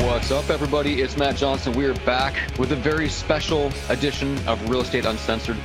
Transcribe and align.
What's 0.00 0.30
up, 0.30 0.48
everybody? 0.48 1.02
It's 1.02 1.18
Matt 1.18 1.36
Johnson. 1.36 1.74
We 1.74 1.84
are 1.84 1.92
back 2.06 2.34
with 2.58 2.72
a 2.72 2.76
very 2.76 3.10
special 3.10 3.70
edition 3.90 4.38
of 4.48 4.70
Real 4.70 4.80
Estate 4.80 5.04
Uncensored. 5.04 5.58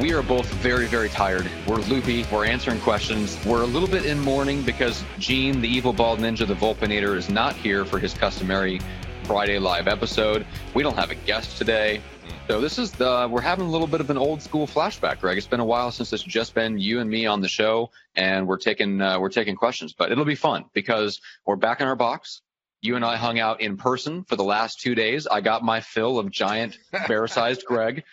We 0.00 0.12
are 0.14 0.22
both 0.22 0.46
very, 0.54 0.86
very 0.86 1.08
tired. 1.08 1.48
We're 1.68 1.76
loopy. 1.76 2.26
We're 2.32 2.44
answering 2.44 2.80
questions. 2.80 3.38
We're 3.46 3.62
a 3.62 3.66
little 3.66 3.88
bit 3.88 4.04
in 4.04 4.18
mourning 4.18 4.62
because 4.62 5.04
Gene, 5.20 5.60
the 5.60 5.68
evil 5.68 5.92
bald 5.92 6.18
ninja, 6.18 6.44
the 6.44 6.54
Volpinator, 6.54 7.16
is 7.16 7.28
not 7.28 7.54
here 7.54 7.84
for 7.84 8.00
his 8.00 8.14
customary 8.14 8.80
Friday 9.22 9.60
live 9.60 9.86
episode. 9.86 10.44
We 10.74 10.82
don't 10.82 10.96
have 10.96 11.12
a 11.12 11.14
guest 11.14 11.56
today. 11.56 12.02
So 12.48 12.60
this 12.60 12.78
is 12.78 12.92
the 12.92 13.28
we're 13.28 13.40
having 13.40 13.66
a 13.66 13.68
little 13.68 13.88
bit 13.88 14.00
of 14.00 14.08
an 14.08 14.16
old 14.16 14.40
school 14.40 14.68
flashback, 14.68 15.18
Greg. 15.18 15.36
It's 15.36 15.48
been 15.48 15.58
a 15.58 15.64
while 15.64 15.90
since 15.90 16.12
it's 16.12 16.22
just 16.22 16.54
been 16.54 16.78
you 16.78 17.00
and 17.00 17.10
me 17.10 17.26
on 17.26 17.40
the 17.40 17.48
show, 17.48 17.90
and 18.14 18.46
we're 18.46 18.58
taking 18.58 19.00
uh, 19.00 19.18
we're 19.18 19.30
taking 19.30 19.56
questions. 19.56 19.94
But 19.94 20.12
it'll 20.12 20.24
be 20.24 20.36
fun 20.36 20.66
because 20.72 21.20
we're 21.44 21.56
back 21.56 21.80
in 21.80 21.88
our 21.88 21.96
box. 21.96 22.42
You 22.80 22.94
and 22.94 23.04
I 23.04 23.16
hung 23.16 23.40
out 23.40 23.60
in 23.60 23.76
person 23.76 24.22
for 24.22 24.36
the 24.36 24.44
last 24.44 24.80
two 24.80 24.94
days. 24.94 25.26
I 25.26 25.40
got 25.40 25.64
my 25.64 25.80
fill 25.80 26.20
of 26.20 26.30
giant 26.30 26.78
bear-sized 27.08 27.64
Greg, 27.64 28.04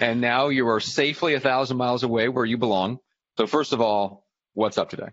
and 0.00 0.20
now 0.20 0.48
you 0.48 0.66
are 0.68 0.80
safely 0.80 1.34
a 1.34 1.40
thousand 1.40 1.76
miles 1.76 2.02
away 2.02 2.28
where 2.28 2.44
you 2.44 2.58
belong. 2.58 2.98
So 3.36 3.46
first 3.46 3.72
of 3.72 3.80
all, 3.80 4.26
what's 4.54 4.76
up 4.76 4.90
today? 4.90 5.10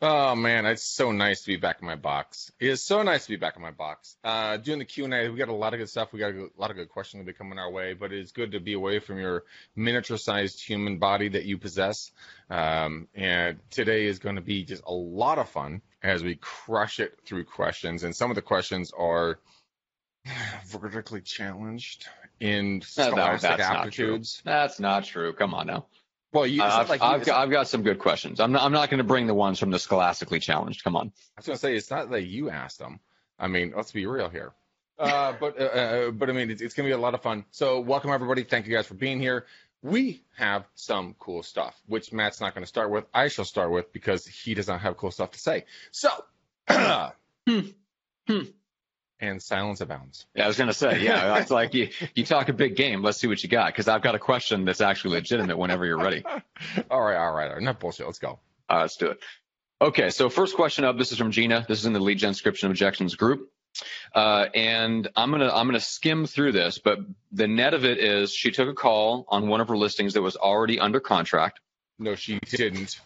Oh 0.00 0.36
man, 0.36 0.64
it's 0.64 0.84
so 0.84 1.10
nice 1.10 1.40
to 1.40 1.48
be 1.48 1.56
back 1.56 1.78
in 1.80 1.86
my 1.86 1.96
box. 1.96 2.52
It 2.60 2.68
is 2.68 2.82
so 2.82 3.02
nice 3.02 3.24
to 3.24 3.30
be 3.30 3.36
back 3.36 3.56
in 3.56 3.62
my 3.62 3.72
box. 3.72 4.16
Uh, 4.22 4.56
doing 4.56 4.78
the 4.78 4.84
Q 4.84 5.06
and 5.06 5.14
A, 5.14 5.28
we 5.28 5.36
got 5.36 5.48
a 5.48 5.52
lot 5.52 5.74
of 5.74 5.80
good 5.80 5.88
stuff. 5.88 6.12
We 6.12 6.20
got 6.20 6.34
a 6.34 6.48
lot 6.56 6.70
of 6.70 6.76
good 6.76 6.88
questions 6.88 7.20
that 7.20 7.26
be 7.26 7.32
coming 7.32 7.58
our 7.58 7.70
way. 7.70 7.94
But 7.94 8.12
it's 8.12 8.30
good 8.30 8.52
to 8.52 8.60
be 8.60 8.74
away 8.74 9.00
from 9.00 9.18
your 9.18 9.42
miniature-sized 9.74 10.64
human 10.64 10.98
body 10.98 11.30
that 11.30 11.46
you 11.46 11.58
possess. 11.58 12.12
Um, 12.48 13.08
and 13.16 13.58
today 13.70 14.06
is 14.06 14.20
going 14.20 14.36
to 14.36 14.40
be 14.40 14.62
just 14.62 14.84
a 14.86 14.92
lot 14.92 15.38
of 15.38 15.48
fun 15.48 15.82
as 16.00 16.22
we 16.22 16.36
crush 16.36 17.00
it 17.00 17.18
through 17.26 17.44
questions. 17.44 18.04
And 18.04 18.14
some 18.14 18.30
of 18.30 18.36
the 18.36 18.42
questions 18.42 18.92
are 18.96 19.40
vertically 20.66 21.22
challenged 21.22 22.06
in 22.38 22.82
scholastic 22.82 23.50
that's 23.50 23.62
aptitudes. 23.62 24.42
Not 24.44 24.52
that's 24.52 24.78
not 24.78 25.04
true. 25.04 25.32
Come 25.32 25.54
on 25.54 25.66
now. 25.66 25.86
Well, 26.32 26.46
you, 26.46 26.62
Uh, 26.62 26.66
I've, 26.66 26.88
like 26.88 27.00
you- 27.00 27.06
I've, 27.06 27.24
got, 27.24 27.40
I've 27.42 27.50
got 27.50 27.68
some 27.68 27.82
good 27.82 27.98
questions. 27.98 28.38
I'm 28.40 28.52
not, 28.52 28.62
I'm 28.62 28.72
not 28.72 28.90
going 28.90 28.98
to 28.98 29.04
bring 29.04 29.26
the 29.26 29.34
ones 29.34 29.58
from 29.58 29.70
the 29.70 29.78
scholastically 29.78 30.40
challenged. 30.40 30.84
Come 30.84 30.94
on. 30.96 31.06
I 31.36 31.40
was 31.40 31.46
gonna 31.46 31.58
say 31.58 31.74
it's 31.74 31.90
not 31.90 32.10
that 32.10 32.22
you 32.24 32.50
asked 32.50 32.78
them. 32.78 33.00
I 33.38 33.46
mean, 33.48 33.72
let's 33.74 33.92
be 33.92 34.06
real 34.06 34.28
here. 34.28 34.52
Uh, 34.98 35.32
but 35.38 35.56
uh, 35.60 35.62
uh, 35.64 36.10
but 36.10 36.28
I 36.28 36.32
mean, 36.32 36.50
it's, 36.50 36.60
it's 36.60 36.74
gonna 36.74 36.88
be 36.88 36.92
a 36.92 36.98
lot 36.98 37.14
of 37.14 37.22
fun. 37.22 37.44
So 37.52 37.78
welcome 37.78 38.10
everybody. 38.10 38.42
Thank 38.42 38.66
you 38.66 38.74
guys 38.74 38.84
for 38.84 38.94
being 38.94 39.20
here. 39.20 39.46
We 39.80 40.24
have 40.36 40.64
some 40.74 41.14
cool 41.20 41.44
stuff, 41.44 41.80
which 41.86 42.12
Matt's 42.12 42.40
not 42.40 42.52
going 42.52 42.64
to 42.64 42.68
start 42.68 42.90
with. 42.90 43.04
I 43.14 43.28
shall 43.28 43.44
start 43.44 43.70
with 43.70 43.92
because 43.92 44.26
he 44.26 44.54
does 44.54 44.66
not 44.66 44.80
have 44.80 44.96
cool 44.96 45.12
stuff 45.12 45.30
to 45.30 45.38
say. 45.38 45.66
So, 45.92 46.08
Hmm. 46.68 47.60
And 49.20 49.42
silence 49.42 49.80
abounds. 49.80 50.26
Yeah, 50.34 50.44
I 50.44 50.46
was 50.46 50.56
going 50.56 50.68
to 50.68 50.74
say, 50.74 51.00
yeah, 51.02 51.38
it's 51.38 51.50
like 51.50 51.74
you, 51.74 51.90
you 52.14 52.24
talk 52.24 52.48
a 52.48 52.52
big 52.52 52.76
game. 52.76 53.02
Let's 53.02 53.18
see 53.18 53.26
what 53.26 53.42
you 53.42 53.48
got. 53.48 53.74
Cause 53.74 53.88
I've 53.88 54.02
got 54.02 54.14
a 54.14 54.18
question 54.18 54.64
that's 54.64 54.80
actually 54.80 55.14
legitimate 55.14 55.56
whenever 55.56 55.84
you're 55.84 55.98
ready. 55.98 56.24
all 56.90 57.00
right, 57.00 57.16
all 57.16 57.32
right, 57.32 57.48
all 57.48 57.52
right. 57.54 57.58
Enough 57.58 57.78
bullshit. 57.78 58.06
Let's 58.06 58.18
go. 58.18 58.38
Uh, 58.68 58.80
let's 58.80 58.96
do 58.96 59.08
it. 59.08 59.20
Okay. 59.80 60.10
So 60.10 60.28
first 60.28 60.56
question 60.56 60.84
up, 60.84 60.98
this 60.98 61.12
is 61.12 61.18
from 61.18 61.30
Gina. 61.30 61.64
This 61.68 61.80
is 61.80 61.86
in 61.86 61.92
the 61.92 62.00
lead 62.00 62.18
gen 62.18 62.32
description 62.32 62.70
objections 62.70 63.14
group. 63.14 63.50
Uh, 64.14 64.46
and 64.54 65.08
I'm 65.14 65.30
to, 65.32 65.54
I'm 65.54 65.66
going 65.66 65.78
to 65.78 65.80
skim 65.80 66.26
through 66.26 66.52
this, 66.52 66.78
but 66.78 66.98
the 67.32 67.46
net 67.46 67.74
of 67.74 67.84
it 67.84 67.98
is 67.98 68.32
she 68.32 68.50
took 68.50 68.68
a 68.68 68.74
call 68.74 69.24
on 69.28 69.48
one 69.48 69.60
of 69.60 69.68
her 69.68 69.76
listings 69.76 70.14
that 70.14 70.22
was 70.22 70.36
already 70.36 70.80
under 70.80 71.00
contract. 71.00 71.60
No, 71.98 72.14
she 72.14 72.38
didn't. 72.38 73.00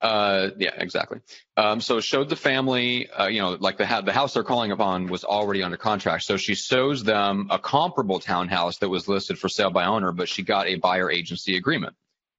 Uh, 0.00 0.50
yeah, 0.58 0.70
exactly. 0.76 1.18
Um, 1.56 1.80
so 1.80 2.00
showed 2.00 2.28
the 2.28 2.36
family, 2.36 3.10
uh, 3.10 3.26
you 3.26 3.40
know, 3.40 3.56
like 3.58 3.78
the, 3.78 4.02
the 4.04 4.12
house 4.12 4.34
they're 4.34 4.44
calling 4.44 4.70
upon 4.70 5.08
was 5.08 5.24
already 5.24 5.62
under 5.62 5.76
contract. 5.76 6.22
So 6.22 6.36
she 6.36 6.54
shows 6.54 7.02
them 7.02 7.48
a 7.50 7.58
comparable 7.58 8.20
townhouse 8.20 8.78
that 8.78 8.88
was 8.88 9.08
listed 9.08 9.38
for 9.38 9.48
sale 9.48 9.70
by 9.70 9.86
owner, 9.86 10.12
but 10.12 10.28
she 10.28 10.42
got 10.42 10.68
a 10.68 10.76
buyer 10.76 11.10
agency 11.10 11.56
agreement, 11.56 11.96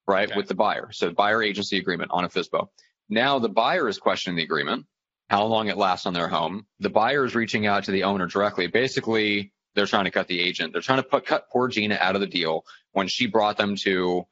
right, 0.07 0.29
Okay. 0.29 0.37
with 0.37 0.47
the 0.47 0.55
buyer. 0.55 0.89
So 0.93 1.11
buyer 1.11 1.43
agency 1.43 1.77
agreement 1.77 2.11
on 2.13 2.23
a 2.23 2.29
FSBO. 2.29 2.69
Now 3.09 3.39
the 3.39 3.49
buyer 3.49 3.89
is 3.89 3.97
questioning 3.97 4.37
the 4.37 4.43
agreement, 4.43 4.85
how 5.29 5.43
long 5.45 5.67
it 5.67 5.77
lasts 5.77 6.05
on 6.05 6.13
their 6.13 6.29
home. 6.29 6.65
The 6.79 6.89
buyer 6.89 7.25
is 7.25 7.35
reaching 7.35 7.67
out 7.67 7.83
to 7.85 7.91
the 7.91 8.03
owner 8.03 8.27
directly. 8.27 8.67
Basically, 8.67 9.51
they're 9.75 9.85
trying 9.85 10.05
to 10.05 10.11
cut 10.11 10.27
the 10.27 10.39
agent. 10.39 10.71
They're 10.73 10.81
trying 10.81 10.99
to 10.99 11.07
put, 11.07 11.25
cut 11.25 11.49
poor 11.51 11.67
Gina 11.67 11.97
out 11.99 12.15
of 12.15 12.21
the 12.21 12.27
deal 12.27 12.63
when 12.93 13.07
she 13.09 13.27
brought 13.27 13.57
them 13.57 13.75
to 13.77 14.25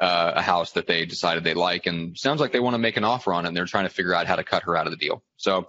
uh, 0.00 0.32
a 0.36 0.42
house 0.42 0.72
that 0.72 0.86
they 0.86 1.04
decided 1.04 1.44
they 1.44 1.54
like 1.54 1.86
and 1.86 2.16
sounds 2.16 2.40
like 2.40 2.52
they 2.52 2.60
want 2.60 2.74
to 2.74 2.78
make 2.78 2.96
an 2.96 3.04
offer 3.04 3.32
on 3.32 3.44
it 3.44 3.48
and 3.48 3.56
they're 3.56 3.66
trying 3.66 3.84
to 3.84 3.90
figure 3.90 4.14
out 4.14 4.26
how 4.26 4.36
to 4.36 4.44
cut 4.44 4.62
her 4.62 4.76
out 4.76 4.86
of 4.86 4.92
the 4.92 4.96
deal. 4.96 5.22
So 5.36 5.68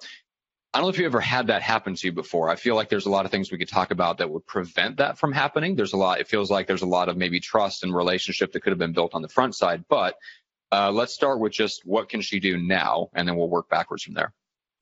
I 0.74 0.78
don't 0.78 0.86
know 0.86 0.90
if 0.90 1.00
you 1.00 1.06
ever 1.06 1.19
had 1.19 1.47
that 1.47 1.62
happen 1.62 1.96
to 1.96 2.08
you 2.08 2.14
before. 2.14 2.50
I 2.50 2.56
feel 2.56 2.75
like 2.75 2.88
there's 2.88 3.06
a 3.06 3.09
lot 3.09 3.25
of 3.25 3.31
things 3.31 3.52
we 3.52 3.58
could 3.58 3.68
talk 3.68 3.91
about 3.91 4.20
that 4.20 4.30
would 4.30 4.47
prevent 4.47 4.97
that 4.97 5.18
from 5.18 5.34
happening. 5.34 5.75
There's 5.75 5.91
a 5.91 5.97
lot, 5.97 6.22
it 6.22 6.30
feels 6.30 6.50
like 6.50 6.66
there's 6.66 6.81
a 6.81 6.88
lot 6.88 7.09
of 7.09 7.18
maybe 7.18 7.41
trust 7.41 7.84
and 7.84 7.94
relationship 7.94 8.53
that 8.53 8.62
could 8.62 8.72
have 8.72 8.80
been 8.80 8.94
built 8.94 9.14
on 9.14 9.22
the 9.22 9.28
front 9.28 9.53
side. 9.53 9.84
But 9.90 10.16
uh, 10.72 10.91
let's 10.91 11.14
start 11.14 11.40
with 11.40 11.52
just 11.52 11.86
what 11.86 12.08
can 12.08 12.22
she 12.22 12.40
do 12.40 12.58
now 12.58 13.09
and 13.14 13.28
then 13.28 13.36
we'll 13.36 13.50
work 13.50 13.70
backwards 13.70 14.03
from 14.03 14.14
there. 14.14 14.34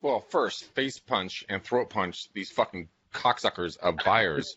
Well, 0.04 0.20
first, 0.30 0.64
face 0.76 1.00
punch 1.00 1.44
and 1.50 1.64
throat 1.64 1.90
punch 1.90 2.30
these 2.34 2.52
fucking 2.52 2.88
cocksuckers 3.14 3.78
of 3.78 3.98
buyers 4.06 4.56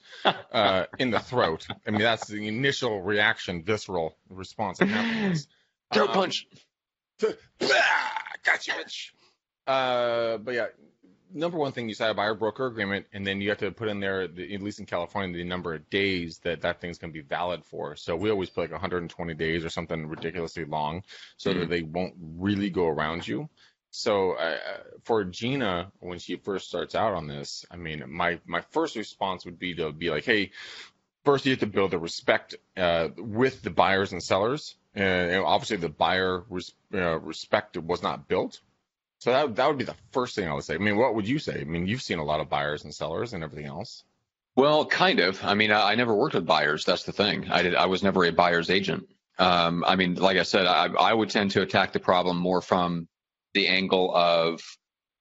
uh, 0.53 0.85
in 0.99 1.11
the 1.11 1.21
throat. 1.21 1.67
I 1.87 1.91
mean, 1.91 2.01
that's 2.01 2.27
the 2.27 2.47
initial 2.49 3.01
reaction, 3.03 3.63
visceral 3.63 4.17
response 4.29 4.79
that 4.79 4.89
happens. 4.89 5.49
Throat 5.93 6.11
Um, 6.11 6.15
punch. 6.15 6.47
Gotcha, 8.45 8.73
bitch. 8.73 9.11
Uh, 9.67 10.39
but 10.39 10.55
yeah, 10.55 10.67
number 11.35 11.59
one 11.59 11.73
thing 11.73 11.89
you 11.89 11.95
sign 11.95 12.11
a 12.11 12.15
buyer 12.15 12.35
broker 12.35 12.67
agreement, 12.67 13.07
and 13.13 13.27
then 13.27 13.41
you 13.41 13.49
have 13.51 13.59
to 13.59 13.71
put 13.71 13.89
in 13.89 14.01
there, 14.01 14.29
the, 14.29 14.55
at 14.55 14.63
least 14.63 14.81
in 14.81 14.87
California, 14.87 15.37
the 15.37 15.45
number 15.45 15.75
of 15.75 15.89
days 15.91 16.39
that 16.39 16.61
that 16.63 16.81
thing's 16.81 16.99
going 16.99 17.13
to 17.13 17.19
be 17.19 17.27
valid 17.27 17.65
for. 17.65 17.97
So 17.97 18.17
we 18.17 18.31
always 18.31 18.51
put 18.51 18.63
like 18.63 18.73
120 18.73 19.35
days 19.35 19.65
or 19.65 19.71
something 19.71 20.07
ridiculously 20.07 20.65
long, 20.65 21.03
so 21.37 21.53
that 21.55 21.69
they 21.69 21.83
won't 21.83 22.15
really 22.19 22.71
go 22.71 22.87
around 22.89 23.27
you. 23.27 23.49
So 23.95 24.33
uh, 24.33 24.57
for 25.05 25.23
Gina, 25.23 25.93
when 26.01 26.19
she 26.19 26.37
first 26.37 26.67
starts 26.67 26.95
out 26.95 27.13
on 27.13 27.27
this, 27.27 27.67
I 27.71 27.77
mean, 27.77 28.03
my 28.09 28.41
my 28.47 28.63
first 28.71 28.97
response 28.97 29.45
would 29.45 29.59
be 29.59 29.75
to 29.75 29.93
be 29.93 30.09
like, 30.09 30.25
hey, 30.25 30.51
first 31.25 31.45
you 31.45 31.53
have 31.53 31.61
to 31.61 31.67
build 31.67 31.91
the 31.91 31.99
respect 31.99 32.55
uh, 32.75 33.09
with 33.19 33.61
the 33.61 33.69
buyers 33.69 34.13
and 34.13 34.23
sellers. 34.23 34.77
And, 34.95 35.33
and 35.33 35.45
obviously, 35.45 35.77
the 35.77 35.91
buyer 35.91 36.43
res- 36.49 36.73
uh, 36.95 37.21
respect 37.21 37.77
was 37.77 38.03
not 38.03 38.29
built. 38.29 38.61
So 39.19 39.31
that 39.31 39.57
that 39.57 39.69
would 39.69 39.79
be 39.79 39.85
the 39.85 39.97
first 40.11 40.37
thing 40.37 40.49
I 40.49 40.55
would 40.55 40.65
say. 40.65 40.75
I 40.75 40.79
mean, 40.79 40.97
what 40.97 41.15
would 41.15 41.29
you 41.29 41.39
say? 41.39 41.61
I 41.61 41.65
mean, 41.65 41.87
you've 41.87 42.03
seen 42.03 42.19
a 42.19 42.25
lot 42.25 42.41
of 42.41 42.49
buyers 42.49 42.85
and 42.85 42.95
sellers 42.95 43.35
and 43.35 43.45
everything 43.45 43.67
else. 43.67 44.05
Well, 44.57 44.87
kind 44.87 45.21
of. 45.21 45.45
I 45.45 45.53
mean, 45.53 45.71
I, 45.71 45.93
I 45.93 45.95
never 45.97 46.15
worked 46.15 46.35
with 46.35 46.47
buyers. 46.47 46.87
That's 46.87 47.05
the 47.05 47.13
thing. 47.13 47.51
I 47.51 47.61
did. 47.61 47.75
I 47.75 47.87
was 47.87 48.03
never 48.03 48.25
a 48.25 48.33
buyer's 48.33 48.71
agent. 48.71 49.07
Um, 49.39 49.85
I 49.87 49.97
mean, 49.97 50.15
like 50.15 50.39
I 50.39 50.45
said, 50.45 50.67
I, 50.67 50.87
I 50.87 51.13
would 51.13 51.29
tend 51.29 51.51
to 51.53 51.61
attack 51.61 51.93
the 51.93 52.01
problem 52.01 52.39
more 52.39 52.63
from 52.63 53.07
the 53.55 53.69
angle 53.69 54.15
of, 54.15 54.61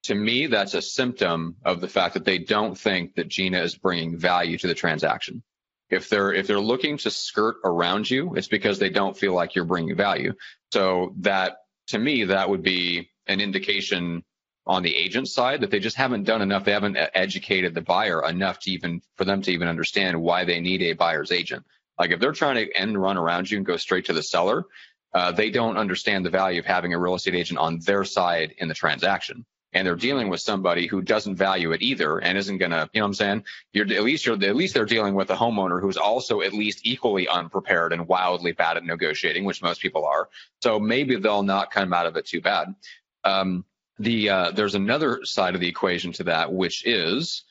to 0.04 0.16
me, 0.16 0.48
that's 0.48 0.74
a 0.74 0.82
symptom 0.82 1.58
of 1.64 1.82
the 1.82 1.88
fact 1.88 2.16
that 2.16 2.26
they 2.26 2.40
don't 2.40 2.78
think 2.78 3.16
that 3.16 3.28
Gina 3.28 3.62
is 3.62 3.76
bringing 3.76 4.18
value 4.18 4.58
to 4.58 4.68
the 4.68 4.74
transaction. 4.74 5.44
If 5.90 6.10
they're 6.10 6.34
if 6.34 6.48
they're 6.48 6.60
looking 6.60 6.98
to 7.00 7.12
skirt 7.12 7.58
around 7.66 8.10
you, 8.10 8.36
it's 8.36 8.48
because 8.48 8.80
they 8.80 8.90
don't 8.90 9.18
feel 9.18 9.34
like 9.34 9.56
you're 9.56 9.66
bringing 9.66 9.96
value. 9.96 10.34
So 10.72 11.14
that, 11.20 11.58
to 11.88 12.00
me, 12.00 12.26
that 12.26 12.50
would 12.50 12.64
be 12.64 13.12
an 13.28 13.42
indication 13.42 14.24
on 14.66 14.84
the 14.84 14.96
agent 14.96 15.28
side 15.28 15.62
that 15.62 15.72
they 15.72 15.80
just 15.80 15.98
haven't 15.98 16.24
done 16.24 16.42
enough. 16.42 16.64
They 16.64 16.72
haven't 16.72 16.98
educated 17.14 17.74
the 17.74 17.82
buyer 17.82 18.26
enough 18.26 18.60
to 18.60 18.72
even 18.72 19.02
for 19.18 19.26
them 19.26 19.42
to 19.42 19.52
even 19.52 19.68
understand 19.68 20.22
why 20.22 20.46
they 20.46 20.62
need 20.62 20.82
a 20.82 20.94
buyer's 20.94 21.32
agent. 21.32 21.66
Like 22.00 22.12
if 22.12 22.20
they're 22.20 22.32
trying 22.32 22.56
to 22.56 22.72
end 22.74 23.00
run 23.00 23.18
around 23.18 23.52
you 23.52 23.58
and 23.58 23.66
go 23.66 23.78
straight 23.78 24.06
to 24.06 24.14
the 24.14 24.24
seller, 24.24 24.66
uh, 25.14 25.32
they 25.32 25.50
don't 25.50 25.78
understand 25.78 26.26
the 26.26 26.30
value 26.30 26.60
of 26.60 26.66
having 26.66 26.94
a 26.94 27.00
real 27.00 27.16
estate 27.16 27.36
agent 27.36 27.60
on 27.60 27.80
their 27.80 28.04
side 28.04 28.54
in 28.58 28.68
the 28.68 28.74
transaction. 28.74 29.46
And 29.74 29.88
they're 29.88 29.96
dealing 29.96 30.28
with 30.28 30.42
somebody 30.42 30.86
who 30.86 31.02
doesn't 31.02 31.38
value 31.38 31.72
it 31.72 31.82
either 31.82 32.18
and 32.18 32.38
isn't 32.38 32.58
gonna, 32.58 32.90
you 32.92 33.00
know 33.00 33.06
what 33.06 33.10
I'm 33.10 33.14
saying? 33.14 33.44
You're 33.72 33.86
at 33.86 34.04
least 34.04 34.26
you're 34.26 34.36
at 34.36 34.56
least 34.56 34.74
they're 34.74 34.86
dealing 34.86 35.16
with 35.16 35.30
a 35.30 35.36
homeowner 35.36 35.80
who's 35.80 35.96
also 35.96 36.42
at 36.42 36.52
least 36.52 36.82
equally 36.84 37.28
unprepared 37.30 37.94
and 37.94 38.06
wildly 38.06 38.52
bad 38.52 38.76
at 38.76 38.84
negotiating, 38.84 39.46
which 39.46 39.62
most 39.62 39.82
people 39.82 40.06
are. 40.06 40.28
So 40.62 40.78
maybe 40.78 41.16
they'll 41.16 41.44
not 41.44 41.72
come 41.72 41.94
out 41.94 42.06
of 42.06 42.18
it 42.18 42.26
too 42.26 42.42
bad. 42.42 42.76
Um, 43.24 43.64
the 43.98 44.30
uh, 44.30 44.52
there's 44.52 44.76
another 44.76 45.24
side 45.24 45.56
of 45.56 45.62
the 45.62 45.70
equation 45.70 46.12
to 46.14 46.24
that, 46.26 46.52
which 46.52 46.86
is 46.86 47.46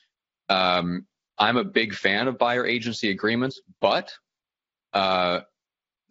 um, 0.49 1.07
I'm 1.39 1.57
a 1.57 1.63
big 1.63 1.95
fan 1.95 2.27
of 2.27 2.37
buyer 2.37 2.67
agency 2.67 3.09
agreements, 3.09 3.61
but 3.79 4.13
uh, 4.93 5.41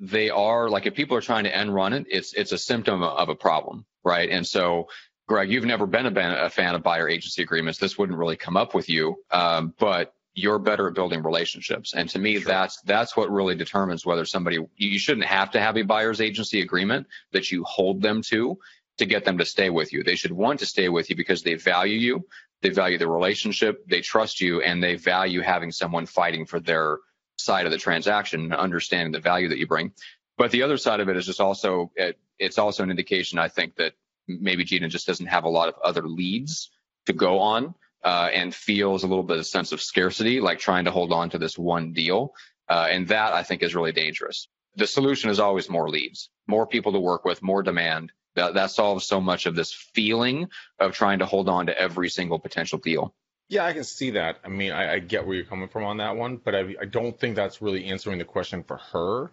they 0.00 0.31
are 0.31 0.69
like 0.70 0.87
if 0.87 0.94
people 0.94 1.17
are 1.17 1.20
trying 1.20 1.44
to 1.44 1.55
end 1.55 1.75
run 1.75 1.93
it, 1.93 2.06
it's 2.11 2.32
it's 2.32 2.52
a 2.52 2.58
symptom 2.58 3.02
of 3.02 3.29
a 3.29 3.35
problem, 3.35 3.85
right? 4.02 4.31
And 4.31 4.47
so, 4.47 4.88
Greg, 5.29 5.50
you've 5.52 5.67
never 5.67 5.87
been 5.87 6.06
a, 6.06 6.44
a 6.44 6.50
fan 6.50 6.75
of 6.75 6.82
buyer 6.82 7.08
agency 7.08 7.43
agreements. 7.43 7.79
This 7.79 7.99
wouldn't 7.99 8.19
really 8.19 8.37
come 8.37 8.56
up 8.56 8.75
with 8.75 8.88
you, 8.88 9.17
um, 9.31 9.75
but 9.79 10.14
you're 10.35 10.58
better 10.58 10.88
at 10.88 10.94
building 10.94 11.23
relationships. 11.23 11.93
And 11.93 12.08
to 12.11 12.19
me, 12.19 12.37
Sure. 12.37 12.44
that's 12.47 12.81
that's 12.82 13.17
what 13.17 13.31
really 13.31 13.55
determines 13.55 14.06
whether 14.06 14.25
somebody 14.25 14.58
you 14.76 14.99
shouldn't 14.99 15.26
have 15.26 15.50
to 15.52 15.61
have 15.61 15.76
a 15.76 15.82
buyer's 15.82 16.20
agency 16.20 16.62
agreement 16.62 17.06
that 17.32 17.53
you 17.53 17.62
hold 17.64 18.00
them 18.00 18.23
to 18.23 18.58
to 18.99 19.06
get 19.06 19.25
them 19.25 19.38
to 19.38 19.44
stay 19.44 19.70
with 19.70 19.93
you. 19.93 20.03
They 20.03 20.17
should 20.17 20.32
want 20.32 20.61
to 20.61 20.67
stay 20.67 20.88
with 20.88 21.11
you 21.11 21.17
because 21.17 21.43
they 21.43 21.55
value 21.55 21.99
you, 21.99 22.26
they 22.62 22.70
value 22.70 22.99
the 22.99 23.08
relationship, 23.08 23.87
they 23.87 24.00
trust 24.00 24.41
you, 24.41 24.62
and 24.62 24.82
they 24.82 24.94
value 24.94 25.41
having 25.41 25.73
someone 25.73 26.06
fighting 26.06 26.46
for 26.46 26.61
their 26.61 26.99
side 27.44 27.66
of 27.66 27.72
the 27.72 27.78
transaction 27.78 28.44
and 28.44 28.54
understanding 28.54 29.12
the 29.12 29.20
value 29.20 29.48
that 29.48 29.58
you 29.58 29.66
bring. 29.66 29.92
But 30.37 30.50
the 30.50 30.62
other 30.62 30.76
side 30.76 31.00
of 31.00 31.08
it 31.08 31.16
is 31.16 31.26
just 31.26 31.40
also 31.40 31.92
it, 31.96 32.19
it's 32.38 32.58
also 32.58 32.82
an 32.82 32.90
indication 32.90 33.38
I 33.38 33.48
think 33.48 33.76
that 33.76 33.92
maybe 34.26 34.64
Gina 34.64 34.88
just 34.88 35.06
doesn't 35.06 35.26
have 35.26 35.44
a 35.44 35.48
lot 35.48 35.69
of 35.69 35.75
other 35.84 36.06
leads 36.06 36.70
to 37.06 37.12
go 37.12 37.40
on 37.40 37.75
uh, 38.04 38.31
and 38.32 38.54
feels 38.54 39.02
a 39.02 39.06
little 39.06 39.22
bit 39.22 39.37
of 39.37 39.42
a 39.42 39.44
sense 39.44 39.72
of 39.72 39.82
scarcity, 39.82 40.40
like 40.40 40.58
trying 40.58 40.84
to 40.84 40.90
hold 40.90 41.12
on 41.12 41.31
to 41.31 41.38
this 41.38 41.58
one 41.58 41.92
deal. 41.92 42.32
Uh, 42.69 42.87
and 42.90 43.08
that 43.08 43.32
I 43.32 43.43
think 43.43 43.62
is 43.62 43.75
really 43.75 43.93
dangerous. 43.93 44.48
The 44.76 44.86
solution 44.86 45.31
is 45.31 45.40
always 45.40 45.69
more 45.69 45.90
leads, 45.90 46.31
more 46.46 46.66
people 46.66 46.93
to 46.93 47.00
work 47.00 47.25
with, 47.25 47.43
more 47.43 47.62
demand. 47.62 48.12
That, 48.36 48.54
that 48.54 48.70
solves 48.70 49.06
so 49.06 49.20
much 49.20 49.46
of 49.46 49.56
this 49.56 49.72
feeling 49.72 50.48
of 50.78 50.93
trying 50.93 51.19
to 51.19 51.26
hold 51.26 51.48
on 51.48 51.66
to 51.66 51.76
every 51.76 52.08
single 52.08 52.38
potential 52.38 52.78
deal. 52.78 53.12
Yeah, 53.50 53.64
I 53.64 53.73
can 53.73 53.82
see 53.82 54.11
that. 54.12 54.38
I 54.44 54.49
mean, 54.49 54.70
I, 54.70 54.93
I 54.94 54.99
get 55.00 55.26
where 55.26 55.35
you're 55.35 55.44
coming 55.44 55.67
from 55.69 55.82
on 55.82 55.97
that 55.97 56.17
one, 56.17 56.37
but 56.37 56.55
I, 56.55 56.76
I 56.81 56.85
don't 56.85 57.19
think 57.19 57.35
that's 57.35 57.61
really 57.61 57.87
answering 57.87 58.19
the 58.19 58.25
question 58.25 58.62
for 58.62 58.76
her. 58.76 59.32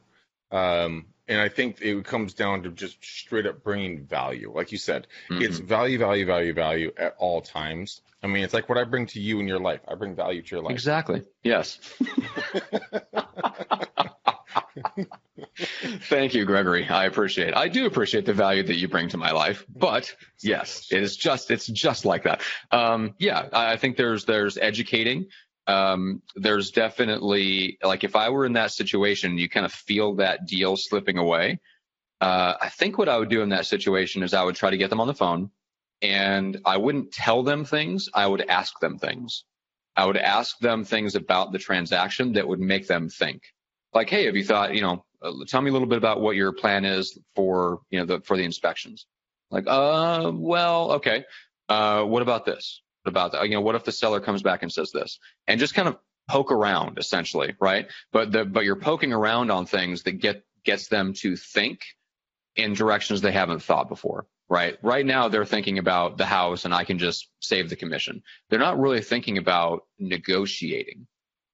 Um, 0.51 1.05
and 1.27 1.39
I 1.39 1.49
think 1.49 1.81
it 1.81 2.03
comes 2.03 2.33
down 2.33 2.63
to 2.63 2.71
just 2.71 2.97
straight 3.05 3.45
up 3.45 3.63
bringing 3.63 4.05
value. 4.05 4.51
Like 4.51 4.71
you 4.71 4.79
said, 4.79 5.05
Mhm. 5.29 5.41
it's 5.43 5.59
value, 5.59 5.99
value, 5.99 6.25
value, 6.25 6.53
value 6.53 6.91
at 6.97 7.15
all 7.19 7.41
times. 7.41 8.01
I 8.23 8.27
mean, 8.27 8.43
it's 8.43 8.55
like 8.55 8.67
what 8.69 8.79
I 8.79 8.85
bring 8.85 9.05
to 9.07 9.21
you 9.21 9.39
in 9.39 9.47
your 9.47 9.59
life. 9.59 9.81
I 9.87 9.93
bring 9.93 10.15
value 10.15 10.41
to 10.41 10.55
your 10.55 10.63
life. 10.63 10.71
Exactly. 10.71 11.21
Yes. 11.43 11.77
Thank 16.09 16.33
you, 16.33 16.45
Gregory. 16.45 16.87
I 16.87 17.05
appreciate. 17.05 17.49
It. 17.49 17.55
I 17.55 17.67
do 17.67 17.85
appreciate 17.85 18.25
the 18.25 18.33
value 18.33 18.63
that 18.63 18.75
you 18.75 18.87
bring 18.87 19.09
to 19.09 19.17
my 19.17 19.31
life. 19.31 19.65
But 19.69 20.13
yes, 20.41 20.87
it 20.91 21.01
is 21.01 21.15
just 21.15 21.49
it's 21.51 21.67
just 21.67 22.05
like 22.05 22.23
that. 22.23 22.41
Um, 22.71 23.15
yeah, 23.17 23.47
I 23.51 23.77
think 23.77 23.97
there's 23.97 24.25
there's 24.25 24.57
educating. 24.57 25.27
Um, 25.65 26.21
there's 26.35 26.71
definitely 26.71 27.77
like 27.83 28.03
if 28.03 28.15
I 28.15 28.29
were 28.29 28.45
in 28.45 28.53
that 28.53 28.71
situation, 28.71 29.37
you 29.37 29.49
kind 29.49 29.65
of 29.65 29.73
feel 29.73 30.15
that 30.15 30.45
deal 30.45 30.77
slipping 30.77 31.17
away. 31.17 31.59
Uh, 32.21 32.53
I 32.59 32.69
think 32.69 32.97
what 32.97 33.09
I 33.09 33.17
would 33.17 33.29
do 33.29 33.41
in 33.41 33.49
that 33.49 33.65
situation 33.65 34.23
is 34.23 34.33
I 34.33 34.43
would 34.43 34.55
try 34.55 34.69
to 34.69 34.77
get 34.77 34.89
them 34.89 35.01
on 35.01 35.07
the 35.07 35.13
phone, 35.13 35.51
and 36.01 36.59
I 36.65 36.77
wouldn't 36.77 37.11
tell 37.11 37.43
them 37.43 37.65
things. 37.65 38.09
I 38.13 38.27
would 38.27 38.41
ask 38.41 38.79
them 38.79 38.97
things. 38.97 39.43
I 39.95 40.05
would 40.05 40.17
ask 40.17 40.57
them 40.59 40.83
things 40.83 41.15
about 41.15 41.51
the 41.51 41.57
transaction 41.57 42.33
that 42.33 42.47
would 42.47 42.59
make 42.59 42.87
them 42.87 43.09
think. 43.09 43.41
Like, 43.93 44.09
hey, 44.09 44.25
have 44.25 44.35
you 44.35 44.43
thought, 44.43 44.75
you 44.75 44.81
know, 44.81 45.03
uh, 45.21 45.31
tell 45.47 45.61
me 45.61 45.69
a 45.69 45.73
little 45.73 45.87
bit 45.87 45.97
about 45.97 46.21
what 46.21 46.35
your 46.35 46.51
plan 46.51 46.85
is 46.85 47.17
for, 47.35 47.81
you 47.89 47.99
know, 47.99 48.05
the 48.05 48.21
for 48.21 48.37
the 48.37 48.43
inspections. 48.43 49.05
Like, 49.49 49.65
uh, 49.67 50.31
well, 50.33 50.93
okay. 50.93 51.25
Uh, 51.69 52.03
what 52.03 52.21
about 52.21 52.45
this? 52.45 52.81
What 53.03 53.11
about 53.11 53.31
that? 53.31 53.47
You 53.47 53.55
know, 53.55 53.61
what 53.61 53.75
if 53.75 53.83
the 53.83 53.91
seller 53.91 54.19
comes 54.19 54.41
back 54.41 54.63
and 54.63 54.71
says 54.71 54.91
this? 54.91 55.19
And 55.47 55.59
just 55.59 55.73
kind 55.73 55.87
of 55.87 55.97
poke 56.29 56.51
around, 56.51 56.97
essentially, 56.97 57.55
right? 57.59 57.87
But 58.11 58.31
the 58.31 58.45
but 58.45 58.65
you're 58.65 58.75
poking 58.75 59.13
around 59.13 59.51
on 59.51 59.65
things 59.65 60.03
that 60.03 60.13
get 60.13 60.43
gets 60.65 60.87
them 60.87 61.13
to 61.13 61.35
think 61.35 61.81
in 62.55 62.73
directions 62.73 63.21
they 63.21 63.31
haven't 63.31 63.63
thought 63.63 63.87
before, 63.87 64.27
right? 64.49 64.77
Right 64.81 65.05
now 65.05 65.29
they're 65.29 65.45
thinking 65.45 65.77
about 65.77 66.17
the 66.17 66.25
house 66.25 66.65
and 66.65 66.73
I 66.73 66.83
can 66.83 66.99
just 66.99 67.29
save 67.39 67.69
the 67.69 67.75
commission. 67.75 68.23
They're 68.49 68.59
not 68.59 68.79
really 68.79 69.01
thinking 69.01 69.37
about 69.37 69.83
negotiating, 69.99 71.07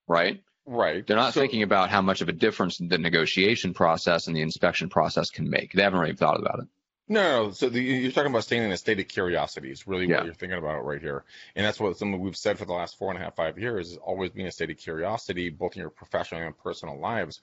right? 0.08 0.42
Right. 0.66 1.06
They're 1.06 1.18
not 1.18 1.34
So- 1.34 1.42
thinking 1.42 1.64
about 1.64 1.90
how 1.90 2.02
much 2.02 2.22
of 2.22 2.30
a 2.30 2.34
difference 2.34 2.78
the 2.78 2.98
negotiation 2.98 3.74
process 3.74 4.28
and 4.28 4.36
the 4.36 4.42
inspection 4.42 4.90
process 4.90 5.30
can 5.30 5.50
make. 5.50 5.74
They 5.74 5.84
haven't 5.84 6.00
really 6.00 6.16
thought 6.16 6.40
about 6.40 6.60
it. 6.60 6.68
No, 7.10 7.48
no. 7.48 7.52
So 7.52 7.68
the, 7.68 7.82
you're 7.82 8.12
talking 8.14 8.32
about 8.32 8.46
staying 8.46 8.64
in 8.64 8.72
a 8.72 8.78
state 8.78 8.98
of 9.00 9.10
curiosity 9.10 9.72
is 9.72 9.86
really 9.86 10.08
Yeah. 10.08 10.18
what 10.18 10.26
you're 10.26 10.34
thinking 10.34 10.58
about 10.58 10.86
right 10.86 11.02
here, 11.02 11.26
and 11.56 11.66
that's 11.66 11.80
what 11.80 11.98
something 11.98 12.18
we've 12.22 12.38
said 12.38 12.58
for 12.58 12.64
the 12.64 12.72
last 12.72 12.98
four 12.98 13.12
and 13.12 13.20
a 13.20 13.24
half, 13.24 13.36
five 13.36 13.60
years 13.60 13.92
is 13.92 13.98
always 13.98 14.32
being 14.32 14.48
a 14.48 14.52
state 14.52 14.70
of 14.70 14.78
curiosity, 14.78 15.50
both 15.50 15.76
in 15.76 15.82
your 15.82 15.90
professional 15.90 16.42
and 16.42 16.58
personal 16.58 16.98
lives. 16.98 17.42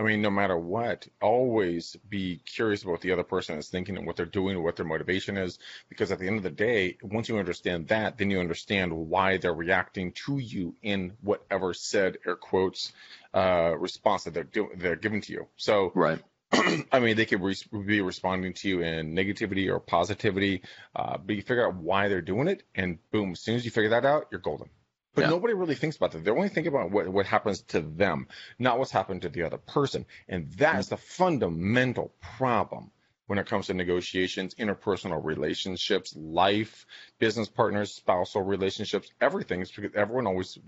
I 0.00 0.02
mean, 0.02 0.22
no 0.22 0.30
matter 0.30 0.56
what, 0.56 1.06
always 1.20 1.94
be 2.08 2.40
curious 2.46 2.82
about 2.82 2.92
what 2.92 3.00
the 3.02 3.12
other 3.12 3.22
person 3.22 3.58
is 3.58 3.68
thinking 3.68 3.98
and 3.98 4.06
what 4.06 4.16
they're 4.16 4.24
doing 4.24 4.56
and 4.56 4.64
what 4.64 4.76
their 4.76 4.86
motivation 4.86 5.36
is, 5.36 5.58
because 5.90 6.10
at 6.10 6.18
the 6.18 6.26
end 6.26 6.38
of 6.38 6.42
the 6.42 6.48
day, 6.48 6.96
once 7.02 7.28
you 7.28 7.36
understand 7.36 7.88
that, 7.88 8.16
then 8.16 8.30
you 8.30 8.40
understand 8.40 8.94
why 8.94 9.36
they're 9.36 9.52
reacting 9.52 10.12
to 10.12 10.38
you 10.38 10.74
in 10.80 11.12
whatever 11.20 11.74
said 11.74 12.16
air 12.26 12.34
quotes 12.34 12.94
uh, 13.34 13.74
response 13.78 14.24
that 14.24 14.32
they're 14.32 14.42
do- 14.42 14.70
they're 14.74 14.96
giving 14.96 15.20
to 15.20 15.34
you. 15.34 15.48
So 15.58 15.92
Right. 15.94 16.22
I 16.90 16.98
mean, 16.98 17.18
they 17.18 17.26
could 17.26 17.42
re- 17.42 17.84
be 17.84 18.00
responding 18.00 18.54
to 18.54 18.68
you 18.70 18.80
in 18.80 19.14
negativity 19.14 19.70
or 19.70 19.80
positivity, 19.80 20.62
uh, 20.96 21.18
but 21.18 21.36
you 21.36 21.42
figure 21.42 21.66
out 21.66 21.74
why 21.74 22.08
they're 22.08 22.22
doing 22.22 22.48
it, 22.48 22.62
and 22.74 22.98
boom, 23.10 23.32
as 23.32 23.40
soon 23.40 23.56
as 23.56 23.66
you 23.66 23.70
figure 23.70 23.90
that 23.90 24.06
out, 24.06 24.28
you're 24.30 24.40
golden. 24.40 24.70
But 25.14 25.22
Yeah. 25.22 25.30
nobody 25.30 25.54
really 25.54 25.74
thinks 25.74 25.96
about 25.96 26.12
that. 26.12 26.24
They're 26.24 26.36
only 26.36 26.48
think 26.48 26.66
about 26.66 26.90
what, 26.90 27.08
what 27.08 27.26
happens 27.26 27.62
to 27.68 27.80
them, 27.80 28.28
not 28.58 28.78
what's 28.78 28.92
happened 28.92 29.22
to 29.22 29.28
the 29.28 29.42
other 29.42 29.58
person. 29.58 30.06
And 30.28 30.52
that 30.54 30.78
is 30.78 30.88
the 30.88 30.96
fundamental 30.96 32.14
problem 32.20 32.90
when 33.26 33.38
it 33.38 33.46
comes 33.46 33.66
to 33.66 33.74
negotiations, 33.74 34.54
interpersonal 34.56 35.24
relationships, 35.24 36.14
life, 36.16 36.84
business 37.18 37.48
partners, 37.48 37.92
spousal 37.94 38.42
relationships, 38.42 39.08
everything. 39.20 39.60
Is 39.60 39.70
because 39.70 39.94
everyone 39.94 40.26
always 40.26 40.58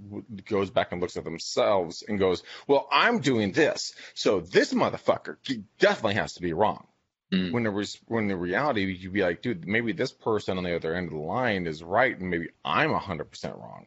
goes 0.47 0.71
back 0.71 0.93
and 0.93 1.01
looks 1.01 1.17
at 1.17 1.25
themselves 1.25 2.03
and 2.07 2.19
goes, 2.19 2.43
well, 2.69 2.89
I'm 2.93 3.21
doing 3.21 3.53
this. 3.53 3.95
So 4.15 4.41
this 4.41 4.73
motherfucker 4.73 5.37
definitely 5.79 6.15
has 6.15 6.35
to 6.35 6.43
be 6.43 6.53
wrong. 6.53 6.87
Mm. 7.33 7.53
When 7.53 7.63
the 7.63 7.71
res- 7.71 7.99
when 8.07 8.29
the 8.29 8.37
reality, 8.37 8.85
you'd 8.93 9.13
be 9.13 9.23
like, 9.23 9.41
dude, 9.43 9.67
maybe 9.67 9.93
this 9.93 10.13
person 10.13 10.59
on 10.59 10.65
the 10.65 10.77
other 10.77 10.95
end 10.95 11.09
of 11.09 11.15
the 11.15 11.21
line 11.21 11.67
is 11.67 11.83
right, 11.83 12.17
and 12.17 12.29
maybe 12.31 12.49
I'm 12.65 12.93
hundred 12.93 13.31
percent 13.31 13.57
wrong. 13.57 13.87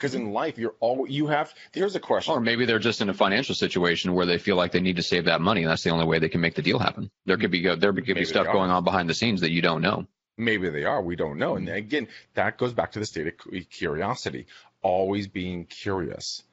Because 0.00 0.14
in 0.14 0.32
life, 0.32 0.56
you're 0.56 0.74
all 0.80 1.06
you 1.06 1.26
have. 1.26 1.52
There's 1.74 1.94
a 1.94 2.00
question. 2.00 2.32
Or 2.32 2.40
maybe 2.40 2.64
they're 2.64 2.78
just 2.78 3.02
in 3.02 3.10
a 3.10 3.14
financial 3.14 3.54
situation 3.54 4.14
where 4.14 4.24
they 4.24 4.38
feel 4.38 4.56
like 4.56 4.72
they 4.72 4.80
need 4.80 4.96
to 4.96 5.02
save 5.02 5.26
that 5.26 5.42
money. 5.42 5.62
And 5.62 5.70
that's 5.70 5.82
the 5.82 5.90
only 5.90 6.06
way 6.06 6.18
they 6.18 6.30
can 6.30 6.40
make 6.40 6.54
the 6.54 6.62
deal 6.62 6.78
happen. 6.78 7.10
There 7.26 7.36
could 7.36 7.50
be 7.50 7.62
there 7.62 7.92
could 7.92 8.14
be 8.14 8.24
stuff 8.24 8.46
going 8.46 8.70
on 8.70 8.82
behind 8.82 9.10
the 9.10 9.14
scenes 9.14 9.42
that 9.42 9.50
you 9.50 9.60
don't 9.60 9.82
know. 9.82 10.06
Maybe 10.38 10.70
they 10.70 10.84
are. 10.84 11.02
We 11.02 11.16
don't 11.16 11.36
know. 11.36 11.56
And 11.56 11.68
mm-hmm. 11.68 11.76
again, 11.76 12.08
that 12.32 12.56
goes 12.56 12.72
back 12.72 12.92
to 12.92 12.98
the 12.98 13.04
state 13.04 13.26
of 13.26 13.68
curiosity. 13.68 14.46
Always 14.80 15.28
being 15.28 15.66
curious. 15.66 16.44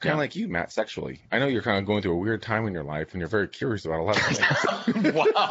Kind 0.00 0.14
of 0.14 0.16
Yeah. 0.16 0.20
like 0.20 0.34
you, 0.34 0.48
Matt, 0.48 0.72
sexually. 0.72 1.22
I 1.30 1.38
know 1.38 1.46
you're 1.46 1.62
kind 1.62 1.78
of 1.78 1.86
going 1.86 2.02
through 2.02 2.14
a 2.14 2.16
weird 2.16 2.42
time 2.42 2.66
in 2.66 2.74
your 2.74 2.82
life, 2.82 3.12
and 3.12 3.20
you're 3.20 3.28
very 3.28 3.46
curious 3.46 3.84
about 3.84 4.00
a 4.00 4.02
lot 4.02 4.16
of 4.16 4.22
things. 4.24 5.14
wow. 5.14 5.48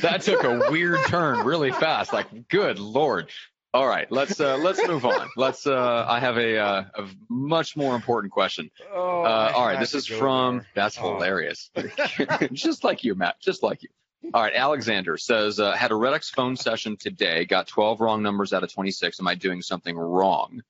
That 0.00 0.22
took 0.22 0.42
a 0.42 0.70
weird 0.70 1.00
turn 1.06 1.44
really 1.44 1.70
fast. 1.70 2.12
Like, 2.12 2.48
good 2.48 2.78
lord. 2.78 3.30
All 3.74 3.86
right, 3.88 4.10
let's 4.12 4.38
uh, 4.38 4.58
let's 4.58 4.86
move 4.86 5.06
on. 5.06 5.30
Let's. 5.36 5.66
Uh, 5.66 6.04
I 6.06 6.20
have 6.20 6.36
a, 6.36 6.58
uh, 6.58 6.84
a 6.94 7.04
much 7.30 7.74
more 7.74 7.94
important 7.94 8.30
question. 8.30 8.70
oh, 8.92 9.22
Uh, 9.22 9.52
all 9.56 9.66
right, 9.66 9.80
this 9.80 9.94
is 9.94 10.06
from. 10.06 10.58
there. 10.58 10.66
That's 10.74 10.98
Oh. 11.00 11.14
hilarious. 11.14 11.70
just 12.52 12.84
like 12.84 13.02
you, 13.02 13.14
Matt. 13.14 13.40
Just 13.40 13.62
like 13.62 13.82
you. 13.82 13.88
All 14.34 14.42
right, 14.42 14.52
Alexander 14.54 15.16
says 15.16 15.58
uh, 15.58 15.72
had 15.72 15.90
a 15.90 15.94
Red-X 15.96 16.28
phone 16.30 16.54
session 16.56 16.96
today. 16.98 17.44
Got 17.46 17.66
12 17.66 18.00
wrong 18.00 18.22
numbers 18.22 18.52
out 18.52 18.62
of 18.62 18.70
26. 18.72 19.18
Am 19.20 19.26
I 19.26 19.34
doing 19.34 19.62
something 19.62 19.96
wrong? 19.96 20.62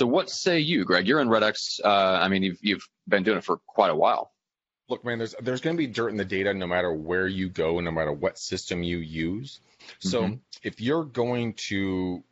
So 0.00 0.06
what 0.06 0.28
say 0.30 0.58
you, 0.60 0.84
Greg? 0.84 1.06
You're 1.06 1.20
in 1.20 1.28
Red-X. 1.28 1.80
Uh, 1.84 1.88
I 1.88 2.28
mean, 2.28 2.42
you've 2.42 2.58
you've 2.62 2.88
been 3.06 3.22
doing 3.22 3.36
it 3.36 3.44
for 3.44 3.58
quite 3.66 3.90
a 3.90 3.96
while. 3.96 4.32
Look, 4.88 5.04
man, 5.04 5.18
there's 5.18 5.34
there's 5.42 5.60
going 5.60 5.76
to 5.76 5.78
be 5.78 5.86
dirt 5.88 6.08
in 6.08 6.16
the 6.16 6.24
data 6.24 6.54
no 6.54 6.66
matter 6.66 6.90
where 6.92 7.26
you 7.26 7.50
go, 7.50 7.78
and 7.78 7.84
no 7.84 7.90
matter 7.90 8.12
what 8.12 8.38
system 8.38 8.82
you 8.82 8.96
use. 8.96 9.60
So 9.98 10.22
Mhm. 10.22 10.40
if 10.62 10.80
you're 10.80 11.04
going 11.04 11.52
to 11.68 12.24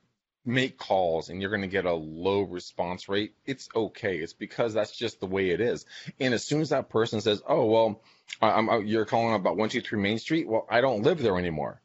make 0.45 0.77
calls 0.79 1.29
and 1.29 1.41
you're 1.41 1.51
going 1.51 1.63
to 1.63 1.69
get 1.69 1.87
a 1.87 1.93
low 1.95 2.43
response 2.43 3.09
rate, 3.09 3.35
it's 3.47 3.69
okay. 3.75 4.19
It's 4.19 4.33
because 4.33 4.75
that's 4.75 4.97
just 4.97 5.21
the 5.21 5.27
way 5.27 5.51
it 5.51 5.61
is. 5.61 5.87
And 6.21 6.35
as 6.35 6.45
soon 6.45 6.61
as 6.61 6.71
that 6.71 6.89
person 6.91 7.21
says, 7.21 7.43
"Oh, 7.47 7.67
well, 7.67 8.03
I'm 8.43 8.87
you're 8.87 9.05
calling 9.07 9.35
about 9.35 9.57
one 9.57 9.69
two 9.69 9.81
three 9.81 10.01
Main 10.01 10.19
Street," 10.19 10.47
well, 10.49 10.67
I 10.71 10.81
don't 10.81 11.03
live 11.03 11.21
there 11.23 11.39
anymore. 11.39 11.81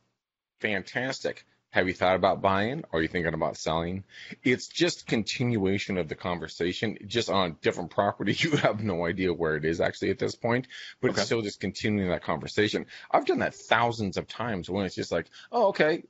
Fantastic. 0.60 1.46
Have 1.72 1.88
you 1.88 1.94
thought 1.94 2.16
about 2.16 2.42
buying? 2.42 2.84
Are 2.92 3.00
you 3.00 3.08
thinking 3.08 3.36
about 3.36 3.56
selling? 3.56 4.04
It's 4.44 4.68
just 4.68 5.06
continuation 5.06 6.00
of 6.00 6.08
the 6.10 6.16
conversation, 6.16 6.98
just 7.06 7.30
on 7.30 7.52
a 7.52 7.54
different 7.62 7.92
property. 7.92 8.34
You 8.40 8.58
have 8.58 8.84
no 8.84 9.06
idea 9.06 9.32
where 9.32 9.56
it 9.56 9.66
is 9.66 9.80
actually 9.80 10.10
at 10.10 10.18
this 10.18 10.34
point, 10.36 10.68
but 11.00 11.12
Okay. 11.12 11.18
it's 11.20 11.28
still 11.28 11.44
just 11.44 11.60
continuing 11.60 12.10
that 12.10 12.24
conversation. 12.24 12.88
I've 13.12 13.26
done 13.26 13.40
that 13.40 13.54
thousands 13.54 14.18
of 14.18 14.28
times 14.28 14.68
when 14.68 14.86
it's 14.86 14.96
just 14.96 15.12
like, 15.12 15.28
oh, 15.52 15.68
okay, 15.68 16.04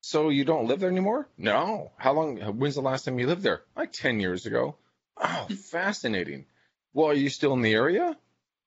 so 0.00 0.28
you 0.28 0.44
don't 0.44 0.66
live 0.66 0.80
there 0.80 0.90
anymore? 0.90 1.28
No. 1.36 1.92
How 1.96 2.12
long? 2.12 2.36
When's 2.58 2.74
the 2.74 2.82
last 2.82 3.04
time 3.04 3.18
you 3.18 3.26
lived 3.26 3.42
there? 3.42 3.62
Like 3.76 3.92
10 3.92 4.20
years 4.20 4.46
ago. 4.46 4.76
Oh, 5.16 5.48
fascinating. 5.70 6.46
Well, 6.92 7.08
are 7.08 7.14
you 7.14 7.28
still 7.28 7.52
in 7.52 7.62
the 7.62 7.74
area? 7.74 8.16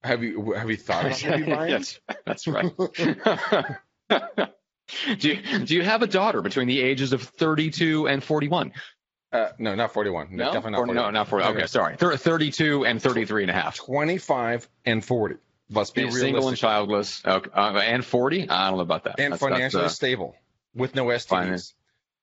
Have 0.03 0.23
you 0.23 0.53
have 0.53 0.69
you 0.69 0.77
thought 0.77 1.05
about 1.05 1.23
maybe 1.23 1.51
buying? 1.55 1.71
yes, 1.71 1.99
that's 2.25 2.47
right. 2.47 2.71
do 5.19 5.29
you 5.29 5.59
do 5.59 5.75
you 5.75 5.83
have 5.83 6.01
a 6.01 6.07
daughter 6.07 6.41
between 6.41 6.67
the 6.67 6.81
ages 6.81 7.13
of 7.13 7.21
32 7.21 8.07
and 8.07 8.23
41? 8.23 8.73
Uh, 9.31 9.49
no, 9.59 9.75
not 9.75 9.93
41. 9.93 10.27
No, 10.31 10.45
definitely 10.45 10.71
not 10.71 10.77
41. 10.77 10.95
No, 10.95 11.11
not 11.11 11.27
40. 11.27 11.45
Okay, 11.45 11.67
sorry. 11.67 11.95
32 11.95 12.85
and 12.85 13.01
33 13.01 13.43
and 13.43 13.51
a 13.51 13.53
half. 13.53 13.77
25 13.77 14.67
and 14.85 15.05
40. 15.05 15.35
Let's 15.69 15.91
be 15.91 16.01
realistic. 16.01 16.21
Single 16.27 16.47
and 16.49 16.57
childless. 16.57 17.21
Okay. 17.25 17.49
Uh, 17.53 17.77
and 17.77 18.03
40? 18.03 18.49
I 18.49 18.67
don't 18.69 18.77
know 18.77 18.83
about 18.83 19.05
that. 19.05 19.21
And 19.21 19.31
that's, 19.31 19.41
financially 19.41 19.83
that's, 19.83 19.93
uh, 19.93 19.95
stable 19.95 20.35
with 20.75 20.95
no 20.95 21.05
STDs. 21.05 21.73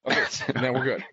Okay, 0.06 0.52
now 0.54 0.72
we're 0.72 0.84
good. 0.84 1.04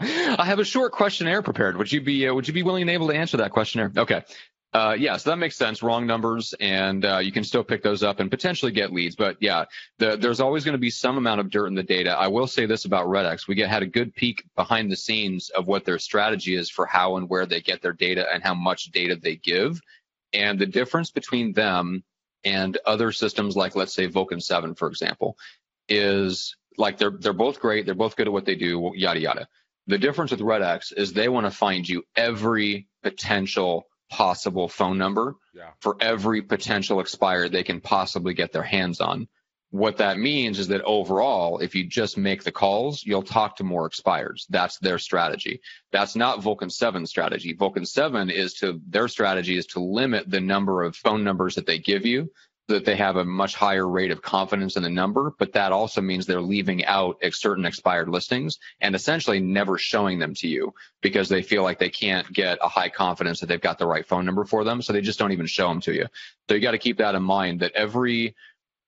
I 0.38 0.44
have 0.44 0.58
a 0.58 0.64
short 0.64 0.92
questionnaire 0.92 1.42
prepared. 1.42 1.76
Would 1.76 1.92
you 1.92 2.00
be 2.00 2.26
uh, 2.26 2.34
Would 2.34 2.48
you 2.48 2.54
be 2.54 2.62
willing 2.62 2.82
and 2.82 2.90
able 2.90 3.08
to 3.08 3.14
answer 3.14 3.36
that 3.38 3.52
questionnaire? 3.52 3.92
Okay. 3.96 4.22
Uh, 4.72 4.96
yeah, 4.98 5.18
so 5.18 5.28
that 5.28 5.36
makes 5.36 5.54
sense. 5.54 5.82
Wrong 5.82 6.06
numbers, 6.06 6.54
and 6.58 7.04
uh, 7.04 7.18
you 7.18 7.30
can 7.30 7.44
still 7.44 7.62
pick 7.62 7.82
those 7.82 8.02
up 8.02 8.20
and 8.20 8.30
potentially 8.30 8.72
get 8.72 8.90
leads. 8.90 9.14
But 9.14 9.36
yeah, 9.38 9.66
the, 9.98 10.16
there's 10.16 10.40
always 10.40 10.64
going 10.64 10.72
to 10.72 10.78
be 10.78 10.88
some 10.88 11.18
amount 11.18 11.40
of 11.40 11.50
dirt 11.50 11.66
in 11.66 11.74
the 11.74 11.82
data. 11.82 12.10
I 12.10 12.28
will 12.28 12.46
say 12.46 12.64
this 12.64 12.86
about 12.86 13.06
Red-X: 13.10 13.46
we 13.46 13.54
get 13.54 13.68
had 13.68 13.82
a 13.82 13.86
good 13.86 14.14
peek 14.14 14.44
behind 14.56 14.90
the 14.90 14.96
scenes 14.96 15.50
of 15.50 15.66
what 15.66 15.84
their 15.84 15.98
strategy 15.98 16.56
is 16.56 16.70
for 16.70 16.86
how 16.86 17.16
and 17.16 17.28
where 17.28 17.44
they 17.44 17.60
get 17.60 17.82
their 17.82 17.92
data 17.92 18.26
and 18.32 18.42
how 18.42 18.54
much 18.54 18.90
data 18.92 19.14
they 19.14 19.36
give, 19.36 19.78
and 20.32 20.58
the 20.58 20.66
difference 20.66 21.10
between 21.10 21.52
them 21.52 22.02
and 22.44 22.76
other 22.84 23.12
systems 23.12 23.56
like, 23.56 23.76
let's 23.76 23.94
say, 23.94 24.06
Vulcan 24.06 24.40
7, 24.40 24.74
for 24.74 24.88
example, 24.88 25.36
is 25.88 26.56
like 26.78 26.98
they're 26.98 27.10
they're 27.10 27.32
both 27.32 27.60
great. 27.60 27.86
They're 27.86 27.94
both 27.94 28.16
good 28.16 28.26
at 28.26 28.32
what 28.32 28.44
they 28.44 28.54
do. 28.54 28.92
Yada 28.94 29.20
yada. 29.20 29.48
The 29.86 29.98
difference 29.98 30.30
with 30.30 30.40
Red-X 30.40 30.92
is 30.92 31.12
they 31.12 31.28
want 31.28 31.46
to 31.46 31.50
find 31.50 31.88
you 31.88 32.04
every 32.14 32.86
potential 33.02 33.86
possible 34.10 34.68
phone 34.68 34.98
number 34.98 35.34
yeah. 35.54 35.70
for 35.80 35.96
every 36.00 36.42
potential 36.42 37.00
expired 37.00 37.50
they 37.50 37.62
can 37.62 37.80
possibly 37.80 38.34
get 38.34 38.52
their 38.52 38.62
hands 38.62 39.00
on. 39.00 39.26
What 39.72 39.96
that 39.96 40.18
means 40.18 40.58
is 40.58 40.68
that 40.68 40.82
overall, 40.82 41.58
if 41.58 41.74
you 41.74 41.84
just 41.84 42.18
make 42.18 42.44
the 42.44 42.52
calls, 42.52 43.02
you'll 43.04 43.22
talk 43.22 43.56
to 43.56 43.64
more 43.64 43.88
expireds. 43.88 44.46
That's 44.50 44.78
their 44.78 44.98
strategy. 44.98 45.62
That's 45.90 46.14
not 46.14 46.42
Vulcan 46.42 46.68
7 46.68 47.06
strategy. 47.06 47.54
Vulcan 47.54 47.86
7 47.86 48.28
is 48.28 48.52
to 48.60 48.82
their 48.86 49.08
strategy 49.08 49.56
is 49.56 49.64
to 49.68 49.80
limit 49.80 50.30
the 50.30 50.42
number 50.42 50.82
of 50.82 50.94
phone 50.94 51.24
numbers 51.24 51.54
that 51.54 51.64
they 51.64 51.78
give 51.78 52.04
you 52.04 52.30
that 52.68 52.84
they 52.84 52.96
have 52.96 53.16
a 53.16 53.24
much 53.24 53.54
higher 53.54 53.88
rate 53.88 54.10
of 54.10 54.22
confidence 54.22 54.76
in 54.76 54.82
the 54.82 54.90
number, 54.90 55.34
but 55.38 55.52
that 55.52 55.72
also 55.72 56.00
means 56.00 56.26
they're 56.26 56.40
leaving 56.40 56.84
out 56.84 57.16
certain 57.32 57.66
expired 57.66 58.08
listings 58.08 58.58
and 58.80 58.94
essentially 58.94 59.40
never 59.40 59.78
showing 59.78 60.18
them 60.18 60.34
to 60.34 60.48
you 60.48 60.72
because 61.00 61.28
they 61.28 61.42
feel 61.42 61.62
like 61.62 61.78
they 61.78 61.90
can't 61.90 62.32
get 62.32 62.58
a 62.62 62.68
high 62.68 62.88
confidence 62.88 63.40
that 63.40 63.46
they've 63.46 63.60
got 63.60 63.78
the 63.78 63.86
right 63.86 64.06
phone 64.06 64.24
number 64.24 64.44
for 64.44 64.64
them. 64.64 64.80
So 64.80 64.92
they 64.92 65.00
just 65.00 65.18
don't 65.18 65.32
even 65.32 65.46
show 65.46 65.68
them 65.68 65.80
to 65.82 65.92
you. 65.92 66.06
So 66.48 66.54
you 66.54 66.60
got 66.60 66.72
to 66.72 66.78
keep 66.78 66.98
that 66.98 67.14
in 67.14 67.22
mind 67.22 67.60
that 67.60 67.72
every 67.72 68.34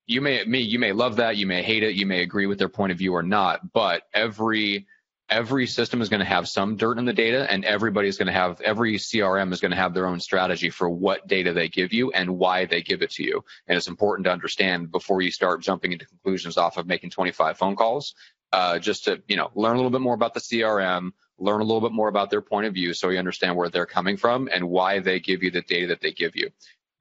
you 0.07 0.21
may 0.21 0.45
me 0.45 0.61
you 0.61 0.79
may 0.79 0.93
love 0.93 1.17
that 1.17 1.37
you 1.37 1.47
may 1.47 1.63
hate 1.63 1.83
it 1.83 1.95
you 1.95 2.07
may 2.07 2.23
agree 2.23 2.47
with 2.47 2.59
their 2.59 2.69
point 2.69 2.93
of 2.93 2.99
view 2.99 3.15
or 3.15 3.23
not 3.23 3.73
but 3.73 4.03
every 4.13 4.87
every 5.31 5.67
system 5.67 6.03
is 6.03 6.09
going 6.11 6.21
to 6.21 6.27
have 6.27 6.47
some 6.47 6.77
dirt 6.77 6.99
in 6.99 7.07
the 7.07 7.13
data 7.13 7.51
and 7.51 7.65
everybody's 7.65 8.19
going 8.19 8.27
to 8.27 8.33
have 8.33 8.61
every 8.61 8.97
crm 8.97 9.53
is 9.53 9.61
going 9.61 9.71
to 9.71 9.77
have 9.77 9.95
their 9.95 10.07
own 10.07 10.21
strategy 10.21 10.69
for 10.69 10.89
what 10.89 11.27
data 11.27 11.53
they 11.53 11.69
give 11.69 11.93
you 11.93 12.11
and 12.13 12.29
why 12.29 12.67
they 12.67 12.83
give 12.83 13.01
it 13.01 13.11
to 13.11 13.25
you. 13.25 13.43
And 13.67 13.77
it's 13.77 13.89
important 13.89 14.27
to 14.27 14.33
understand 14.33 14.91
before 14.93 15.23
you 15.23 15.31
start 15.31 15.63
jumping 15.63 15.93
into 15.93 16.07
conclusions 16.07 16.59
off 16.59 16.77
of 16.77 16.87
making 16.87 17.11
25 17.11 17.57
phone 17.57 17.75
calls 17.75 18.15
uh, 18.53 18.79
just 18.79 19.05
to 19.05 19.23
you 19.27 19.37
know 19.37 19.51
learn 19.55 19.75
a 19.75 19.77
little 19.77 19.91
bit 19.91 20.01
more 20.01 20.15
about 20.15 20.33
the 20.33 20.41
crm 20.41 21.11
learn 21.39 21.61
a 21.61 21.65
little 21.65 21.81
bit 21.81 21.91
more 21.91 22.09
about 22.09 22.31
their 22.31 22.41
point 22.41 22.67
of 22.67 22.75
view 22.75 22.95
so 22.95 23.09
you 23.09 23.19
understand 23.19 23.57
where 23.57 23.69
they're 23.69 23.87
coming 23.87 24.17
from 24.17 24.49
and 24.53 24.69
why 24.69 25.01
they 25.01 25.19
give 25.19 25.43
you 25.43 25.51
the 25.51 25.63
data 25.63 25.89
that 25.89 26.01
they 26.01 26.13
give 26.13 26.37
you 26.37 26.49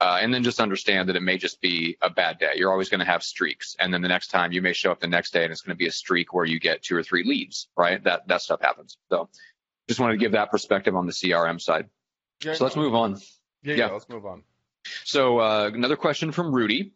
uh, 0.04 0.18
and 0.20 0.34
then 0.34 0.44
just 0.44 0.60
understand 0.60 1.08
that 1.08 1.16
it 1.16 1.22
may 1.22 1.38
just 1.38 1.62
be 1.62 1.96
a 2.02 2.10
bad 2.10 2.38
day. 2.38 2.52
You're 2.56 2.70
always 2.70 2.90
going 2.90 2.98
to 2.98 3.06
have 3.06 3.22
streaks, 3.22 3.74
and 3.80 3.92
then 3.92 4.02
the 4.02 4.08
next 4.08 4.28
time 4.28 4.52
you 4.52 4.60
may 4.60 4.74
show 4.74 4.92
up 4.92 5.00
the 5.00 5.06
next 5.06 5.32
day 5.32 5.44
and 5.44 5.50
it's 5.50 5.62
going 5.62 5.74
to 5.74 5.78
be 5.78 5.86
a 5.86 5.92
streak 5.92 6.34
where 6.34 6.44
you 6.44 6.60
get 6.60 6.82
two 6.82 6.94
or 6.94 7.02
three 7.02 7.24
leads. 7.24 7.68
Right? 7.74 8.04
That 8.04 8.28
that 8.28 8.42
stuff 8.42 8.60
happens. 8.60 8.98
So, 9.08 9.30
just 9.88 10.00
wanted 10.00 10.14
to 10.14 10.18
give 10.18 10.32
that 10.32 10.50
perspective 10.50 10.94
on 10.94 11.06
the 11.06 11.12
CRM 11.12 11.58
side. 11.58 11.88
Yeah, 12.44 12.52
so 12.52 12.64
let's 12.64 12.76
move 12.76 12.94
on. 12.94 13.18
Yeah, 13.62 13.76
yeah, 13.76 13.86
let's 13.86 14.06
move 14.10 14.26
on. 14.26 14.42
So 15.04 15.38
uh, 15.38 15.70
another 15.72 15.96
question 15.96 16.32
from 16.32 16.54
Rudy. 16.54 16.92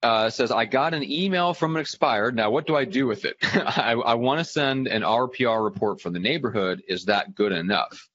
Uh, 0.00 0.30
says, 0.30 0.50
I 0.50 0.64
got 0.64 0.94
an 0.94 1.04
email 1.04 1.54
from 1.54 1.76
an 1.76 1.80
expired. 1.80 2.34
Now, 2.34 2.50
what 2.50 2.66
do 2.66 2.74
I 2.76 2.84
do 2.84 3.06
with 3.06 3.24
it? 3.24 3.36
I, 3.42 3.92
I 3.92 4.14
want 4.14 4.40
to 4.40 4.44
send 4.44 4.88
an 4.88 5.02
RPR 5.02 5.62
report 5.62 6.00
for 6.00 6.10
the 6.10 6.18
neighborhood. 6.18 6.82
Is 6.88 7.04
that 7.04 7.36
good 7.36 7.52
enough? 7.52 8.08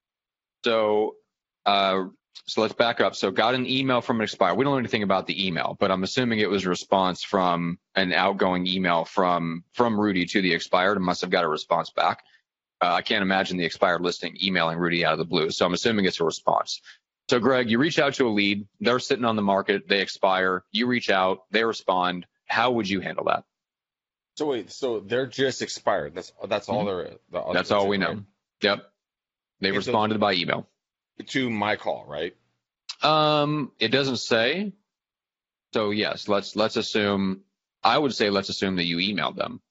So, 0.65 1.15
uh, 1.65 2.07
so 2.45 2.61
let's 2.61 2.73
back 2.73 3.01
up. 3.01 3.15
So 3.15 3.31
got 3.31 3.55
an 3.55 3.65
email 3.65 4.01
from 4.01 4.17
an 4.17 4.23
expired. 4.23 4.57
We 4.57 4.63
don't 4.63 4.73
know 4.73 4.79
anything 4.79 5.03
about 5.03 5.27
the 5.27 5.47
email, 5.47 5.75
but 5.79 5.91
I'm 5.91 6.03
assuming 6.03 6.39
it 6.39 6.49
was 6.49 6.65
a 6.65 6.69
response 6.69 7.23
from 7.23 7.79
an 7.95 8.13
outgoing 8.13 8.67
email 8.67 9.05
from 9.05 9.63
from 9.73 9.99
Rudy 9.99 10.25
to 10.25 10.41
the 10.41 10.53
expired 10.53 10.97
and 10.97 11.05
must 11.05 11.21
have 11.21 11.29
got 11.29 11.43
a 11.43 11.47
response 11.47 11.89
back. 11.89 12.23
Uh, 12.81 12.93
I 12.93 13.01
can't 13.01 13.21
imagine 13.21 13.57
the 13.57 13.65
expired 13.65 14.01
listing 14.01 14.37
emailing 14.41 14.77
Rudy 14.77 15.03
out 15.03 15.13
of 15.13 15.19
the 15.19 15.25
blue. 15.25 15.49
So 15.49 15.65
I'm 15.65 15.73
assuming 15.73 16.05
it's 16.05 16.19
a 16.19 16.23
response. 16.25 16.81
So 17.29 17.39
Greg, 17.39 17.69
you 17.69 17.79
reach 17.79 17.99
out 17.99 18.13
to 18.15 18.27
a 18.27 18.29
lead. 18.29 18.67
They're 18.79 18.99
sitting 18.99 19.25
on 19.25 19.35
the 19.35 19.41
market. 19.41 19.87
They 19.87 20.01
expire. 20.01 20.63
You 20.71 20.87
reach 20.87 21.09
out. 21.09 21.39
They 21.51 21.63
respond. 21.63 22.25
How 22.45 22.71
would 22.71 22.87
you 22.87 23.01
handle 23.01 23.25
that? 23.25 23.43
So 24.35 24.45
wait, 24.45 24.71
so 24.71 24.99
they're 24.99 25.25
just 25.25 25.61
expired. 25.61 26.13
That's 26.15 26.31
that's 26.47 26.69
all 26.69 26.85
mm-hmm. 26.85 27.09
there. 27.09 27.17
That's, 27.31 27.53
that's 27.53 27.71
all 27.71 27.87
we 27.87 27.97
know. 27.97 28.09
Right? 28.09 28.23
Yep. 28.61 28.79
They 29.59 29.71
responded 29.71 30.19
by 30.19 30.33
email 30.33 30.67
to 31.25 31.49
my 31.49 31.75
call, 31.75 32.05
right? 32.07 32.35
Um, 33.01 33.71
it 33.79 33.89
doesn't 33.89 34.17
say. 34.17 34.73
So 35.73 35.91
yes, 35.91 36.27
let's 36.27 36.55
let's 36.55 36.77
assume. 36.77 37.41
I 37.83 37.97
would 37.97 38.13
say 38.13 38.29
let's 38.29 38.49
assume 38.49 38.77
that 38.77 38.85
you 38.85 38.97
emailed 38.97 39.35
them. 39.35 39.61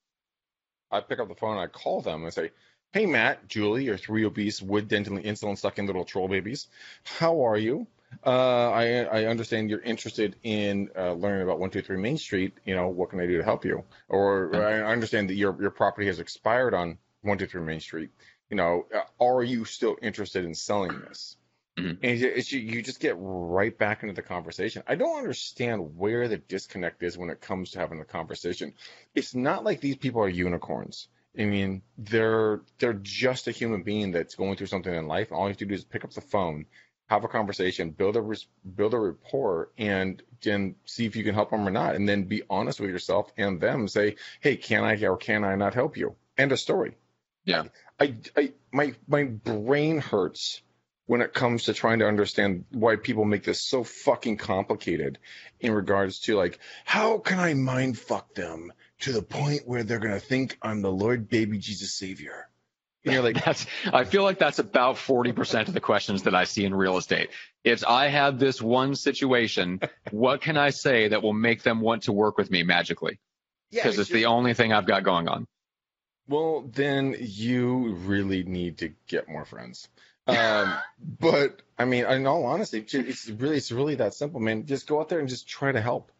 I 0.89 1.01
pick 1.01 1.19
up 1.19 1.27
the 1.27 1.35
phone, 1.35 1.57
I 1.57 1.67
call 1.67 2.01
them, 2.01 2.23
and 2.23 2.33
say, 2.33 2.51
"Hey, 2.93 3.05
Matt, 3.05 3.47
Julie, 3.47 3.83
your 3.83 3.97
three 3.97 4.25
obese, 4.25 4.61
wood 4.61 4.87
dentally 4.87 5.25
insulin 5.25 5.57
sucking 5.57 5.85
little 5.85 6.05
troll 6.05 6.27
babies. 6.27 6.67
How 7.03 7.45
are 7.45 7.57
you? 7.57 7.87
Uh, 8.25 8.69
I 8.71 9.03
I 9.03 9.25
understand 9.25 9.69
you're 9.69 9.81
interested 9.81 10.37
in 10.43 10.89
uh, 10.97 11.13
learning 11.13 11.43
about 11.43 11.59
one 11.59 11.69
two 11.69 11.81
three 11.81 11.97
Main 11.97 12.17
Street. 12.17 12.53
You 12.65 12.75
know, 12.75 12.87
what 12.87 13.09
can 13.09 13.19
I 13.19 13.25
do 13.25 13.37
to 13.37 13.43
help 13.43 13.65
you? 13.65 13.83
Or 14.07 14.55
I 14.55 14.91
understand 14.91 15.29
that 15.29 15.35
your 15.35 15.59
your 15.59 15.71
property 15.71 16.07
has 16.07 16.19
expired 16.19 16.73
on 16.73 16.97
one 17.21 17.37
two 17.37 17.47
three 17.47 17.61
Main 17.61 17.81
Street 17.81 18.09
you 18.49 18.57
know, 18.57 18.85
uh, 18.93 19.23
are 19.23 19.43
you 19.43 19.65
still 19.65 19.97
interested 20.01 20.45
in 20.45 20.55
selling 20.55 20.99
this? 21.07 21.37
Mm-hmm. 21.77 22.03
And 22.03 22.23
it's, 22.23 22.51
you 22.51 22.81
just 22.81 22.99
get 22.99 23.15
right 23.19 23.77
back 23.77 24.01
into 24.01 24.15
the 24.15 24.23
conversation. 24.23 24.81
I 24.87 24.95
don't 24.95 25.17
understand 25.17 25.95
where 25.95 26.27
the 26.27 26.37
disconnect 26.37 27.03
is 27.03 27.17
when 27.17 27.29
it 27.29 27.39
comes 27.39 27.71
to 27.71 27.79
having 27.79 27.99
the 27.99 28.05
conversation. 28.05 28.73
It's 29.13 29.35
not 29.35 29.63
like 29.63 29.79
these 29.79 29.97
people 29.97 30.21
are 30.21 30.29
unicorns. 30.29 31.07
I 31.37 31.45
mean, 31.45 31.83
they're 31.97 32.61
they're 32.79 32.93
just 32.93 33.47
a 33.47 33.51
human 33.51 33.83
being 33.83 34.11
that's 34.11 34.33
going 34.33 34.57
through 34.57 34.67
something 34.67 34.93
in 34.93 35.07
life. 35.07 35.31
All 35.31 35.43
you 35.43 35.49
have 35.49 35.57
to 35.57 35.65
do 35.65 35.75
is 35.75 35.83
pick 35.83 36.03
up 36.03 36.11
the 36.11 36.21
phone, 36.21 36.65
have 37.09 37.23
a 37.23 37.27
conversation, 37.27 37.91
build 37.91 38.17
a 38.17 38.23
build 38.75 38.95
a 38.95 38.99
rapport, 38.99 39.69
and 39.77 40.23
then 40.41 40.75
see 40.85 41.05
if 41.05 41.15
you 41.15 41.23
can 41.23 41.35
help 41.35 41.51
them 41.51 41.67
or 41.67 41.71
not, 41.71 41.93
and 41.93 42.09
then 42.09 42.23
be 42.23 42.41
honest 42.49 42.79
with 42.79 42.89
yourself 42.89 43.31
and 43.37 43.61
them. 43.61 43.87
Say, 43.87 44.15
hey, 44.39 44.55
can 44.55 44.83
I 44.83 44.99
or 45.05 45.15
can 45.15 45.43
I 45.43 45.55
not 45.55 45.75
help 45.75 45.95
you? 45.95 46.15
End 46.39 46.51
of 46.51 46.59
story. 46.59 46.95
Yeah. 47.45 47.65
I, 47.99 48.15
I, 48.35 48.53
my, 48.71 48.93
my 49.07 49.23
brain 49.23 49.99
hurts 49.99 50.61
when 51.07 51.21
it 51.21 51.33
comes 51.33 51.63
to 51.63 51.73
trying 51.73 51.99
to 51.99 52.07
understand 52.07 52.65
why 52.71 52.97
people 52.97 53.25
make 53.25 53.43
this 53.43 53.61
so 53.61 53.83
fucking 53.83 54.37
complicated 54.37 55.17
in 55.59 55.71
regards 55.71 56.19
to 56.19 56.35
like, 56.35 56.59
how 56.85 57.17
can 57.17 57.39
I 57.39 57.53
mind 57.53 57.97
fuck 57.97 58.35
them 58.35 58.71
to 58.99 59.13
the 59.13 59.21
point 59.21 59.61
where 59.65 59.83
they're 59.83 59.99
going 59.99 60.13
to 60.13 60.19
think 60.19 60.57
I'm 60.61 60.81
the 60.81 60.91
Lord 60.91 61.29
baby 61.29 61.57
Jesus 61.57 61.93
savior? 61.93 62.49
And 63.05 63.13
you're 63.13 63.23
like, 63.33 63.43
that's, 63.43 63.65
I 63.91 64.03
feel 64.03 64.23
like 64.23 64.37
that's 64.37 64.59
about 64.59 64.97
40% 64.97 65.69
of 65.69 65.73
the 65.73 65.79
questions 65.79 66.23
that 66.23 66.35
I 66.35 66.43
see 66.43 66.65
in 66.65 66.75
real 66.75 66.97
estate. 66.97 67.29
It's, 67.63 67.83
I 67.83 68.09
have 68.09 68.37
this 68.37 68.61
one 68.61 68.93
situation. 68.93 69.79
what 70.11 70.41
can 70.41 70.57
I 70.57 70.71
say 70.71 71.07
that 71.07 71.23
will 71.23 71.33
make 71.33 71.63
them 71.63 71.79
want 71.79 72.03
to 72.03 72.11
work 72.11 72.37
with 72.37 72.51
me 72.51 72.63
magically? 72.63 73.19
Because 73.71 73.95
yeah, 73.95 74.01
it's, 74.01 74.09
it's 74.09 74.11
the 74.11 74.25
only 74.25 74.53
thing 74.53 74.73
I've 74.73 74.85
got 74.85 75.03
going 75.03 75.29
on. 75.29 75.47
Well, 76.27 76.69
then 76.73 77.15
you 77.19 77.93
really 77.93 78.43
need 78.43 78.79
to 78.79 78.91
get 79.07 79.29
more 79.29 79.45
friends. 79.45 79.87
Um, 80.27 80.73
but 81.19 81.61
I 81.77 81.85
mean, 81.85 82.05
in 82.05 82.27
all 82.27 82.45
honesty, 82.45 82.79
it's 82.79 83.29
really 83.29 83.57
it's 83.57 83.71
really 83.71 83.95
that 83.95 84.13
simple, 84.13 84.39
man. 84.39 84.65
Just 84.65 84.87
go 84.87 84.99
out 84.99 85.09
there 85.09 85.19
and 85.19 85.29
just 85.29 85.47
try 85.47 85.71
to 85.71 85.81
help. 85.81 86.11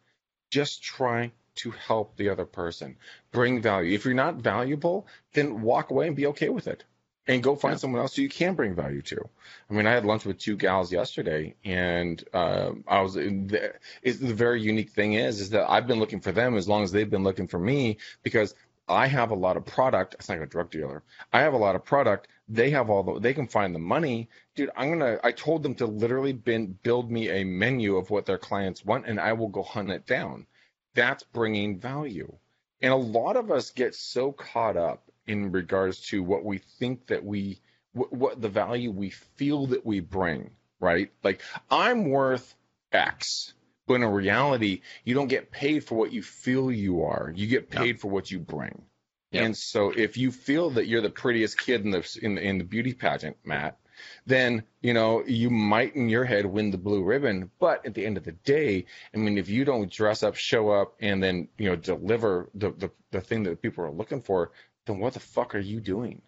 Just 0.50 0.82
try 0.82 1.32
to 1.56 1.70
help 1.72 2.16
the 2.16 2.30
other 2.30 2.46
person. 2.46 2.96
Bring 3.32 3.60
value. 3.60 3.94
If 3.94 4.04
you're 4.04 4.14
not 4.14 4.36
valuable, 4.36 5.06
then 5.34 5.60
walk 5.60 5.90
away 5.90 6.06
and 6.06 6.16
be 6.16 6.26
okay 6.28 6.48
with 6.48 6.68
it. 6.68 6.84
And 7.26 7.42
go 7.42 7.56
find 7.56 7.74
yeah. 7.74 7.78
someone 7.78 8.00
else 8.00 8.16
who 8.16 8.22
you 8.22 8.30
can 8.30 8.54
bring 8.54 8.74
value 8.74 9.02
to. 9.02 9.28
I 9.68 9.74
mean, 9.74 9.86
I 9.86 9.92
had 9.92 10.06
lunch 10.06 10.24
with 10.24 10.38
two 10.38 10.56
gals 10.56 10.90
yesterday, 10.90 11.56
and 11.62 12.24
uh, 12.32 12.70
I 12.86 13.02
was. 13.02 13.14
The, 13.14 13.74
the 14.02 14.34
very 14.34 14.62
unique 14.62 14.92
thing 14.92 15.12
is, 15.12 15.42
is 15.42 15.50
that 15.50 15.70
I've 15.70 15.86
been 15.86 15.98
looking 15.98 16.20
for 16.20 16.32
them 16.32 16.56
as 16.56 16.66
long 16.66 16.84
as 16.84 16.90
they've 16.90 17.10
been 17.10 17.24
looking 17.24 17.46
for 17.46 17.58
me 17.58 17.98
because 18.22 18.54
I 18.88 19.06
have 19.06 19.30
a 19.30 19.34
lot 19.34 19.56
of 19.56 19.66
product. 19.66 20.14
It's 20.14 20.28
like 20.28 20.40
a 20.40 20.46
drug 20.46 20.70
dealer. 20.70 21.02
I 21.32 21.40
have 21.40 21.52
a 21.52 21.58
lot 21.58 21.76
of 21.76 21.84
product. 21.84 22.28
They 22.48 22.70
have 22.70 22.90
all 22.90 23.02
the. 23.02 23.20
They 23.20 23.34
can 23.34 23.46
find 23.46 23.74
the 23.74 23.78
money, 23.78 24.28
dude. 24.54 24.70
I'm 24.76 24.98
gonna. 24.98 25.18
I 25.22 25.32
told 25.32 25.62
them 25.62 25.74
to 25.76 25.86
literally 25.86 26.32
bin, 26.32 26.78
build 26.82 27.10
me 27.10 27.28
a 27.30 27.44
menu 27.44 27.96
of 27.96 28.10
what 28.10 28.26
their 28.26 28.38
clients 28.38 28.84
want, 28.84 29.06
and 29.06 29.20
I 29.20 29.34
will 29.34 29.48
go 29.48 29.62
hunt 29.62 29.90
it 29.90 30.06
down. 30.06 30.46
That's 30.94 31.22
bringing 31.22 31.78
value. 31.78 32.32
And 32.80 32.92
a 32.92 32.96
lot 32.96 33.36
of 33.36 33.50
us 33.50 33.70
get 33.70 33.94
so 33.94 34.32
caught 34.32 34.76
up 34.76 35.10
in 35.26 35.52
regards 35.52 36.00
to 36.08 36.22
what 36.22 36.44
we 36.44 36.58
think 36.58 37.06
that 37.08 37.24
we 37.24 37.60
what, 37.92 38.12
what 38.12 38.40
the 38.40 38.48
value 38.48 38.90
we 38.90 39.10
feel 39.10 39.66
that 39.68 39.84
we 39.84 40.00
bring, 40.00 40.50
right? 40.80 41.10
Like 41.22 41.42
I'm 41.70 42.08
worth 42.08 42.54
X. 42.92 43.52
But 43.88 43.94
in 43.94 44.04
reality, 44.04 44.82
you 45.04 45.14
don't 45.14 45.28
get 45.28 45.50
paid 45.50 45.82
for 45.82 45.96
what 45.96 46.12
you 46.12 46.22
feel 46.22 46.70
you 46.70 47.02
are. 47.04 47.32
You 47.34 47.46
get 47.46 47.70
paid 47.70 47.98
for 47.98 48.08
what 48.08 48.30
you 48.30 48.38
bring. 48.38 48.82
Yeah. 49.30 49.44
And 49.44 49.56
so 49.56 49.90
if 49.90 50.18
you 50.18 50.30
feel 50.30 50.70
that 50.70 50.86
you're 50.86 51.00
the 51.00 51.10
prettiest 51.10 51.58
kid 51.58 51.84
in 51.84 51.90
the 51.90 52.18
in 52.22 52.34
the, 52.34 52.42
in 52.42 52.58
the 52.58 52.64
beauty 52.64 52.92
pageant, 52.92 53.38
Matt, 53.44 53.78
then 54.26 54.62
you 54.82 54.92
know 54.92 55.24
you 55.26 55.48
might 55.48 55.96
in 55.96 56.10
your 56.10 56.24
head 56.24 56.44
win 56.44 56.70
the 56.70 56.78
blue 56.78 57.02
ribbon. 57.02 57.50
But 57.58 57.84
at 57.86 57.94
the 57.94 58.04
end 58.04 58.18
of 58.18 58.24
the 58.24 58.32
day, 58.32 58.84
I 59.14 59.16
mean, 59.16 59.38
if 59.38 59.48
you 59.48 59.64
don't 59.64 59.90
dress 59.90 60.22
up, 60.22 60.36
show 60.36 60.68
up, 60.70 60.94
and 61.00 61.22
then 61.22 61.48
you 61.56 61.70
know 61.70 61.76
deliver 61.76 62.50
the 62.54 62.72
the, 62.72 62.90
the 63.10 63.22
thing 63.22 63.42
that 63.44 63.62
people 63.62 63.84
are 63.84 63.90
looking 63.90 64.20
for, 64.20 64.52
then 64.86 64.98
what 64.98 65.14
the 65.14 65.20
fuck 65.20 65.54
are 65.54 65.58
you 65.58 65.80
doing? 65.80 66.20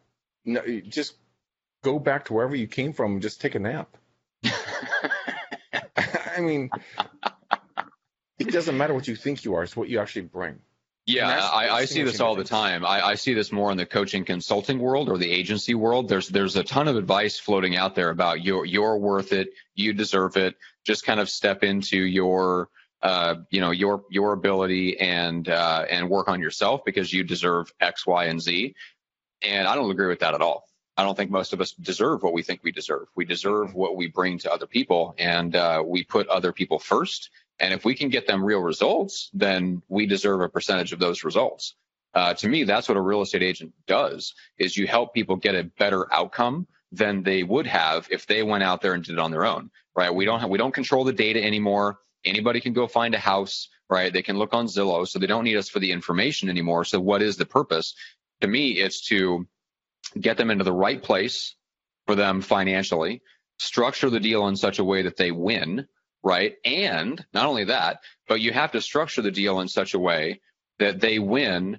No, 0.47 0.63
just 0.89 1.17
go 1.83 1.99
back 1.99 2.25
to 2.27 2.33
wherever 2.33 2.57
you 2.57 2.67
came 2.67 2.95
from 2.95 3.13
and 3.13 3.23
just 3.23 3.41
take 3.41 3.55
a 3.55 3.59
nap. 3.59 3.97
I 6.37 6.41
mean, 6.41 6.71
it 8.41 8.53
doesn't 8.53 8.77
matter 8.77 8.95
what 8.95 9.07
you 9.07 9.17
think 9.17 9.45
you 9.45 9.55
are; 9.55 9.63
it's 9.63 9.77
what 9.77 9.89
you 9.89 10.01
actually 10.01 10.23
bring. 10.23 10.59
Yeah, 11.07 11.29
I, 11.29 11.69
I 11.71 11.85
see 11.87 12.03
this 12.03 12.21
all 12.21 12.37
the 12.37 12.45
time. 12.45 12.85
I, 12.85 13.01
I 13.05 13.15
see 13.15 13.35
this 13.35 13.51
more 13.51 13.71
in 13.71 13.77
the 13.77 13.87
coaching 13.87 14.25
consulting 14.25 14.79
world 14.79 15.09
or 15.09 15.19
the 15.19 15.31
agency 15.31 15.75
world. 15.75 16.09
There's 16.09 16.29
there's 16.29 16.57
a 16.57 16.63
ton 16.63 16.89
of 16.89 16.97
advice 16.97 17.39
floating 17.39 17.77
out 17.77 17.95
there 17.95 18.11
about 18.11 18.45
you're 18.45 18.65
you're 18.65 18.97
worth 18.97 19.33
it, 19.33 19.49
you 19.75 19.93
deserve 19.93 20.37
it. 20.37 20.57
Just 20.85 21.05
kind 21.05 21.19
of 21.19 21.29
step 21.29 21.63
into 21.63 21.99
your 21.99 22.69
uh, 23.03 23.37
you 23.51 23.61
know 23.61 23.71
your 23.71 24.05
your 24.11 24.33
ability 24.33 24.99
and 25.01 25.49
uh, 25.49 25.85
and 25.89 26.09
work 26.09 26.29
on 26.29 26.41
yourself 26.41 26.83
because 26.85 27.13
you 27.13 27.25
deserve 27.25 27.73
X, 27.81 28.07
Y, 28.07 28.27
and 28.27 28.41
Z. 28.41 28.75
And 29.43 29.67
I 29.67 29.75
don't 29.75 29.91
agree 29.91 30.09
with 30.09 30.21
that 30.21 30.35
at 30.35 30.43
all. 30.43 30.65
I 30.97 31.03
don't 31.03 31.17
think 31.17 31.31
most 31.31 31.55
of 31.55 31.61
us 31.63 31.73
deserve 31.73 32.23
what 32.23 32.35
we 32.35 32.43
think 32.43 32.61
we 32.63 32.73
deserve. 32.73 33.09
We 33.17 33.25
deserve 33.25 33.75
what 33.75 33.97
we 33.97 34.09
bring 34.09 34.39
to 34.41 34.53
other 34.53 34.67
people, 34.67 35.15
and 35.19 35.57
uh, 35.57 35.83
we 35.85 36.05
put 36.05 36.29
other 36.29 36.53
people 36.53 36.79
first. 36.79 37.31
And 37.61 37.75
if 37.75 37.85
we 37.85 37.95
can 37.95 38.09
get 38.09 38.27
them 38.27 38.45
real 38.45 38.61
results, 38.61 39.31
then 39.35 39.83
we 39.89 40.07
deserve 40.07 40.41
a 40.41 40.49
percentage 40.49 40.93
of 40.93 40.99
those 40.99 41.25
results. 41.25 41.75
Uh, 42.15 42.35
to 42.35 42.49
me, 42.49 42.65
that's 42.65 42.89
what 42.89 42.97
a 42.97 43.01
real 43.01 43.23
estate 43.23 43.43
agent 43.43 43.73
does: 43.87 44.35
is 44.59 44.77
you 44.77 44.87
help 44.87 45.15
people 45.15 45.37
get 45.37 45.55
a 45.55 45.65
better 45.65 46.13
outcome 46.13 46.67
than 46.91 47.23
they 47.23 47.43
would 47.43 47.67
have 47.67 48.09
if 48.11 48.27
they 48.27 48.43
went 48.43 48.65
out 48.65 48.81
there 48.81 48.95
and 48.95 49.05
did 49.05 49.13
it 49.13 49.19
on 49.19 49.31
their 49.31 49.45
own. 49.45 49.71
Right? 49.95 50.13
We 50.13 50.25
don't 50.25 50.41
have, 50.41 50.51
we 50.51 50.59
don't 50.59 50.75
control 50.75 51.05
the 51.05 51.13
data 51.13 51.43
anymore. 51.43 51.99
Anybody 52.25 52.61
can 52.61 52.73
go 52.73 52.87
find 52.87 53.15
a 53.15 53.19
house. 53.19 53.69
Right? 53.89 54.13
They 54.13 54.23
can 54.23 54.39
look 54.39 54.55
on 54.55 54.67
Zillow, 54.67 55.07
so 55.07 55.19
they 55.19 55.27
don't 55.27 55.45
need 55.45 55.57
us 55.57 55.69
for 55.69 55.81
the 55.81 55.93
information 55.93 56.49
anymore. 56.49 56.85
So 56.85 57.01
what 57.01 57.23
is 57.23 57.37
the 57.37 57.45
purpose? 57.45 57.95
To 58.41 58.47
me, 58.47 58.73
it's 58.73 59.07
to 59.09 59.47
get 60.19 60.37
them 60.37 60.51
into 60.51 60.65
the 60.65 60.73
right 60.73 61.03
place 61.03 61.55
for 62.07 62.15
them 62.15 62.41
financially, 62.41 63.23
structure 63.59 64.09
the 64.09 64.21
deal 64.21 64.49
in 64.49 64.57
such 64.57 64.79
a 64.79 64.85
way 64.85 65.03
that 65.03 65.17
they 65.17 65.31
win, 65.31 65.87
right? 66.23 66.55
And 66.65 67.25
not 67.33 67.47
only 67.47 67.65
that, 67.65 68.01
but 68.29 68.41
you 68.41 68.53
have 68.53 68.73
to 68.73 68.81
structure 68.81 69.23
the 69.23 69.31
deal 69.31 69.61
in 69.61 69.69
such 69.69 69.95
a 69.95 69.99
way 69.99 70.41
that 70.79 71.01
they 71.01 71.19
win 71.19 71.79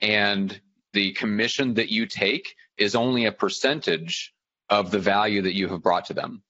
and 0.00 0.60
the 0.92 1.12
commission 1.12 1.74
that 1.74 1.90
you 1.90 2.06
take 2.06 2.54
is 2.78 2.94
only 2.94 3.26
a 3.26 3.32
percentage 3.32 4.34
of 4.68 4.90
the 4.90 4.98
value 4.98 5.42
that 5.42 5.54
you 5.54 5.68
have 5.68 5.82
brought 5.82 6.06
to 6.06 6.14
them. 6.14 6.42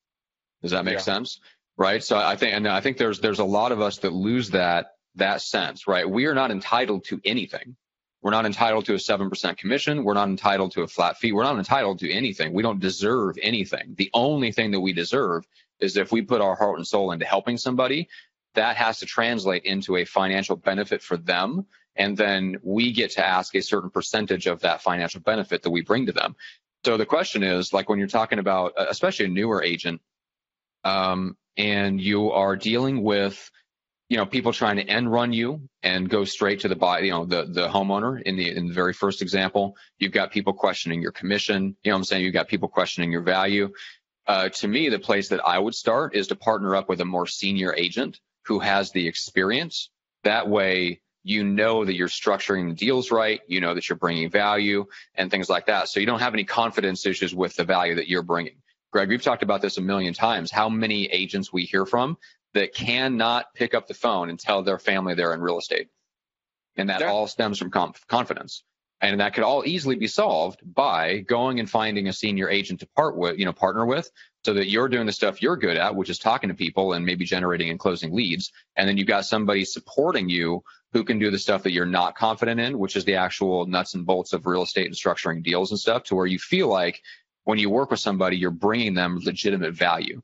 Does 0.62 0.70
that 0.70 0.84
make 0.84 0.94
Yeah. 0.94 1.00
sense? 1.00 1.40
Right. 1.76 2.02
So 2.02 2.16
I 2.16 2.36
think, 2.36 2.54
and 2.54 2.66
I 2.66 2.80
think 2.80 2.96
there's, 2.96 3.20
there's 3.20 3.38
a 3.38 3.44
lot 3.44 3.70
of 3.72 3.80
us 3.80 3.98
that 3.98 4.12
lose 4.12 4.50
that, 4.50 4.92
that 5.16 5.42
sense, 5.42 5.86
right? 5.86 6.08
We 6.08 6.26
are 6.26 6.34
not 6.34 6.50
entitled 6.50 7.04
to 7.06 7.20
anything. 7.24 7.76
We're 8.22 8.30
not 8.30 8.46
entitled 8.46 8.86
to 8.86 8.94
a 8.94 8.96
7% 8.98 9.58
commission. 9.58 10.02
We're 10.02 10.14
not 10.14 10.28
entitled 10.28 10.72
to 10.72 10.82
a 10.82 10.86
flat 10.88 11.18
fee. 11.18 11.32
We're 11.32 11.44
not 11.44 11.58
entitled 11.58 11.98
to 12.00 12.10
anything. 12.10 12.52
We 12.54 12.62
don't 12.62 12.80
deserve 12.80 13.36
anything. 13.42 13.94
The 13.96 14.10
only 14.14 14.52
thing 14.52 14.70
that 14.72 14.80
we 14.80 14.92
deserve 14.94 15.46
is 15.80 15.96
if 15.96 16.12
we 16.12 16.22
put 16.22 16.40
our 16.40 16.54
heart 16.54 16.78
and 16.78 16.86
soul 16.86 17.12
into 17.12 17.24
helping 17.24 17.56
somebody, 17.56 18.08
that 18.54 18.76
has 18.76 18.98
to 19.00 19.06
translate 19.06 19.64
into 19.64 19.96
a 19.96 20.04
financial 20.04 20.56
benefit 20.56 21.02
for 21.02 21.16
them. 21.16 21.66
And 21.94 22.16
then 22.16 22.56
we 22.62 22.92
get 22.92 23.12
to 23.12 23.26
ask 23.26 23.54
a 23.54 23.62
certain 23.62 23.90
percentage 23.90 24.46
of 24.46 24.60
that 24.60 24.82
financial 24.82 25.20
benefit 25.20 25.62
that 25.62 25.70
we 25.70 25.82
bring 25.82 26.06
to 26.06 26.12
them. 26.12 26.36
So 26.84 26.96
the 26.96 27.06
question 27.06 27.42
is 27.42 27.72
like 27.72 27.88
when 27.88 27.98
you're 27.98 28.08
talking 28.08 28.38
about, 28.38 28.72
uh, 28.76 28.86
especially 28.88 29.26
a 29.26 29.28
newer 29.28 29.62
agent, 29.62 30.00
um, 30.84 31.36
and 31.56 32.00
you 32.00 32.30
are 32.32 32.54
dealing 32.54 33.02
with 33.02 33.50
you 34.08 34.16
know, 34.16 34.26
people 34.26 34.52
trying 34.52 34.76
to 34.76 34.84
end 34.84 35.10
run 35.10 35.32
you 35.32 35.68
and 35.82 36.08
go 36.08 36.24
straight 36.24 36.60
to 36.60 36.68
the 36.68 36.76
buy, 36.76 37.00
you 37.00 37.10
know, 37.10 37.24
the, 37.24 37.44
the 37.46 37.68
homeowner 37.68 38.22
in 38.22 38.36
the, 38.36 38.54
in 38.54 38.68
the 38.68 38.72
very 38.74 38.92
first 38.92 39.20
example, 39.20 39.76
you've 39.98 40.12
got 40.12 40.30
people 40.30 40.52
questioning 40.52 41.02
your 41.02 41.10
commission. 41.10 41.76
You 41.82 41.90
know 41.90 41.96
I'm 41.96 42.04
saying? 42.04 42.24
You've 42.24 42.32
got 42.32 42.46
people 42.46 42.68
questioning 42.68 43.10
your 43.10 43.22
value. 43.22 43.72
Uh, 44.26 44.48
to 44.48 44.68
me, 44.68 44.88
the 44.88 44.98
place 44.98 45.28
that 45.28 45.46
I 45.46 45.58
would 45.58 45.74
start 45.74 46.14
is 46.14 46.28
to 46.28 46.36
partner 46.36 46.74
up 46.74 46.88
with 46.88 47.00
a 47.00 47.04
more 47.04 47.26
senior 47.26 47.74
agent 47.74 48.20
who 48.46 48.58
has 48.58 48.90
the 48.90 49.06
experience. 49.06 49.90
That 50.24 50.48
way, 50.48 51.00
you 51.22 51.44
know 51.44 51.84
that 51.84 51.94
you're 51.94 52.08
structuring 52.08 52.68
the 52.68 52.74
deals 52.74 53.10
right. 53.10 53.40
You 53.46 53.60
know 53.60 53.74
that 53.74 53.88
you're 53.88 53.96
bringing 53.96 54.30
value 54.30 54.86
and 55.14 55.30
things 55.30 55.48
like 55.48 55.66
that. 55.66 55.88
So 55.88 56.00
you 56.00 56.06
don't 56.06 56.20
have 56.20 56.34
any 56.34 56.44
confidence 56.44 57.06
issues 57.06 57.34
with 57.34 57.56
the 57.56 57.64
value 57.64 57.96
that 57.96 58.08
you're 58.08 58.22
bringing. 58.22 58.62
Greg, 58.92 59.08
we've 59.08 59.22
talked 59.22 59.42
about 59.42 59.60
this 59.60 59.78
a 59.78 59.82
million 59.82 60.14
times. 60.14 60.50
How 60.50 60.68
many 60.68 61.06
agents 61.06 61.52
we 61.52 61.64
hear 61.64 61.84
from 61.84 62.16
that 62.56 62.74
cannot 62.74 63.52
pick 63.54 63.74
up 63.74 63.86
the 63.86 63.94
phone 63.94 64.30
and 64.30 64.40
tell 64.40 64.62
their 64.62 64.78
family 64.78 65.14
they're 65.14 65.34
in 65.34 65.40
real 65.42 65.58
estate. 65.58 65.88
And 66.76 66.88
that 66.88 67.02
all 67.02 67.26
stems 67.26 67.58
from 67.58 67.70
conf- 67.70 68.06
confidence. 68.06 68.64
And 69.00 69.20
that 69.20 69.34
could 69.34 69.44
all 69.44 69.62
easily 69.66 69.96
be 69.96 70.06
solved 70.06 70.60
by 70.64 71.18
going 71.18 71.60
and 71.60 71.68
finding 71.68 72.08
a 72.08 72.12
senior 72.12 72.48
agent 72.48 72.80
to 72.80 72.88
part 72.96 73.16
with, 73.16 73.38
you 73.38 73.44
know, 73.44 73.52
partner 73.52 73.84
with 73.84 74.10
so 74.44 74.54
that 74.54 74.70
you're 74.70 74.88
doing 74.88 75.06
the 75.06 75.12
stuff 75.12 75.42
you're 75.42 75.56
good 75.56 75.76
at, 75.76 75.94
which 75.94 76.08
is 76.08 76.18
talking 76.18 76.48
to 76.48 76.54
people 76.54 76.94
and 76.94 77.04
maybe 77.04 77.24
generating 77.24 77.68
and 77.68 77.78
closing 77.78 78.14
leads. 78.14 78.52
And 78.74 78.88
then 78.88 78.96
you've 78.96 79.06
got 79.06 79.26
somebody 79.26 79.64
supporting 79.64 80.28
you 80.28 80.62
who 80.92 81.04
can 81.04 81.18
do 81.18 81.30
the 81.30 81.38
stuff 81.38 81.64
that 81.64 81.72
you're 81.72 81.84
not 81.84 82.16
confident 82.16 82.58
in, 82.58 82.78
which 82.78 82.96
is 82.96 83.04
the 83.04 83.16
actual 83.16 83.66
nuts 83.66 83.94
and 83.94 84.06
bolts 84.06 84.32
of 84.32 84.46
real 84.46 84.62
estate 84.62 84.86
and 84.86 84.94
structuring 84.94 85.42
deals 85.42 85.72
and 85.72 85.80
stuff 85.80 86.04
to 86.04 86.14
where 86.14 86.26
you 86.26 86.38
feel 86.38 86.68
like 86.68 87.02
when 87.44 87.58
you 87.58 87.68
work 87.68 87.90
with 87.90 88.00
somebody, 88.00 88.36
you're 88.36 88.50
bringing 88.50 88.94
them 88.94 89.20
legitimate 89.22 89.74
value. 89.74 90.22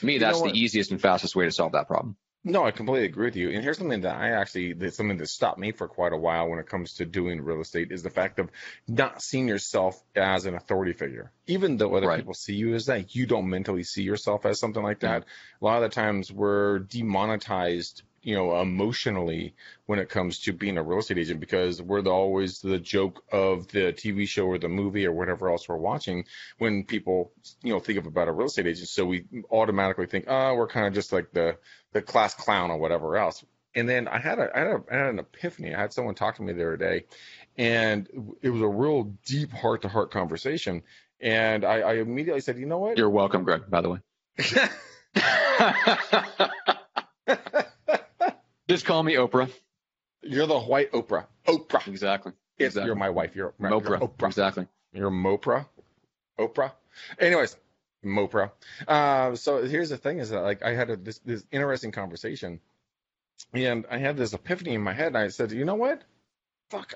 To 0.00 0.06
me, 0.06 0.14
You 0.14 0.18
that's 0.18 0.42
the 0.42 0.52
easiest 0.52 0.90
and 0.90 1.00
fastest 1.00 1.34
way 1.34 1.46
to 1.46 1.50
solve 1.50 1.72
that 1.72 1.86
problem. 1.86 2.16
No, 2.42 2.64
I 2.64 2.70
completely 2.70 3.06
agree 3.06 3.26
with 3.26 3.36
you. 3.36 3.50
And 3.50 3.62
here's 3.62 3.76
something 3.76 4.00
that 4.00 4.16
I 4.16 4.30
actually, 4.30 4.72
that's 4.72 4.96
something 4.96 5.18
that 5.18 5.28
stopped 5.28 5.58
me 5.58 5.72
for 5.72 5.86
quite 5.88 6.14
a 6.14 6.16
while 6.16 6.48
when 6.48 6.58
it 6.58 6.66
comes 6.66 6.94
to 6.94 7.04
doing 7.04 7.42
real 7.42 7.60
estate 7.60 7.92
is 7.92 8.02
the 8.02 8.08
fact 8.08 8.38
of 8.38 8.50
not 8.88 9.20
seeing 9.20 9.46
yourself 9.46 10.02
as 10.16 10.46
an 10.46 10.54
authority 10.54 10.94
figure. 10.94 11.32
Even 11.46 11.76
though 11.76 11.94
other 11.94 12.08
Right. 12.08 12.16
people 12.16 12.32
see 12.32 12.54
you 12.54 12.74
as 12.74 12.86
that, 12.86 13.14
you 13.14 13.26
don't 13.26 13.50
mentally 13.50 13.82
see 13.82 14.02
yourself 14.02 14.46
as 14.46 14.58
something 14.58 14.82
like 14.82 15.00
mm-hmm. 15.00 15.20
that. 15.20 15.24
A 15.60 15.64
lot 15.64 15.82
of 15.82 15.90
the 15.90 15.94
times 15.94 16.32
we're 16.32 16.78
demonetized, 16.78 18.04
you 18.22 18.34
know, 18.34 18.60
emotionally 18.60 19.54
when 19.86 19.98
it 19.98 20.08
comes 20.08 20.40
to 20.40 20.52
being 20.52 20.76
a 20.76 20.82
real 20.82 20.98
estate 20.98 21.18
agent 21.18 21.40
because 21.40 21.80
we're 21.80 22.02
the, 22.02 22.10
always 22.10 22.60
the 22.60 22.78
joke 22.78 23.22
of 23.32 23.68
the 23.68 23.92
TV 23.92 24.28
show 24.28 24.46
or 24.46 24.58
the 24.58 24.68
movie 24.68 25.06
or 25.06 25.12
whatever 25.12 25.50
else 25.50 25.68
we're 25.68 25.76
watching 25.76 26.24
when 26.58 26.84
people, 26.84 27.32
you 27.62 27.72
know, 27.72 27.80
think 27.80 27.98
of 27.98 28.06
about 28.06 28.28
a 28.28 28.32
real 28.32 28.48
estate 28.48 28.66
agent. 28.66 28.88
So 28.88 29.06
we 29.06 29.24
automatically 29.50 30.06
think, 30.06 30.26
oh, 30.28 30.54
we're 30.54 30.68
kind 30.68 30.86
of 30.86 30.92
just 30.92 31.12
like 31.12 31.32
the, 31.32 31.56
the 31.92 32.02
class 32.02 32.34
clown 32.34 32.70
or 32.70 32.78
whatever 32.78 33.16
else. 33.16 33.42
And 33.74 33.88
then 33.88 34.08
I 34.08 34.18
had 34.18 34.38
a, 34.38 34.50
I 34.54 34.58
had, 34.58 34.66
a, 34.66 34.82
I 34.90 34.96
had 34.96 35.06
an 35.06 35.18
epiphany. 35.20 35.74
I 35.74 35.80
had 35.80 35.92
someone 35.92 36.14
talk 36.14 36.36
to 36.36 36.42
me 36.42 36.52
the 36.52 36.62
other 36.62 36.76
day, 36.76 37.04
and 37.56 38.08
it 38.42 38.50
was 38.50 38.62
a 38.62 38.68
real 38.68 39.04
deep 39.24 39.52
heart 39.52 39.82
to 39.82 39.88
heart 39.88 40.10
conversation. 40.10 40.82
And 41.20 41.64
I, 41.64 41.80
I 41.80 41.94
immediately 41.94 42.40
said, 42.40 42.58
you 42.58 42.66
know 42.66 42.78
what? 42.78 42.98
You're 42.98 43.10
welcome, 43.10 43.44
Greg, 43.44 43.70
by 43.70 43.80
the 43.80 43.90
way. 43.90 43.98
Just 48.70 48.86
call 48.86 49.02
me 49.02 49.14
Oprah. 49.14 49.50
You're 50.22 50.46
the 50.46 50.60
white 50.60 50.92
Oprah. 50.92 51.26
Oprah. 51.48 51.88
Exactly. 51.88 52.32
Exactly. 52.56 52.86
You're 52.86 52.94
my 52.94 53.10
wife. 53.10 53.34
You're, 53.34 53.52
you're 53.58 53.68
Mopra. 53.68 53.98
Oprah. 53.98 54.26
Exactly. 54.28 54.68
You're 54.92 55.10
Mopra. 55.10 55.66
Oprah. 56.38 56.70
Anyways, 57.18 57.56
Mopra. 58.04 58.52
Uh, 58.86 59.34
so 59.34 59.64
here's 59.64 59.88
the 59.88 59.96
thing: 59.96 60.20
is 60.20 60.30
that 60.30 60.42
like 60.42 60.62
I 60.62 60.72
had 60.72 60.88
a, 60.88 60.96
this 60.96 61.18
this 61.24 61.44
interesting 61.50 61.90
conversation, 61.90 62.60
and 63.52 63.86
I 63.90 63.98
had 63.98 64.16
this 64.16 64.34
epiphany 64.34 64.74
in 64.74 64.82
my 64.82 64.92
head. 64.92 65.08
And 65.08 65.18
I 65.18 65.28
said, 65.28 65.50
you 65.50 65.64
know 65.64 65.74
what? 65.74 66.02
Fuck 66.70 66.94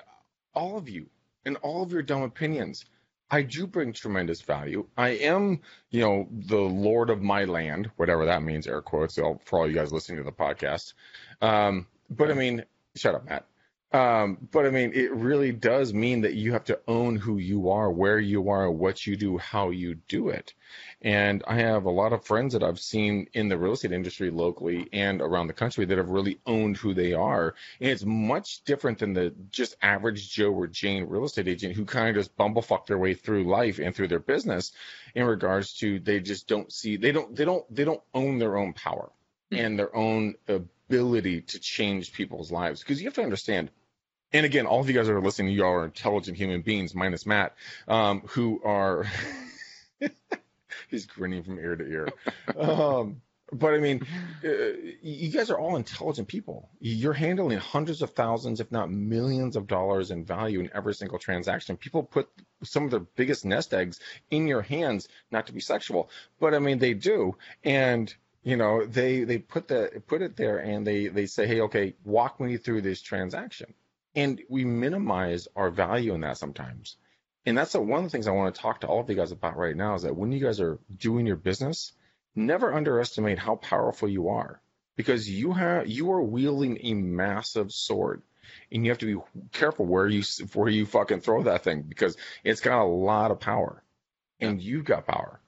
all 0.53 0.77
of 0.77 0.87
you 0.87 1.07
and 1.45 1.57
all 1.57 1.83
of 1.83 1.91
your 1.91 2.03
dumb 2.03 2.21
opinions. 2.21 2.85
I 3.31 3.41
do 3.41 3.65
bring 3.65 3.91
tremendous 3.91 4.41
value. 4.41 4.87
I 4.97 5.09
am, 5.09 5.61
you 5.89 6.01
know, 6.01 6.27
the 6.31 6.57
lord 6.57 7.09
of 7.09 7.21
my 7.21 7.45
land, 7.45 7.89
whatever 7.95 8.25
that 8.25 8.43
means, 8.43 8.67
air 8.67 8.81
quotes, 8.81 9.15
for 9.15 9.59
all 9.59 9.67
you 9.67 9.73
guys 9.73 9.91
listening 9.91 10.19
to 10.19 10.23
the 10.23 10.31
podcast. 10.31 10.93
Um, 11.41 11.87
but 12.09 12.29
I 12.29 12.33
mean, 12.35 12.63
shut 12.95 13.15
up, 13.15 13.25
Matt. 13.25 13.45
Um, 13.95 14.49
but 14.51 14.65
I 14.65 14.71
mean, 14.71 14.91
it 14.93 15.13
really 15.13 15.53
does 15.53 15.93
mean 15.93 16.19
that 16.21 16.33
you 16.33 16.51
have 16.51 16.65
to 16.65 16.81
own 16.85 17.15
who 17.15 17.37
you 17.37 17.69
are, 17.69 17.89
where 17.89 18.19
you 18.19 18.49
are, 18.49 18.69
what 18.69 19.07
you 19.07 19.15
do, 19.15 19.37
how 19.37 19.69
you 19.69 19.95
do 19.95 20.27
it. 20.27 20.53
And 21.01 21.41
I 21.47 21.55
have 21.59 21.85
a 21.85 21.91
lot 21.91 22.11
of 22.11 22.25
friends 22.25 22.51
that 22.51 22.63
I've 22.63 22.79
seen 22.79 23.29
in 23.31 23.47
the 23.47 23.57
real 23.57 23.71
estate 23.71 23.93
industry 23.93 24.31
locally 24.31 24.89
and 24.91 25.21
around 25.21 25.47
the 25.47 25.53
country 25.53 25.85
that 25.85 25.97
have 25.97 26.09
really 26.09 26.41
owned 26.45 26.75
who 26.75 26.93
they 26.93 27.13
are. 27.13 27.55
And 27.79 27.89
it's 27.89 28.03
much 28.03 28.65
different 28.65 28.99
than 28.99 29.13
the 29.13 29.33
just 29.49 29.77
average 29.81 30.29
Joe 30.29 30.51
or 30.51 30.67
Jane 30.67 31.05
real 31.05 31.23
estate 31.23 31.47
agent 31.47 31.73
who 31.73 31.85
kind 31.85 32.09
of 32.09 32.21
just 32.21 32.35
bumblefuck 32.35 32.87
their 32.87 32.97
way 32.97 33.13
through 33.13 33.49
life 33.49 33.79
and 33.79 33.95
through 33.95 34.09
their 34.09 34.19
business 34.19 34.73
in 35.13 35.23
regards 35.23 35.71
to 35.75 35.99
they 35.99 36.19
just 36.19 36.49
don't 36.49 36.69
see, 36.69 36.97
they 36.97 37.13
don't, 37.13 37.33
they 37.33 37.45
don't, 37.45 37.63
they 37.73 37.85
don't 37.85 38.03
own 38.13 38.39
their 38.39 38.57
own 38.57 38.73
power 38.73 39.09
and 39.53 39.79
their 39.79 39.95
own 39.95 40.35
ability 40.49 41.43
to 41.43 41.59
change 41.59 42.11
people's 42.11 42.51
lives. 42.51 42.81
Because 42.81 42.99
you 42.99 43.07
have 43.07 43.13
to 43.13 43.23
understand, 43.23 43.71
and 44.35 44.45
again, 44.45 44.65
all 44.65 44.81
of 44.81 44.89
you 44.89 44.93
guys 44.93 45.07
are 45.07 45.21
listening, 45.21 45.53
you 45.53 45.63
all 45.63 45.73
are 45.73 45.85
intelligent 45.85 46.35
human 46.37 46.61
beings, 46.61 46.93
minus 46.93 47.25
Matt, 47.25 47.55
um, 47.87 48.21
who 48.27 48.61
are 48.65 49.05
he's 50.89 51.05
grinning 51.05 51.43
from 51.43 51.57
ear 51.57 51.77
to 51.77 51.85
ear. 51.85 52.09
Um, 52.57 53.21
but 53.53 53.73
I 53.73 53.77
mean, 53.77 54.05
uh, 54.43 54.49
you 55.01 55.29
guys 55.29 55.49
are 55.49 55.57
all 55.57 55.77
intelligent 55.77 56.27
people. 56.27 56.69
You're 56.81 57.13
handling 57.13 57.59
hundreds 57.59 58.01
of 58.01 58.09
thousands, 58.09 58.59
if 58.59 58.71
not 58.73 58.91
millions 58.91 59.55
of 59.55 59.67
dollars 59.67 60.11
in 60.11 60.25
value 60.25 60.59
in 60.59 60.69
every 60.75 60.95
single 60.95 61.17
transaction. 61.17 61.77
People 61.77 62.03
put 62.03 62.27
some 62.63 62.83
of 62.83 62.91
their 62.91 62.99
biggest 62.99 63.45
nest 63.45 63.73
eggs 63.73 64.01
in 64.31 64.49
your 64.49 64.63
hands, 64.63 65.07
not 65.31 65.47
to 65.47 65.53
be 65.53 65.61
sexual, 65.61 66.09
but 66.41 66.53
I 66.53 66.59
mean, 66.59 66.79
they 66.79 66.93
do. 66.93 67.37
And 67.63 68.13
you 68.43 68.57
know, 68.57 68.85
they 68.85 69.23
they 69.23 69.37
put 69.37 69.69
the 69.69 70.03
put 70.07 70.21
it 70.21 70.35
there 70.35 70.57
and 70.57 70.85
they 70.85 71.07
they 71.07 71.25
say, 71.25 71.47
hey, 71.47 71.61
okay, 71.61 71.93
walk 72.03 72.41
me 72.41 72.57
through 72.57 72.81
this 72.81 73.01
transaction. 73.01 73.73
And 74.15 74.41
we 74.49 74.65
minimize 74.65 75.47
our 75.55 75.69
value 75.69 76.13
in 76.13 76.21
that 76.21 76.37
sometimes. 76.37 76.97
And 77.45 77.57
that's 77.57 77.73
one 77.75 77.99
of 77.99 78.03
the 78.05 78.09
things 78.09 78.27
I 78.27 78.31
want 78.31 78.55
to 78.55 78.61
talk 78.61 78.81
to 78.81 78.87
all 78.87 79.01
of 79.01 79.09
you 79.09 79.15
guys 79.15 79.31
about 79.31 79.57
right 79.57 79.75
now 79.75 79.95
is 79.95 80.01
that 80.01 80.15
when 80.15 80.31
you 80.31 80.39
guys 80.39 80.59
are 80.59 80.79
doing 80.97 81.27
your 81.27 81.35
business, 81.35 81.93
never 82.35 82.73
underestimate 82.73 83.39
how 83.39 83.55
powerful 83.55 84.09
you 84.09 84.29
are 84.29 84.61
because 84.95 85.29
you 85.29 85.53
have 85.53 85.87
you 85.87 86.11
are 86.11 86.21
wielding 86.21 86.79
a 86.81 86.93
massive 86.93 87.71
sword 87.71 88.21
and 88.71 88.85
you 88.85 88.91
have 88.91 88.99
to 88.99 89.05
be 89.05 89.21
careful 89.51 89.85
where 89.85 90.07
you 90.07 90.23
where 90.53 90.69
you 90.69 90.85
fucking 90.85 91.21
throw 91.21 91.43
that 91.43 91.63
thing 91.63 91.83
because 91.83 92.17
it's 92.43 92.61
got 92.61 92.83
a 92.83 92.85
lot 92.85 93.31
of 93.31 93.39
power 93.39 93.83
and 94.39 94.61
yeah. 94.61 94.71
you've 94.71 94.85
got 94.85 95.07
power. 95.07 95.39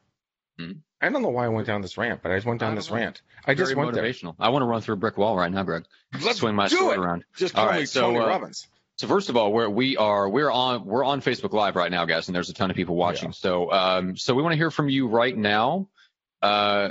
Mm-hmm. 0.60 0.80
I 1.02 1.10
don't 1.10 1.22
know 1.22 1.30
why 1.30 1.46
I 1.46 1.50
went 1.50 1.68
down 1.68 1.82
this 1.82 1.98
rant, 1.98 2.22
but 2.24 2.32
I 2.32 2.36
just 2.36 2.48
went 2.48 2.60
down 2.60 2.76
this 2.76 2.90
know. 2.90 2.96
rant. 2.96 3.22
I 3.46 3.54
Very 3.54 3.68
just 3.68 3.76
went 3.76 3.92
motivational. 3.92 4.38
There. 4.38 4.48
I 4.48 4.50
want 4.50 4.64
to 4.64 4.68
run 4.68 4.82
through 4.82 4.96
a 4.96 4.98
brick 4.98 5.18
wall 5.18 5.38
right 5.38 5.52
now, 5.52 5.64
Greg. 5.64 5.86
Let's 6.22 6.40
swing 6.40 6.56
my 6.56 6.68
sword 6.68 6.98
it. 6.98 7.00
around. 7.00 7.24
Just 7.36 7.54
call 7.54 7.68
all 7.68 7.74
me 7.74 7.86
so, 7.86 8.02
Tony 8.02 8.20
uh, 8.20 8.28
Robbins. 8.28 8.68
So 8.98 9.08
first 9.08 9.30
of 9.30 9.38
all, 9.38 9.54
we're 9.54 9.70
we 9.70 9.96
are 9.98 10.28
we're 10.28 10.52
on 10.52 10.86
we're 10.86 11.04
on 11.04 11.22
Facebook 11.22 11.54
Live 11.54 11.76
right 11.76 11.92
now, 11.92 12.06
guys, 12.06 12.28
and 12.28 12.36
there's 12.36 12.50
a 12.50 12.54
ton 12.54 12.72
of 12.72 12.76
people 12.76 12.96
watching. 12.96 13.30
Yeah. 13.30 13.34
So 13.34 13.72
um 13.72 14.18
so 14.18 14.34
we 14.34 14.42
want 14.42 14.54
to 14.54 14.58
hear 14.58 14.72
from 14.72 14.90
you 14.90 15.08
right 15.08 15.38
now. 15.38 15.88
Uh, 16.42 16.90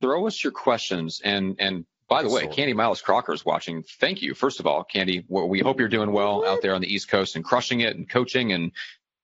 throw 0.00 0.26
us 0.28 0.42
your 0.42 0.52
questions 0.52 1.20
and 1.24 1.56
and 1.58 1.84
by 2.08 2.22
the 2.22 2.28
way, 2.28 2.42
Sword. 2.42 2.54
Candy 2.56 2.72
Miles 2.72 3.00
Crocker 3.02 3.32
is 3.32 3.44
watching. 3.44 3.84
Thank 3.84 4.20
you, 4.20 4.34
first 4.34 4.58
of 4.58 4.66
all, 4.66 4.82
Candy. 4.82 5.24
We 5.28 5.60
hope 5.60 5.78
you're 5.78 5.88
doing 5.88 6.10
well 6.10 6.44
out 6.44 6.60
there 6.60 6.74
on 6.74 6.80
the 6.80 6.92
East 6.92 7.08
Coast 7.08 7.36
and 7.36 7.44
crushing 7.44 7.80
it 7.80 7.96
and 7.96 8.10
coaching 8.10 8.52
and 8.52 8.72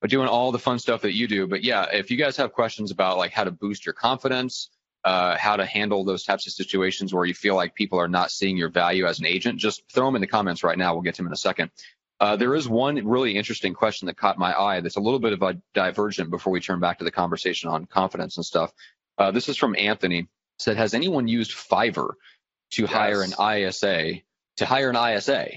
but 0.07 0.11
doing 0.11 0.27
all 0.29 0.53
the 0.53 0.59
fun 0.59 0.79
stuff 0.79 1.01
that 1.01 1.13
you 1.15 1.27
do. 1.27 1.47
But 1.47 1.63
yeah, 1.65 1.85
if 1.91 2.09
you 2.09 2.15
guys 2.17 2.37
have 2.37 2.53
questions 2.53 2.91
about 2.91 3.17
like 3.17 3.33
how 3.33 3.43
to 3.43 3.51
boost 3.51 3.85
your 3.85 3.91
confidence, 3.93 4.69
uh, 5.03 5.35
how 5.37 5.57
to 5.57 5.65
handle 5.65 6.05
those 6.05 6.23
types 6.23 6.47
of 6.47 6.53
situations 6.53 7.13
where 7.13 7.25
you 7.25 7.33
feel 7.33 7.55
like 7.55 7.75
people 7.75 7.99
are 7.99 8.07
not 8.07 8.31
seeing 8.31 8.55
your 8.55 8.69
value 8.69 9.05
as 9.05 9.19
an 9.19 9.25
agent, 9.25 9.59
just 9.59 9.83
throw 9.93 10.05
them 10.05 10.15
in 10.15 10.21
the 10.21 10.27
comments 10.27 10.63
right 10.63 10.77
now. 10.77 10.93
We'll 10.93 11.01
get 11.03 11.15
to 11.15 11.19
them 11.19 11.27
in 11.27 11.33
a 11.33 11.37
second. 11.37 11.71
Uh, 12.21 12.37
there 12.37 12.55
is 12.55 12.69
one 12.69 13.05
really 13.05 13.35
interesting 13.35 13.73
question 13.73 14.05
that 14.05 14.15
caught 14.17 14.37
my 14.39 14.57
eye 14.57 14.79
that's 14.79 14.95
a 14.95 15.01
little 15.01 15.19
bit 15.19 15.33
of 15.33 15.41
a 15.43 15.59
divergent 15.73 16.29
before 16.29 16.51
we 16.53 16.61
turn 16.61 16.79
back 16.79 16.99
to 16.99 17.03
the 17.03 17.11
conversation 17.11 17.69
on 17.69 17.85
confidence 17.85 18.37
and 18.37 18.45
stuff. 18.45 18.71
Uh, 19.17 19.31
this 19.31 19.49
is 19.49 19.57
from 19.57 19.75
Anthony. 19.77 20.27
Said, 20.57 20.77
has 20.77 20.93
anyone 20.93 21.27
used 21.27 21.51
Fiverr 21.51 22.13
to 22.71 22.83
Yes. 22.83 22.91
hire 22.91 23.21
an 23.23 23.33
ISA, 23.39 24.21
to 24.57 24.65
hire 24.65 24.89
an 24.89 24.95
ISA, 24.95 25.49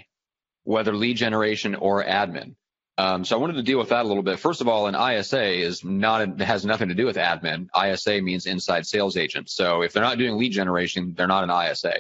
whether 0.64 0.94
lead 0.94 1.16
generation 1.16 1.76
or 1.76 2.04
admin? 2.04 2.56
Um, 3.00 3.24
so 3.24 3.34
I 3.34 3.40
wanted 3.40 3.54
to 3.54 3.62
deal 3.62 3.78
with 3.78 3.88
that 3.88 4.04
a 4.04 4.08
little 4.08 4.22
bit. 4.22 4.38
First 4.38 4.60
of 4.60 4.68
all, 4.68 4.86
an 4.86 4.94
ISA 4.94 5.42
is 5.42 5.82
not 5.82 6.38
has 6.38 6.66
nothing 6.66 6.90
to 6.90 6.94
do 6.94 7.06
with 7.06 7.16
admin. 7.16 7.68
ISA 7.74 8.20
means 8.20 8.44
inside 8.44 8.86
sales 8.86 9.16
agent. 9.16 9.48
So 9.48 9.80
if 9.80 9.94
they're 9.94 10.02
not 10.02 10.18
doing 10.18 10.36
lead 10.36 10.52
generation, 10.52 11.14
they're 11.16 11.26
not 11.26 11.48
an 11.48 11.70
ISA. 11.70 11.94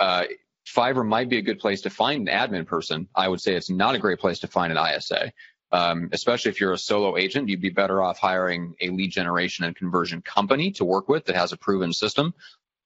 Uh, 0.00 0.24
Fiverr 0.66 1.06
might 1.06 1.28
be 1.28 1.38
a 1.38 1.42
good 1.42 1.60
place 1.60 1.82
to 1.82 1.90
find 1.90 2.28
an 2.28 2.34
admin 2.34 2.66
person. 2.66 3.06
I 3.14 3.28
would 3.28 3.40
say 3.40 3.54
it's 3.54 3.70
not 3.70 3.94
a 3.94 4.00
great 4.00 4.18
place 4.18 4.40
to 4.40 4.48
find 4.48 4.76
an 4.76 4.96
ISA, 4.96 5.32
um, 5.70 6.08
especially 6.10 6.50
if 6.50 6.60
you're 6.60 6.72
a 6.72 6.78
solo 6.78 7.16
agent. 7.16 7.48
You'd 7.48 7.60
be 7.60 7.70
better 7.70 8.02
off 8.02 8.18
hiring 8.18 8.74
a 8.80 8.88
lead 8.88 9.12
generation 9.12 9.64
and 9.64 9.76
conversion 9.76 10.20
company 10.20 10.72
to 10.72 10.84
work 10.84 11.08
with 11.08 11.26
that 11.26 11.36
has 11.36 11.52
a 11.52 11.58
proven 11.58 11.92
system. 11.92 12.34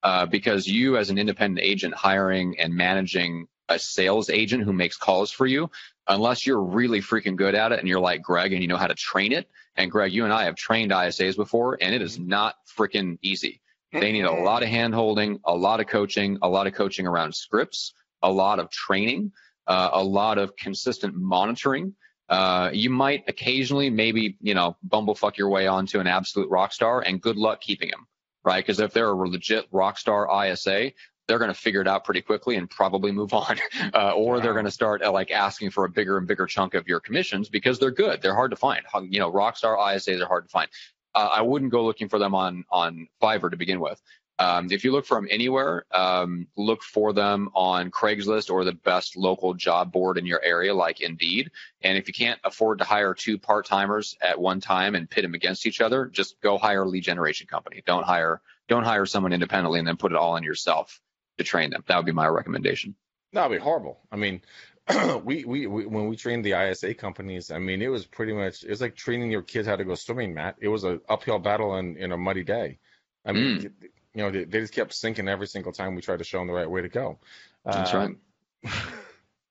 Uh, 0.03 0.27
because 0.27 0.67
you, 0.67 0.97
as 0.97 1.09
an 1.09 1.17
independent 1.17 1.65
agent, 1.65 1.95
hiring 1.95 2.59
and 2.59 2.75
managing 2.75 3.47
a 3.69 3.79
sales 3.79 4.29
agent 4.29 4.63
who 4.63 4.71
makes 4.71 4.97
calls 4.97 5.31
for 5.31 5.47
you, 5.47 5.71
unless 6.07 6.45
you're 6.45 6.61
really 6.61 7.01
freaking 7.01 7.35
good 7.35 7.55
at 7.55 7.71
it 7.71 7.79
and 7.79 7.87
you're 7.87 7.99
like 7.99 8.21
Greg 8.21 8.53
and 8.53 8.61
you 8.61 8.67
know 8.67 8.77
how 8.77 8.87
to 8.87 8.95
train 8.95 9.31
it. 9.31 9.49
And 9.75 9.91
Greg, 9.91 10.13
you 10.13 10.23
and 10.23 10.33
I 10.33 10.45
have 10.45 10.55
trained 10.55 10.91
ISAs 10.91 11.35
before, 11.35 11.77
and 11.81 11.93
it 11.93 12.01
is 12.01 12.17
not 12.17 12.55
freaking 12.77 13.17
easy. 13.21 13.61
They 13.99 14.11
need 14.11 14.25
a 14.25 14.31
lot 14.31 14.63
of 14.63 14.69
hand 14.69 14.93
holding, 14.93 15.39
a 15.45 15.55
lot 15.55 15.79
of 15.79 15.87
coaching, 15.87 16.37
a 16.41 16.49
lot 16.49 16.67
of 16.67 16.73
coaching 16.73 17.07
around 17.07 17.33
scripts, 17.33 17.93
a 18.21 18.31
lot 18.31 18.59
of 18.59 18.69
training, 18.69 19.31
uh, 19.67 19.89
a 19.93 20.03
lot 20.03 20.37
of 20.37 20.55
consistent 20.57 21.15
monitoring. 21.15 21.95
Uh, 22.27 22.71
you 22.73 22.89
might 22.89 23.23
occasionally 23.27 23.89
maybe, 23.89 24.37
you 24.41 24.53
know, 24.53 24.75
bumblefuck 24.87 25.37
your 25.37 25.49
way 25.49 25.67
onto 25.67 25.99
an 25.99 26.07
absolute 26.07 26.49
rock 26.49 26.73
star 26.73 27.01
and 27.01 27.21
good 27.21 27.37
luck 27.37 27.61
keeping 27.61 27.89
him, 27.89 28.05
right? 28.43 28.65
Because 28.65 28.79
if 28.79 28.91
they're 28.93 29.09
a 29.09 29.29
legit 29.29 29.65
rock 29.71 29.97
star 29.97 30.27
ISA, 30.45 30.91
they're 31.27 31.39
going 31.39 31.51
to 31.51 31.59
figure 31.59 31.81
it 31.81 31.87
out 31.87 32.03
pretty 32.03 32.21
quickly 32.21 32.55
and 32.55 32.69
probably 32.69 33.11
move 33.11 33.33
on. 33.33 33.57
Uh, 33.93 34.11
or 34.11 34.39
they're 34.39 34.53
going 34.53 34.65
to 34.65 34.71
start 34.71 35.01
uh, 35.01 35.11
like 35.11 35.31
asking 35.31 35.69
for 35.69 35.85
a 35.85 35.89
bigger 35.89 36.17
and 36.17 36.27
bigger 36.27 36.45
chunk 36.45 36.73
of 36.73 36.87
your 36.87 36.99
commissions 36.99 37.49
because 37.49 37.79
they're 37.79 37.91
good. 37.91 38.21
They're 38.21 38.35
hard 38.35 38.51
to 38.51 38.57
find. 38.57 38.81
You 39.09 39.19
know, 39.19 39.31
Rockstar 39.31 39.77
ISAs 39.77 40.21
are 40.21 40.27
hard 40.27 40.45
to 40.45 40.49
find. 40.49 40.69
Uh, 41.13 41.29
I 41.31 41.41
wouldn't 41.41 41.71
go 41.71 41.85
looking 41.85 42.09
for 42.09 42.19
them 42.19 42.33
on 42.35 42.65
on 42.69 43.07
Fiverr 43.21 43.51
to 43.51 43.57
begin 43.57 43.79
with. 43.79 44.01
Um, 44.37 44.67
if 44.69 44.83
you 44.83 44.91
look 44.91 45.05
for 45.05 45.15
them 45.15 45.27
anywhere, 45.29 45.85
um, 45.91 46.47
look 46.57 46.83
for 46.83 47.13
them 47.13 47.49
on 47.53 47.89
Craigslist 47.89 48.49
or 48.49 48.65
the 48.65 48.73
best 48.73 49.15
local 49.15 49.53
job 49.53 49.91
board 49.91 50.17
in 50.17 50.25
your 50.25 50.43
area, 50.43 50.73
like 50.73 50.99
Indeed. 50.99 51.51
And 51.81 51.97
if 51.97 52.07
you 52.07 52.13
can't 52.13 52.39
afford 52.43 52.79
to 52.79 52.85
hire 52.85 53.13
two 53.13 53.37
part 53.37 53.65
timers 53.65 54.17
at 54.21 54.39
one 54.39 54.59
time 54.59 54.95
and 54.95 55.09
pit 55.09 55.23
them 55.23 55.35
against 55.35 55.65
each 55.65 55.79
other, 55.79 56.07
just 56.07 56.39
go 56.41 56.57
hire 56.57 56.83
a 56.83 56.87
lead 56.87 57.03
generation 57.03 57.47
company. 57.47 57.81
Don't 57.85 58.03
hire 58.03 58.41
don't 58.67 58.83
hire 58.83 59.05
someone 59.05 59.31
independently 59.31 59.79
and 59.79 59.87
then 59.87 59.97
put 59.97 60.11
it 60.11 60.17
all 60.17 60.33
on 60.33 60.43
yourself 60.43 60.99
to 61.37 61.43
train 61.43 61.69
them. 61.71 61.83
That 61.87 61.97
would 61.97 62.05
be 62.05 62.11
my 62.11 62.27
recommendation. 62.27 62.95
That'd 63.33 63.57
be 63.57 63.61
horrible. 63.61 63.99
I 64.11 64.15
mean, 64.15 64.41
we, 65.23 65.45
we 65.45 65.67
we 65.67 65.85
when 65.85 66.07
we 66.07 66.15
trained 66.15 66.45
the 66.45 66.53
ISA 66.53 66.93
companies, 66.93 67.51
I 67.51 67.59
mean, 67.59 67.81
it 67.81 67.87
was 67.87 68.05
pretty 68.05 68.33
much 68.33 68.63
it 68.63 68.69
was 68.69 68.81
like 68.81 68.95
training 68.95 69.31
your 69.31 69.41
kids 69.41 69.67
how 69.67 69.75
to 69.75 69.83
go 69.83 69.95
swimming, 69.95 70.33
Matt. 70.33 70.55
It 70.59 70.67
was 70.67 70.83
an 70.83 71.01
uphill 71.09 71.39
battle 71.39 71.77
in, 71.77 71.97
in 71.97 72.11
a 72.11 72.17
muddy 72.17 72.43
day. 72.43 72.79
I 73.25 73.31
mean, 73.31 73.73
you 74.13 74.21
know, 74.21 74.29
they, 74.29 74.43
they 74.43 74.59
just 74.59 74.73
kept 74.73 74.93
sinking 74.93 75.27
every 75.27 75.47
single 75.47 75.71
time 75.71 75.95
we 75.95 76.01
tried 76.01 76.19
to 76.19 76.23
show 76.23 76.37
them 76.37 76.47
the 76.47 76.53
right 76.53 76.69
way 76.69 76.81
to 76.81 76.89
go. 76.89 77.19
That's 77.65 77.93
Um, 77.93 78.19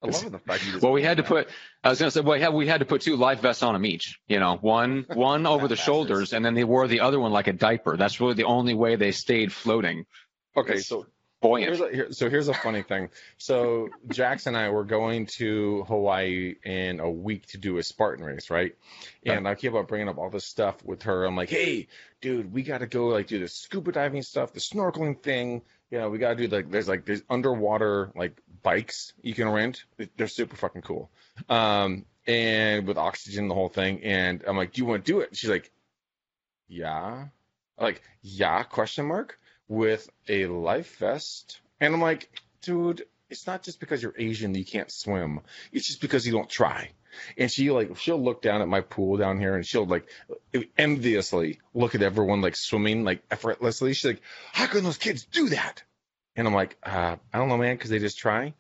I 0.05 0.09
love 0.09 0.33
the 0.33 0.39
fact 0.39 0.67
you 0.67 0.79
Well, 0.81 0.93
we 0.93 1.03
had 1.03 1.17
to 1.17 1.23
put. 1.23 1.49
I 1.83 1.89
was 1.89 1.99
going 1.99 2.09
to 2.09 2.11
say, 2.11 2.21
well, 2.21 2.35
we 2.35 2.41
had, 2.41 2.55
we 2.55 2.67
had 2.67 2.81
to 2.81 2.87
put 2.87 3.01
two 3.01 3.17
life 3.17 3.41
vests 3.41 3.63
on 3.63 3.73
them 3.73 3.87
each. 3.87 4.21
You 4.29 4.39
know, 4.39 4.57
one 4.57 5.07
one 5.15 5.47
over 5.47 5.67
the 5.67 5.77
shoulders, 5.77 6.33
and 6.33 6.45
then 6.45 6.55
they 6.55 6.65
wore 6.65 6.87
the 6.87 7.01
other 7.01 7.19
one 7.19 7.33
like 7.33 7.47
a 7.47 7.53
diaper. 7.53 7.97
That's 7.97 8.21
really 8.21 8.35
the 8.35 8.45
only 8.45 8.75
way 8.75 8.97
they 8.97 9.13
stayed 9.13 9.53
floating, 9.53 10.05
okay, 10.57 10.79
so 10.79 11.07
buoyant. 11.45 11.69
Here's 11.69 11.81
a, 11.81 11.95
here, 11.95 12.13
so 12.13 12.31
here's 12.31 12.49
a 12.49 12.55
funny 12.55 12.83
thing. 12.83 13.11
So 13.37 13.91
Jax 14.09 14.47
and 14.47 14.57
I 14.57 14.71
were 14.71 14.85
going 14.85 15.27
to 15.39 15.85
Hawaii 15.87 16.55
in 16.65 17.01
a 17.01 17.11
week 17.11 17.47
to 17.49 17.59
do 17.59 17.77
a 17.77 17.83
Spartan 17.83 18.25
race, 18.25 18.49
right? 18.49 18.75
And 19.27 19.47
I 19.47 19.55
keep 19.55 19.75
on 19.75 19.85
bringing 19.85 20.09
up 20.09 20.17
all 20.17 20.31
this 20.31 20.47
stuff 20.47 20.83
with 20.83 21.03
her. 21.03 21.27
I'm 21.27 21.37
like, 21.37 21.51
hey, 21.51 21.89
dude, 22.23 22.51
we 22.51 22.63
got 22.63 22.79
to 22.79 22.87
go 22.87 23.09
like 23.09 23.27
do 23.27 23.39
the 23.39 23.49
scuba 23.49 23.93
diving 23.93 24.23
stuff, 24.23 24.55
the 24.55 24.61
snorkeling 24.61 25.23
thing. 25.23 25.61
You 25.91 25.99
know, 25.99 26.09
we 26.09 26.17
got 26.17 26.31
to 26.31 26.49
do 26.49 26.57
like 26.57 26.71
there's 26.71 26.89
like 26.89 27.05
there's 27.05 27.23
underwater 27.29 28.11
like 28.17 28.41
bikes 28.63 29.13
you 29.23 29.35
can 29.35 29.51
rent. 29.51 29.85
They're 30.17 30.29
super 30.29 30.57
fucking 30.57 30.83
cool. 30.83 31.11
Um, 31.51 32.07
and 32.27 32.87
with 32.87 32.97
oxygen, 32.97 33.49
the 33.49 33.55
whole 33.55 33.69
thing. 33.69 34.03
And 34.03 34.43
I'm 34.47 34.57
like, 34.57 34.73
do 34.73 34.81
you 34.81 34.87
want 34.87 35.05
to 35.05 35.13
do 35.13 35.21
it? 35.21 35.37
She's 35.37 35.51
like, 35.51 35.71
yeah. 36.69 37.27
Like, 37.79 38.01
yeah? 38.23 38.63
Question 38.63 39.07
mark 39.07 39.39
with 39.69 40.09
a 40.29 40.47
life 40.47 40.99
vest. 40.99 41.61
And 41.81 41.95
I'm 41.95 42.01
like, 42.01 42.29
dude, 42.63 43.05
it's 43.31 43.47
not 43.47 43.63
just 43.63 43.81
because 43.81 44.03
you're 44.03 44.15
Asian 44.17 44.53
that 44.53 44.59
you 44.59 44.65
can't 44.65 44.91
swim. 44.91 45.41
It's 45.73 45.87
just 45.87 46.01
because 46.01 46.27
you 46.27 46.33
don't 46.33 46.49
try. 46.49 46.91
And 47.39 47.51
she 47.51 47.71
like 47.71 47.97
she'll 47.97 48.23
look 48.23 48.43
down 48.43 48.61
at 48.61 48.69
my 48.69 48.81
pool 48.81 49.17
down 49.17 49.39
here 49.39 49.55
and 49.55 49.65
she'll 49.65 49.87
like 49.87 50.07
enviously 50.77 51.61
look 51.73 51.95
at 51.95 52.03
everyone 52.03 52.41
like 52.41 52.57
swimming 52.57 53.05
like 53.05 53.23
effortlessly. 53.31 53.95
She's 53.95 54.05
like, 54.05 54.23
how 54.53 54.67
can 54.67 54.85
those 54.85 54.99
kids 54.99 55.25
do 55.25 55.51
that? 55.51 55.83
And 56.37 56.49
I'm 56.49 56.55
like, 56.55 56.77
uh, 56.83 57.17
I 57.33 57.39
don't 57.39 57.49
know, 57.49 57.57
man, 57.57 57.77
because 57.77 57.91
they 57.91 58.01
just 58.01 58.19
try. 58.19 58.55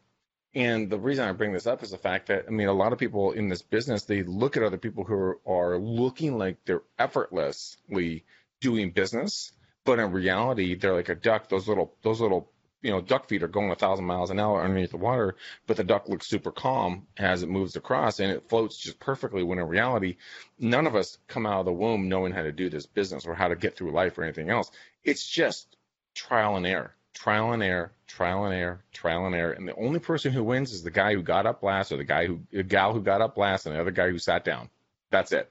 And 0.55 0.88
the 0.88 0.99
reason 0.99 1.29
I 1.29 1.33
bring 1.33 1.53
this 1.53 1.67
up 1.67 1.83
is 1.83 1.90
the 1.90 1.99
fact 1.99 2.29
that 2.29 2.45
I 2.47 2.51
mean, 2.51 2.69
a 2.69 2.73
lot 2.73 2.93
of 2.93 2.99
people 2.99 3.33
in 3.33 3.49
this 3.49 3.62
business 3.62 4.05
they 4.05 4.23
look 4.23 4.57
at 4.57 4.62
other 4.62 4.79
people 4.79 5.05
who 5.05 5.14
are, 5.14 5.38
are 5.47 5.79
looking 5.79 6.38
like 6.38 6.59
they're 6.64 6.83
effortlessly 6.99 8.25
doing 8.61 8.90
business, 8.90 9.53
but 9.85 9.99
in 9.99 10.12
reality, 10.12 10.75
they're 10.75 10.94
like 10.94 11.09
a 11.09 11.14
duck. 11.14 11.49
Those 11.49 11.68
little 11.68 11.94
those 12.03 12.20
little 12.20 12.51
you 12.83 12.90
know 12.90 13.01
duck 13.01 13.29
feet 13.29 13.42
are 13.42 13.49
going 13.49 13.70
a 13.70 13.75
thousand 13.75 14.05
miles 14.05 14.31
an 14.31 14.40
hour 14.40 14.62
underneath 14.62 14.90
the 14.90 14.97
water, 14.97 15.37
but 15.66 15.77
the 15.77 15.85
duck 15.85 16.09
looks 16.09 16.27
super 16.27 16.51
calm 16.51 17.07
as 17.16 17.42
it 17.42 17.49
moves 17.49 17.77
across, 17.77 18.20
and 18.20 18.31
it 18.31 18.49
floats 18.49 18.77
just 18.77 18.99
perfectly. 18.99 19.42
When 19.42 19.59
in 19.59 19.66
reality, 19.66 20.16
none 20.59 20.87
of 20.87 20.97
us 20.97 21.18
come 21.29 21.47
out 21.47 21.61
of 21.61 21.66
the 21.66 21.73
womb 21.73 22.09
knowing 22.09 22.33
how 22.33 22.42
to 22.42 22.53
do 22.53 22.68
this 22.68 22.87
business 22.87 23.27
or 23.27 23.35
how 23.35 23.49
to 23.49 23.57
get 23.57 23.77
through 23.77 23.92
life 23.92 24.18
or 24.18 24.25
anything 24.25 24.51
else. 24.51 24.70
It's 25.03 25.27
just 25.27 25.77
trial 26.14 26.57
and 26.57 26.66
error 26.66 26.94
trial 27.14 27.53
and 27.53 27.62
error, 27.62 27.92
trial 28.07 28.44
and 28.44 28.55
error, 28.55 28.85
trial 28.92 29.27
and 29.27 29.35
error. 29.35 29.53
And 29.53 29.66
the 29.66 29.75
only 29.77 30.01
person 30.01 30.33
who 30.33 30.44
wins 30.44 30.73
is 30.73 30.83
the 30.83 30.90
guy 30.90 31.14
who 31.14 31.23
got 31.23 31.47
up 31.47 31.62
last 31.62 31.92
or 31.92 31.97
the 31.97 32.05
guy 32.05 32.27
who, 32.27 32.40
the 32.53 32.62
gal 32.62 32.92
who 32.92 33.01
got 33.01 33.23
up 33.23 33.38
last 33.38 33.66
and 33.66 33.75
the 33.75 33.81
other 33.81 33.92
guy 33.92 34.11
who 34.11 34.18
sat 34.18 34.44
down. 34.44 34.68
That's 35.11 35.33
it. 35.33 35.51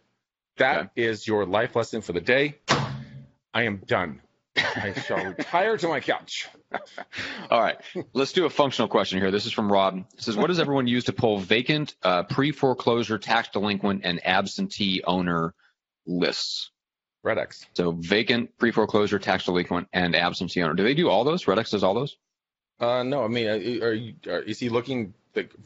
That 0.57 0.77
okay. 0.77 0.89
is 0.95 1.25
your 1.25 1.45
life 1.45 1.75
lesson 1.75 2.01
for 2.01 2.13
the 2.13 2.21
day. 2.21 2.59
I 3.53 3.63
am 3.63 3.77
done. 3.77 4.21
I 4.57 4.93
shall 4.93 5.23
retire 5.25 5.77
to 5.77 5.87
my 5.87 5.99
couch. 5.99 6.47
All 7.49 7.61
right. 7.61 7.77
Let's 8.13 8.33
do 8.33 8.45
a 8.45 8.49
functional 8.49 8.87
question 8.87 9.19
here. 9.19 9.31
This 9.31 9.45
is 9.45 9.51
from 9.51 9.71
Rob. 9.71 9.97
It 9.97 10.21
says, 10.21 10.35
What 10.37 10.47
does 10.47 10.59
everyone 10.59 10.87
use 10.87 11.05
to 11.05 11.13
pull 11.13 11.39
vacant, 11.39 11.95
uh, 12.03 12.23
pre 12.23 12.51
foreclosure, 12.51 13.17
tax 13.17 13.49
delinquent, 13.49 14.01
and 14.03 14.25
absentee 14.25 15.03
owner 15.05 15.53
lists? 16.05 16.71
Red-X. 17.23 17.65
So 17.73 17.91
vacant, 17.91 18.57
pre-foreclosure, 18.57 19.17
tax 19.17 19.45
delinquent, 19.45 19.87
and 19.93 20.15
absentee 20.15 20.61
owner. 20.61 20.73
Do 20.73 20.83
they 20.83 20.93
do 20.93 21.09
all 21.09 21.23
those? 21.23 21.47
Red-X 21.47 21.71
does 21.71 21.83
all 21.83 21.93
those? 21.93 22.17
Uh, 22.79 23.03
no. 23.03 23.23
I 23.23 23.27
mean, 23.29 23.47
uh, 23.47 23.85
are 23.85 23.93
you, 23.93 24.15
are, 24.27 24.41
is 24.41 24.59
he 24.59 24.69
looking 24.69 25.13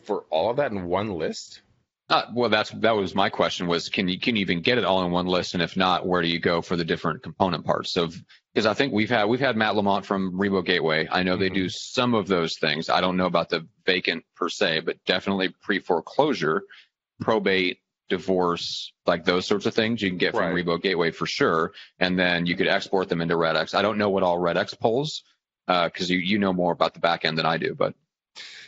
for 0.04 0.26
all 0.30 0.52
of 0.52 0.58
that 0.58 0.72
in 0.72 0.86
one 0.86 1.10
list? 1.10 1.62
Uh, 2.10 2.24
well, 2.34 2.50
that's 2.50 2.70
that 2.70 2.96
was 2.96 3.14
my 3.16 3.30
question. 3.30 3.68
Was 3.68 3.90
can 3.90 4.08
you 4.08 4.18
can 4.18 4.38
you 4.38 4.42
even 4.42 4.62
get 4.62 4.78
it 4.78 4.86
all 4.86 5.04
in 5.04 5.12
one 5.12 5.26
list? 5.26 5.56
And 5.56 5.64
if 5.64 5.76
not, 5.76 6.08
where 6.08 6.22
do 6.22 6.30
you 6.30 6.40
go 6.40 6.62
for 6.62 6.78
the 6.78 6.86
different 6.86 7.22
component 7.22 7.66
parts? 7.66 7.92
So, 7.92 8.10
because 8.58 8.66
I 8.66 8.74
think 8.74 8.92
we've 8.92 9.12
had 9.12 9.26
we've 9.26 9.40
had 9.40 9.56
Matt 9.56 9.76
Lamont 9.76 10.04
from 10.04 10.32
Rebo 10.32 10.66
Gateway. 10.66 11.08
I 11.12 11.22
know 11.22 11.34
mm-hmm. 11.34 11.42
they 11.42 11.50
do 11.50 11.70
some 11.70 12.16
of 12.16 12.26
those 12.26 12.58
things. 12.58 12.90
I 12.90 13.02
don't 13.02 13.16
know 13.16 13.28
about 13.28 13.50
the 13.50 13.68
vacant 13.86 14.26
per 14.36 14.50
se, 14.50 14.80
but 14.80 14.98
definitely 15.06 15.50
pre 15.62 15.78
foreclosure, 15.78 16.64
probate, 17.22 17.78
divorce, 18.10 18.94
like 19.06 19.26
those 19.26 19.46
sorts 19.46 19.68
of 19.68 19.76
things 19.76 20.02
you 20.02 20.10
can 20.10 20.18
get 20.18 20.34
from. 20.34 20.56
Rebo 20.56 20.82
Gateway 20.82 21.12
for 21.12 21.28
sure. 21.28 21.74
And 22.00 22.18
then 22.18 22.48
you 22.48 22.56
could 22.56 22.68
export 22.68 23.10
them 23.10 23.22
into 23.22 23.38
Red-X. 23.38 23.76
I 23.76 23.84
don't 23.84 24.00
know 24.00 24.10
what 24.10 24.24
all 24.24 24.40
Red-X 24.40 24.74
pulls 24.74 25.22
because 25.68 26.10
uh, 26.10 26.14
you 26.14 26.18
you 26.18 26.40
know 26.40 26.52
more 26.52 26.72
about 26.72 26.96
the 26.96 27.00
back 27.00 27.26
end 27.26 27.38
than 27.38 27.46
I 27.46 27.58
do, 27.58 27.76
but. 27.76 27.94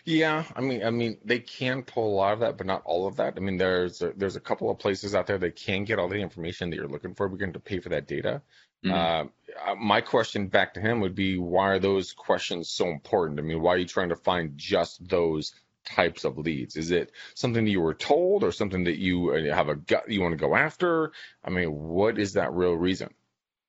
Yeah, 0.05 0.43
I 0.55 0.61
mean, 0.61 0.83
I 0.83 0.91
mean, 0.91 1.17
they 1.25 1.39
can 1.39 1.81
pull 1.81 2.13
a 2.13 2.15
lot 2.15 2.33
of 2.33 2.39
that, 2.41 2.57
but 2.57 2.67
not 2.67 2.83
all 2.85 3.07
of 3.07 3.15
that. 3.17 3.33
I 3.37 3.39
mean, 3.39 3.57
there's 3.57 4.03
a, 4.03 4.13
there's 4.15 4.35
a 4.35 4.39
couple 4.39 4.69
of 4.69 4.77
places 4.77 5.15
out 5.15 5.25
there 5.25 5.39
that 5.39 5.55
can 5.55 5.83
get 5.83 5.97
all 5.97 6.09
the 6.09 6.21
information 6.21 6.69
that 6.69 6.75
you're 6.75 6.87
looking 6.87 7.15
for. 7.15 7.27
We're 7.27 7.37
going 7.37 7.53
to 7.53 7.59
pay 7.59 7.79
for 7.79 7.89
that 7.89 8.07
data. 8.07 8.43
Mm-hmm. 8.85 9.27
Uh, 9.67 9.75
my 9.75 10.01
question 10.01 10.47
back 10.47 10.73
to 10.73 10.79
him 10.79 11.01
would 11.01 11.15
be, 11.15 11.37
why 11.37 11.69
are 11.69 11.79
those 11.79 12.13
questions 12.13 12.69
so 12.69 12.87
important? 12.87 13.39
I 13.39 13.43
mean, 13.43 13.61
why 13.61 13.73
are 13.73 13.77
you 13.77 13.85
trying 13.85 14.09
to 14.09 14.15
find 14.15 14.57
just 14.57 15.07
those 15.07 15.53
types 15.85 16.23
of 16.23 16.37
leads? 16.37 16.77
Is 16.77 16.91
it 16.91 17.11
something 17.33 17.65
that 17.65 17.71
you 17.71 17.81
were 17.81 17.93
told 17.93 18.43
or 18.43 18.51
something 18.51 18.83
that 18.85 18.97
you 18.97 19.31
uh, 19.31 19.53
have 19.53 19.69
a 19.69 19.75
gut 19.75 20.09
you 20.09 20.21
want 20.21 20.33
to 20.33 20.37
go 20.37 20.55
after? 20.55 21.11
I 21.43 21.49
mean, 21.49 21.71
what 21.71 22.19
is 22.19 22.33
that 22.33 22.53
real 22.53 22.73
reason? 22.73 23.13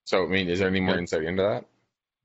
So, 0.04 0.24
I 0.24 0.28
mean, 0.28 0.48
is 0.48 0.58
there 0.58 0.68
any 0.68 0.80
more 0.80 0.98
insight 0.98 1.24
into 1.24 1.42
that? 1.42 1.64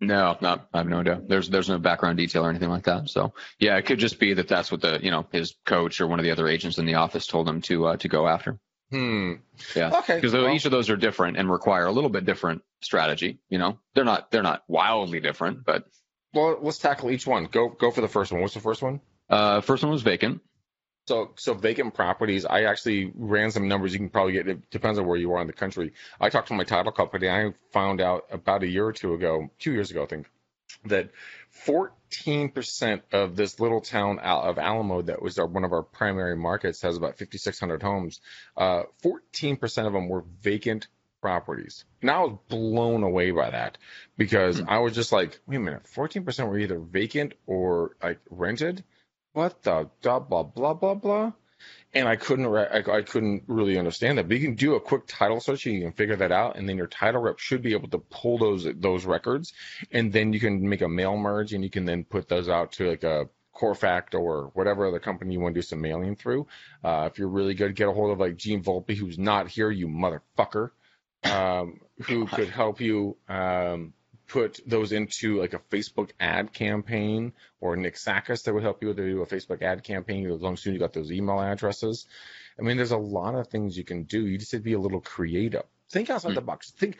No, 0.01 0.37
not. 0.41 0.67
I 0.73 0.79
have 0.79 0.87
no 0.87 0.99
idea. 0.99 1.21
There's 1.25 1.49
there's 1.49 1.69
no 1.69 1.77
background 1.77 2.17
detail 2.17 2.45
or 2.45 2.49
anything 2.49 2.69
like 2.69 2.83
that. 2.83 3.09
So 3.09 3.33
yeah, 3.59 3.77
it 3.77 3.85
could 3.85 3.99
just 3.99 4.19
be 4.19 4.33
that 4.33 4.47
that's 4.47 4.71
what 4.71 4.81
the 4.81 4.99
you 5.01 5.09
know 5.09 5.25
his 5.31 5.55
coach 5.65 6.01
or 6.01 6.07
one 6.07 6.19
of 6.19 6.23
the 6.23 6.31
other 6.31 6.47
agents 6.47 6.77
in 6.77 6.85
the 6.85 6.95
office 6.95 7.27
told 7.27 7.47
him 7.47 7.61
to 7.61 7.87
uh, 7.87 7.97
to 7.97 8.07
go 8.09 8.27
after. 8.27 8.59
Hmm. 8.91 9.33
Yeah. 9.75 9.97
Okay. 9.99 10.15
Because 10.15 10.33
well, 10.33 10.49
each 10.49 10.65
of 10.65 10.71
those 10.71 10.89
are 10.89 10.97
different 10.97 11.37
and 11.37 11.51
require 11.51 11.85
a 11.85 11.91
little 11.91 12.09
bit 12.09 12.25
different 12.25 12.61
strategy. 12.81 13.39
You 13.49 13.57
know, 13.57 13.79
they're 13.93 14.05
not 14.05 14.31
they're 14.31 14.43
not 14.43 14.63
wildly 14.67 15.19
different, 15.19 15.65
but. 15.65 15.85
Well, 16.33 16.57
let's 16.61 16.79
tackle 16.79 17.11
each 17.11 17.25
one. 17.25 17.45
Go 17.45 17.69
go 17.69 17.91
for 17.91 18.01
the 18.01 18.09
first 18.09 18.31
one. 18.31 18.41
What's 18.41 18.53
the 18.53 18.59
first 18.59 18.81
one? 18.81 18.99
Uh, 19.29 19.61
first 19.61 19.83
one 19.83 19.91
was 19.91 20.01
vacant. 20.01 20.41
So, 21.07 21.31
so 21.35 21.53
vacant 21.53 21.93
properties. 21.93 22.45
I 22.45 22.63
actually 22.63 23.11
ran 23.15 23.51
some 23.51 23.67
numbers. 23.67 23.93
You 23.93 23.99
can 23.99 24.09
probably 24.09 24.33
get. 24.33 24.47
It 24.47 24.69
depends 24.71 24.97
on 24.97 25.05
where 25.05 25.17
you 25.17 25.33
are 25.33 25.41
in 25.41 25.47
the 25.47 25.53
country. 25.53 25.93
I 26.19 26.29
talked 26.29 26.47
to 26.47 26.55
my 26.55 26.63
title 26.63 26.91
company. 26.91 27.29
I 27.29 27.53
found 27.71 28.01
out 28.01 28.25
about 28.31 28.63
a 28.63 28.67
year 28.67 28.85
or 28.85 28.91
two 28.91 29.13
ago, 29.13 29.49
two 29.59 29.71
years 29.71 29.91
ago, 29.91 30.03
I 30.03 30.07
think, 30.07 30.27
that 30.85 31.09
14% 31.65 33.01
of 33.11 33.35
this 33.35 33.59
little 33.59 33.81
town 33.81 34.19
of 34.19 34.57
Alamo, 34.57 35.01
that 35.03 35.21
was 35.21 35.39
our, 35.39 35.47
one 35.47 35.63
of 35.63 35.73
our 35.73 35.83
primary 35.83 36.35
markets, 36.35 36.81
has 36.81 36.97
about 36.97 37.17
5,600 37.17 37.81
homes. 37.81 38.21
Uh, 38.55 38.83
14% 39.03 39.87
of 39.87 39.93
them 39.93 40.07
were 40.07 40.23
vacant 40.41 40.87
properties. 41.21 41.85
And 42.01 42.11
I 42.11 42.19
was 42.19 42.37
blown 42.49 43.03
away 43.03 43.31
by 43.31 43.49
that 43.49 43.77
because 44.17 44.59
hmm. 44.59 44.69
I 44.69 44.79
was 44.79 44.93
just 44.93 45.11
like, 45.11 45.39
wait 45.47 45.57
a 45.57 45.59
minute, 45.59 45.83
14% 45.85 46.47
were 46.47 46.59
either 46.59 46.79
vacant 46.79 47.33
or 47.47 47.95
like 48.03 48.19
rented 48.29 48.83
what 49.33 49.63
the 49.63 49.89
blah 50.01 50.19
blah 50.19 50.43
blah 50.43 50.73
blah 50.73 50.93
blah 50.93 51.31
and 51.93 52.07
I 52.07 52.15
couldn't 52.15 52.45
I, 52.45 52.83
I, 52.97 53.01
couldn't 53.01 53.43
really 53.47 53.77
understand 53.77 54.17
that. 54.17 54.27
But 54.27 54.37
you 54.37 54.43
can 54.43 54.55
do 54.55 54.75
a 54.75 54.81
quick 54.81 55.03
title 55.07 55.39
search 55.39 55.65
and 55.65 55.75
you 55.75 55.81
can 55.81 55.93
figure 55.93 56.17
that 56.17 56.31
out, 56.31 56.57
and 56.57 56.67
then 56.67 56.77
your 56.77 56.87
title 56.87 57.21
rep 57.21 57.39
should 57.39 57.61
be 57.61 57.73
able 57.73 57.87
to 57.89 57.99
pull 57.99 58.37
those 58.37 58.67
those 58.75 59.05
records, 59.05 59.53
and 59.91 60.11
then 60.11 60.33
you 60.33 60.39
can 60.39 60.67
make 60.67 60.81
a 60.81 60.89
mail 60.89 61.17
merge, 61.17 61.53
and 61.53 61.63
you 61.63 61.69
can 61.69 61.85
then 61.85 62.03
put 62.03 62.27
those 62.27 62.49
out 62.49 62.73
to 62.73 62.89
like 62.89 63.03
a 63.03 63.29
Corefact 63.55 64.13
or 64.13 64.51
whatever 64.53 64.85
other 64.85 64.99
company 64.99 65.33
you 65.33 65.39
want 65.39 65.55
to 65.55 65.61
do 65.61 65.65
some 65.65 65.81
mailing 65.81 66.15
through. 66.15 66.45
Uh, 66.83 67.09
if 67.11 67.17
you're 67.17 67.29
really 67.29 67.53
good, 67.53 67.75
get 67.75 67.87
a 67.87 67.91
hold 67.91 68.11
of 68.11 68.19
like 68.19 68.35
Gene 68.35 68.61
Volpe, 68.61 68.95
who's 68.95 69.17
not 69.17 69.47
here, 69.47 69.71
you 69.71 69.87
motherfucker, 69.87 70.71
um, 71.23 71.79
who 72.03 72.27
could 72.27 72.49
help 72.49 72.81
you. 72.81 73.15
Um, 73.29 73.93
put 74.27 74.59
those 74.65 74.91
into 74.91 75.39
like 75.39 75.53
a 75.53 75.59
Facebook 75.59 76.11
ad 76.19 76.53
campaign 76.53 77.33
or 77.59 77.75
Nick 77.75 77.97
Sakis 77.97 78.43
that 78.43 78.53
would 78.53 78.63
help 78.63 78.81
you 78.81 78.93
do 78.93 79.21
a 79.21 79.25
Facebook 79.25 79.61
ad 79.61 79.83
campaign 79.83 80.29
as 80.29 80.41
long 80.41 80.53
as 80.53 80.61
soon 80.61 80.73
you 80.73 80.79
got 80.79 80.93
those 80.93 81.11
email 81.11 81.39
addresses. 81.39 82.07
I 82.59 82.63
mean, 82.63 82.77
there's 82.77 82.91
a 82.91 82.97
lot 82.97 83.35
of 83.35 83.47
things 83.47 83.77
you 83.77 83.83
can 83.83 84.03
do. 84.03 84.25
You 84.25 84.37
just 84.37 84.51
have 84.53 84.61
to 84.61 84.65
be 84.65 84.73
a 84.73 84.79
little 84.79 85.01
creative. 85.01 85.63
Think 85.91 86.09
outside 86.09 86.31
mm. 86.31 86.35
the 86.35 86.41
box. 86.41 86.71
Think, 86.71 86.97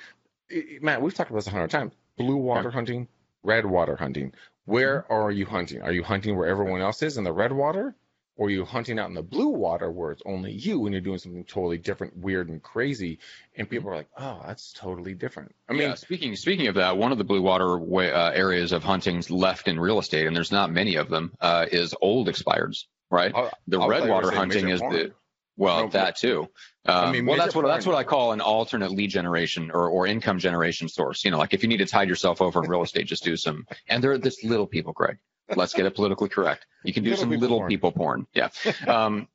Matt, 0.81 1.01
we've 1.01 1.13
talked 1.13 1.29
about 1.29 1.39
this 1.39 1.47
a 1.47 1.51
hundred 1.51 1.71
times. 1.71 1.93
Blue 2.17 2.37
water 2.37 2.69
yeah. 2.69 2.73
hunting, 2.73 3.07
red 3.43 3.65
water 3.65 3.95
hunting. 3.95 4.33
Where 4.65 5.01
mm-hmm. 5.01 5.13
are 5.13 5.31
you 5.31 5.45
hunting? 5.45 5.81
Are 5.81 5.91
you 5.91 6.03
hunting 6.03 6.37
where 6.37 6.47
everyone 6.47 6.81
else 6.81 7.01
is 7.01 7.17
in 7.17 7.23
the 7.23 7.33
red 7.33 7.51
water? 7.51 7.95
Or 8.37 8.49
you 8.49 8.65
hunting 8.65 8.99
out 8.99 9.07
in 9.07 9.15
the 9.15 9.23
blue 9.23 9.49
water 9.49 9.91
where 9.91 10.11
it's 10.11 10.21
only 10.25 10.51
you 10.51 10.85
and 10.85 10.93
you're 10.93 11.01
doing 11.01 11.17
something 11.17 11.43
totally 11.45 11.77
different, 11.77 12.17
weird 12.17 12.49
and 12.49 12.61
crazy, 12.61 13.19
and 13.55 13.69
people 13.69 13.89
are 13.89 13.95
like, 13.95 14.09
"Oh, 14.17 14.41
that's 14.45 14.73
totally 14.73 15.13
different." 15.13 15.55
I 15.69 15.73
mean, 15.73 15.83
yeah, 15.83 15.95
speaking 15.95 16.35
speaking 16.35 16.67
of 16.67 16.75
that, 16.75 16.97
one 16.97 17.11
of 17.11 17.17
the 17.17 17.23
blue 17.23 17.41
water 17.41 17.77
way, 17.77 18.11
uh, 18.11 18.31
areas 18.31 18.71
of 18.71 18.83
hunting 18.83 19.23
left 19.29 19.67
in 19.67 19.79
real 19.79 19.99
estate, 19.99 20.27
and 20.27 20.35
there's 20.35 20.51
not 20.51 20.71
many 20.71 20.95
of 20.95 21.09
them, 21.09 21.33
uh, 21.39 21.65
is 21.71 21.95
old 22.01 22.27
expireds, 22.27 22.85
right? 23.09 23.33
I'll, 23.33 23.51
the 23.67 23.79
I'll 23.79 23.87
red 23.87 24.09
water 24.09 24.31
hunting 24.31 24.69
is 24.69 24.81
the 24.81 25.13
well, 25.57 25.83
no, 25.83 25.89
that 25.89 26.17
too. 26.17 26.49
Um, 26.85 27.05
I 27.05 27.11
mean, 27.11 27.25
well, 27.25 27.37
that's 27.37 27.55
what 27.55 27.65
that's 27.65 27.85
what 27.85 27.95
I 27.95 28.03
call 28.03 28.33
an 28.33 28.41
alternate 28.41 28.91
lead 28.91 29.09
generation 29.09 29.71
or, 29.73 29.87
or 29.87 30.05
income 30.05 30.39
generation 30.39 30.89
source. 30.89 31.23
You 31.23 31.31
know, 31.31 31.37
like 31.37 31.53
if 31.53 31.63
you 31.63 31.69
need 31.69 31.77
to 31.77 31.85
tide 31.85 32.09
yourself 32.09 32.41
over 32.41 32.63
in 32.63 32.69
real 32.69 32.83
estate, 32.83 33.07
just 33.07 33.23
do 33.23 33.37
some. 33.37 33.65
And 33.87 34.03
they're 34.03 34.17
this 34.17 34.43
little 34.43 34.67
people, 34.67 34.93
Greg. 34.93 35.17
Let's 35.53 35.73
get 35.73 35.85
it 35.85 35.95
politically 35.95 36.29
correct. 36.29 36.65
You 36.83 36.93
can 36.93 37.03
do 37.03 37.11
little 37.11 37.21
some 37.21 37.29
people 37.29 37.41
little 37.41 37.57
porn. 37.59 37.69
people 37.69 37.91
porn. 37.91 38.27
Yeah. 38.33 38.49
Um, 38.87 39.27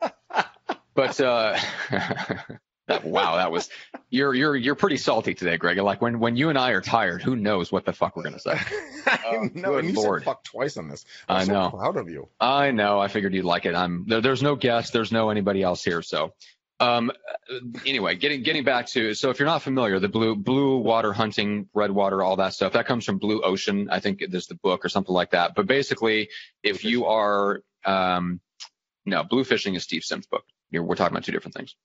but 0.94 1.20
uh, 1.20 1.58
that, 2.88 3.04
wow, 3.04 3.36
that 3.36 3.52
was 3.52 3.70
you're 4.10 4.34
you're 4.34 4.56
you're 4.56 4.74
pretty 4.74 4.96
salty 4.96 5.34
today, 5.34 5.56
Greg. 5.56 5.78
Like 5.78 6.02
when 6.02 6.18
when 6.18 6.36
you 6.36 6.48
and 6.48 6.58
I 6.58 6.70
are 6.70 6.80
tired, 6.80 7.22
who 7.22 7.36
knows 7.36 7.70
what 7.70 7.84
the 7.84 7.92
fuck 7.92 8.16
we're 8.16 8.24
gonna 8.24 8.40
say? 8.40 8.58
I 9.06 9.50
know, 9.54 9.76
and 9.76 9.88
you 9.88 9.94
Lord. 9.94 10.22
said 10.22 10.26
fuck 10.26 10.44
twice 10.44 10.76
on 10.76 10.88
this. 10.88 11.04
I'm 11.28 11.48
i 11.48 11.52
know. 11.52 11.70
So 11.70 11.76
proud 11.76 11.96
of 11.96 12.10
you. 12.10 12.28
I 12.40 12.72
know. 12.72 12.98
I 12.98 13.08
figured 13.08 13.34
you'd 13.34 13.44
like 13.44 13.66
it. 13.66 13.74
I'm 13.74 14.06
there, 14.08 14.20
there's 14.20 14.42
no 14.42 14.56
guest. 14.56 14.92
There's 14.92 15.12
no 15.12 15.30
anybody 15.30 15.62
else 15.62 15.84
here, 15.84 16.02
so 16.02 16.32
um, 16.80 17.12
anyway, 17.86 18.16
getting 18.16 18.42
getting 18.42 18.64
back 18.64 18.86
to 18.88 19.12
so 19.12 19.28
if 19.28 19.38
you're 19.38 19.46
not 19.46 19.62
familiar, 19.62 19.98
the 19.98 20.08
blue 20.08 20.34
blue 20.34 20.78
water 20.78 21.12
hunting, 21.12 21.68
red 21.74 21.90
water, 21.90 22.22
all 22.22 22.36
that 22.36 22.54
stuff 22.54 22.72
that 22.72 22.86
comes 22.86 23.04
from 23.04 23.18
Blue 23.18 23.42
Ocean. 23.42 23.88
I 23.90 24.00
think 24.00 24.24
there's 24.30 24.46
the 24.46 24.54
book 24.54 24.84
or 24.84 24.88
something 24.88 25.14
like 25.14 25.32
that. 25.32 25.54
But 25.54 25.66
basically, 25.66 26.30
if 26.62 26.82
you 26.82 27.04
are 27.04 27.62
um, 27.84 28.40
no 29.04 29.24
blue 29.24 29.44
fishing 29.44 29.74
is 29.74 29.82
Steve 29.82 30.04
Sims' 30.04 30.26
book. 30.26 30.44
You're, 30.70 30.82
we're 30.82 30.94
talking 30.94 31.14
about 31.14 31.24
two 31.24 31.32
different 31.32 31.54
things. 31.54 31.76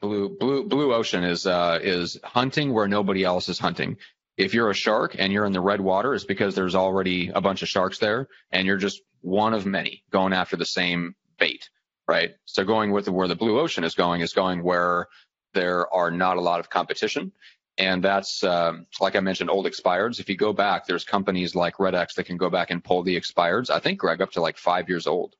Blue 0.00 0.30
blue 0.30 0.64
blue 0.64 0.94
ocean 0.94 1.22
is 1.22 1.46
uh, 1.46 1.78
is 1.82 2.18
hunting 2.24 2.72
where 2.72 2.88
nobody 2.88 3.24
else 3.24 3.50
is 3.50 3.58
hunting. 3.58 3.98
If 4.38 4.54
you're 4.54 4.70
a 4.70 4.74
shark 4.74 5.16
and 5.18 5.30
you're 5.30 5.44
in 5.44 5.52
the 5.52 5.60
red 5.60 5.82
water, 5.82 6.14
it's 6.14 6.24
because 6.24 6.54
there's 6.54 6.74
already 6.74 7.28
a 7.28 7.42
bunch 7.42 7.62
of 7.62 7.68
sharks 7.68 7.98
there, 7.98 8.28
and 8.50 8.66
you're 8.66 8.78
just 8.78 9.02
one 9.20 9.52
of 9.52 9.66
many 9.66 10.02
going 10.10 10.32
after 10.32 10.56
the 10.56 10.64
same 10.64 11.14
bait 11.38 11.68
right? 12.08 12.34
So 12.44 12.64
going 12.64 12.92
with 12.92 13.08
where 13.08 13.28
the 13.28 13.36
blue 13.36 13.58
ocean 13.60 13.84
is 13.84 13.94
going 13.94 14.20
is 14.20 14.32
going 14.32 14.62
where 14.62 15.08
there 15.54 15.92
are 15.94 16.10
not 16.10 16.36
a 16.36 16.40
lot 16.40 16.60
of 16.60 16.70
competition 16.70 17.32
And 17.78 18.04
that's, 18.04 18.44
um, 18.44 18.86
like 19.00 19.16
I 19.16 19.20
mentioned, 19.20 19.50
old 19.50 19.66
expireds. 19.66 20.20
If 20.20 20.28
you 20.28 20.36
go 20.36 20.52
back, 20.52 20.86
there's 20.86 21.04
companies 21.04 21.54
like 21.54 21.80
Red 21.80 21.94
X 21.94 22.14
that 22.14 22.24
can 22.24 22.36
go 22.36 22.50
back 22.50 22.70
and 22.70 22.84
pull 22.84 23.02
the 23.02 23.16
expireds. 23.18 23.70
I 23.70 23.78
think, 23.80 23.98
Greg, 23.98 24.20
up 24.20 24.32
to 24.32 24.40
like 24.42 24.58
five 24.58 24.88
years 24.88 25.06
old. 25.06 25.36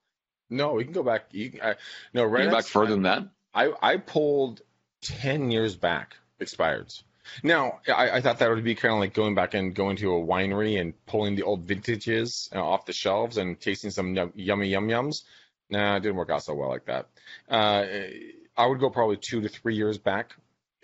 No, 0.48 0.72
we 0.74 0.84
can 0.84 0.92
go 0.92 1.02
back. 1.02 1.26
You, 1.30 1.58
I, 1.62 1.74
no, 2.14 2.24
Red 2.24 2.44
You 2.44 2.48
X, 2.48 2.56
back 2.56 2.64
further 2.64 2.92
than 2.92 3.02
that? 3.02 3.28
I, 3.54 3.72
I 3.82 3.96
pulled 3.98 4.62
10 5.02 5.50
years 5.50 5.76
back 5.76 6.16
expireds. 6.40 7.02
Now, 7.42 7.80
I, 7.86 8.10
I 8.10 8.20
thought 8.20 8.38
that 8.38 8.50
would 8.50 8.64
be 8.64 8.74
kind 8.74 8.94
of 8.94 9.00
like 9.00 9.14
going 9.14 9.34
back 9.34 9.54
and 9.54 9.74
going 9.74 9.96
to 9.98 10.14
a 10.14 10.20
winery 10.20 10.80
and 10.80 10.94
pulling 11.06 11.36
the 11.36 11.42
old 11.42 11.64
vintages 11.64 12.48
uh, 12.54 12.62
off 12.62 12.86
the 12.86 12.92
shelves 12.92 13.36
and 13.36 13.60
tasting 13.60 13.90
some 13.90 14.14
yummy 14.34 14.68
yum 14.68 14.88
yums. 14.88 15.22
Nah, 15.72 15.96
it 15.96 16.00
didn't 16.00 16.16
work 16.16 16.28
out 16.30 16.42
so 16.42 16.54
well 16.54 16.68
like 16.68 16.84
that. 16.84 17.08
Uh, 17.48 17.86
I 18.56 18.66
would 18.66 18.78
go 18.78 18.90
probably 18.90 19.16
two 19.16 19.40
to 19.40 19.48
three 19.48 19.74
years 19.74 19.96
back 19.96 20.34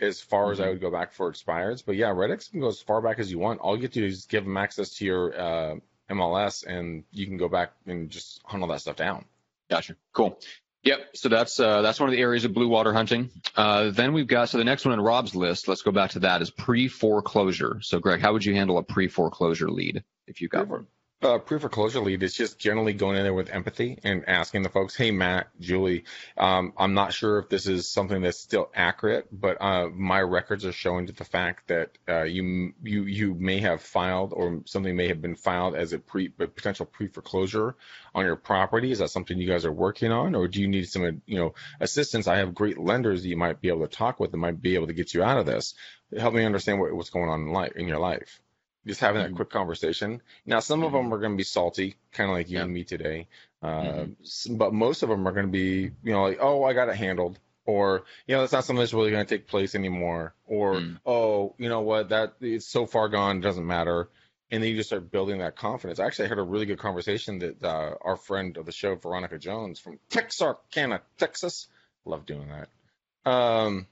as 0.00 0.20
far 0.20 0.50
as 0.50 0.60
I 0.60 0.66
Mhm. 0.66 0.70
would 0.70 0.80
go 0.80 0.90
back 0.90 1.12
for 1.12 1.30
expireds. 1.30 1.84
But 1.84 1.96
yeah, 1.96 2.10
Red 2.10 2.30
X 2.30 2.48
can 2.48 2.60
go 2.60 2.68
as 2.68 2.80
far 2.80 3.02
back 3.02 3.18
as 3.18 3.30
you 3.30 3.38
want. 3.38 3.60
All 3.60 3.76
you 3.76 3.82
get 3.82 3.92
to 3.92 4.00
do 4.00 4.06
is 4.06 4.24
give 4.24 4.44
them 4.44 4.56
access 4.56 4.90
to 4.96 5.04
your 5.04 5.38
uh, 5.38 5.76
MLS 6.08 6.64
and 6.64 7.04
you 7.10 7.26
can 7.26 7.36
go 7.36 7.48
back 7.48 7.72
and 7.86 8.08
just 8.08 8.40
hunt 8.46 8.62
all 8.62 8.68
that 8.70 8.80
stuff 8.80 8.96
down. 8.96 9.26
Gotcha. 9.68 9.94
Cool. 10.14 10.40
Yep. 10.84 11.10
So 11.16 11.28
that's 11.28 11.60
uh, 11.60 11.82
that's 11.82 12.00
one 12.00 12.08
of 12.08 12.14
the 12.14 12.22
areas 12.22 12.46
of 12.46 12.54
blue 12.54 12.68
water 12.68 12.94
hunting. 12.94 13.30
Uh, 13.56 13.90
then 13.90 14.14
we've 14.14 14.26
got 14.26 14.48
so 14.48 14.56
the 14.56 14.64
next 14.64 14.86
one 14.86 14.94
in 14.94 15.00
Rob's 15.02 15.34
list. 15.34 15.68
Let's 15.68 15.82
go 15.82 15.90
back 15.90 16.12
to 16.12 16.20
that 16.20 16.40
is 16.40 16.50
pre 16.50 16.88
foreclosure. 16.88 17.80
So 17.82 17.98
Greg, 17.98 18.20
how 18.22 18.32
would 18.32 18.44
you 18.44 18.54
handle 18.54 18.78
a 18.78 18.82
pre 18.82 19.08
foreclosure 19.08 19.68
lead 19.70 20.02
if 20.26 20.40
you 20.40 20.48
got 20.48 20.68
one? 20.68 20.86
Uh, 21.20 21.36
pre-foreclosure 21.36 21.98
lead 21.98 22.22
is 22.22 22.32
just 22.32 22.60
generally 22.60 22.92
going 22.92 23.16
in 23.16 23.24
there 23.24 23.34
with 23.34 23.50
empathy 23.50 23.98
and 24.04 24.28
asking 24.28 24.62
the 24.62 24.68
folks, 24.68 24.94
"Hey, 24.94 25.10
Matt, 25.10 25.48
Julie, 25.58 26.04
um, 26.36 26.72
I'm 26.76 26.94
not 26.94 27.12
sure 27.12 27.40
if 27.40 27.48
this 27.48 27.66
is 27.66 27.90
something 27.90 28.22
that's 28.22 28.38
still 28.38 28.70
accurate, 28.72 29.26
but 29.32 29.60
uh, 29.60 29.88
my 29.88 30.20
records 30.20 30.64
are 30.64 30.70
showing 30.70 31.08
to 31.08 31.12
the 31.12 31.24
fact 31.24 31.66
that 31.66 31.90
uh, 32.08 32.22
you 32.22 32.72
you 32.84 33.02
you 33.02 33.34
may 33.34 33.58
have 33.58 33.82
filed 33.82 34.32
or 34.32 34.62
something 34.66 34.94
may 34.94 35.08
have 35.08 35.20
been 35.20 35.34
filed 35.34 35.74
as 35.74 35.92
a 35.92 35.98
pre 35.98 36.28
potential 36.28 36.86
pre-foreclosure 36.86 37.74
on 38.14 38.24
your 38.24 38.36
property. 38.36 38.92
Is 38.92 39.00
that 39.00 39.10
something 39.10 39.38
you 39.38 39.48
guys 39.48 39.64
are 39.64 39.72
working 39.72 40.12
on, 40.12 40.36
or 40.36 40.46
do 40.46 40.60
you 40.60 40.68
need 40.68 40.88
some 40.88 41.20
you 41.26 41.38
know 41.38 41.54
assistance? 41.80 42.28
I 42.28 42.36
have 42.36 42.54
great 42.54 42.78
lenders 42.78 43.22
that 43.22 43.28
you 43.28 43.36
might 43.36 43.60
be 43.60 43.70
able 43.70 43.88
to 43.88 43.88
talk 43.88 44.20
with 44.20 44.30
that 44.30 44.36
might 44.36 44.62
be 44.62 44.76
able 44.76 44.86
to 44.86 44.94
get 44.94 45.14
you 45.14 45.24
out 45.24 45.38
of 45.38 45.46
this. 45.46 45.74
Help 46.16 46.32
me 46.32 46.44
understand 46.44 46.78
what, 46.78 46.94
what's 46.94 47.10
going 47.10 47.28
on 47.28 47.40
in 47.40 47.52
life 47.52 47.72
in 47.74 47.88
your 47.88 47.98
life." 47.98 48.40
Just 48.88 49.00
having 49.00 49.20
that 49.22 49.32
Mhm. 49.32 49.36
quick 49.36 49.50
conversation. 49.50 50.22
Now, 50.46 50.60
some 50.60 50.82
of 50.82 50.92
them 50.92 51.12
are 51.12 51.18
going 51.18 51.32
to 51.32 51.36
be 51.36 51.44
salty, 51.44 51.96
kind 52.10 52.30
of 52.30 52.36
like 52.36 52.48
you 52.48 52.56
Yeah. 52.56 52.64
and 52.64 52.72
me 52.72 52.84
today. 52.84 53.28
Uh, 53.62 53.82
Mhm. 53.82 54.58
But 54.58 54.72
most 54.72 55.02
of 55.02 55.10
them 55.10 55.28
are 55.28 55.32
going 55.32 55.46
to 55.46 55.52
be, 55.52 55.90
you 56.02 56.12
know, 56.12 56.22
like, 56.22 56.38
oh, 56.40 56.64
I 56.64 56.72
got 56.72 56.88
it 56.88 56.96
handled. 56.96 57.38
Or, 57.66 58.04
you 58.26 58.34
know, 58.34 58.40
that's 58.40 58.52
not 58.54 58.64
something 58.64 58.80
that's 58.80 58.94
really 58.94 59.10
going 59.10 59.26
to 59.26 59.36
take 59.36 59.46
place 59.46 59.74
anymore. 59.74 60.34
Or, 60.46 60.76
Mm. 60.76 61.00
oh, 61.04 61.54
you 61.58 61.68
know 61.68 61.82
what, 61.82 62.08
that 62.08 62.36
it's 62.40 62.66
so 62.66 62.86
far 62.86 63.10
gone, 63.10 63.36
it 63.38 63.40
doesn't 63.42 63.66
matter. 63.66 64.08
And 64.50 64.62
then 64.62 64.70
you 64.70 64.76
just 64.76 64.88
start 64.88 65.10
building 65.10 65.40
that 65.40 65.56
confidence. 65.56 65.98
Actually, 66.00 66.24
I 66.24 66.28
heard 66.28 66.38
a 66.38 66.42
really 66.42 66.64
good 66.64 66.78
conversation 66.78 67.40
that 67.40 67.62
uh, 67.62 67.94
our 68.00 68.16
friend 68.16 68.56
of 68.56 68.64
the 68.64 68.72
show, 68.72 68.94
Veronica 68.94 69.38
Jones 69.38 69.78
from 69.78 69.98
Texarkana, 70.08 71.02
Texas, 71.18 71.68
love 72.06 72.24
doing 72.24 72.48
that. 72.48 73.30
Um, 73.30 73.86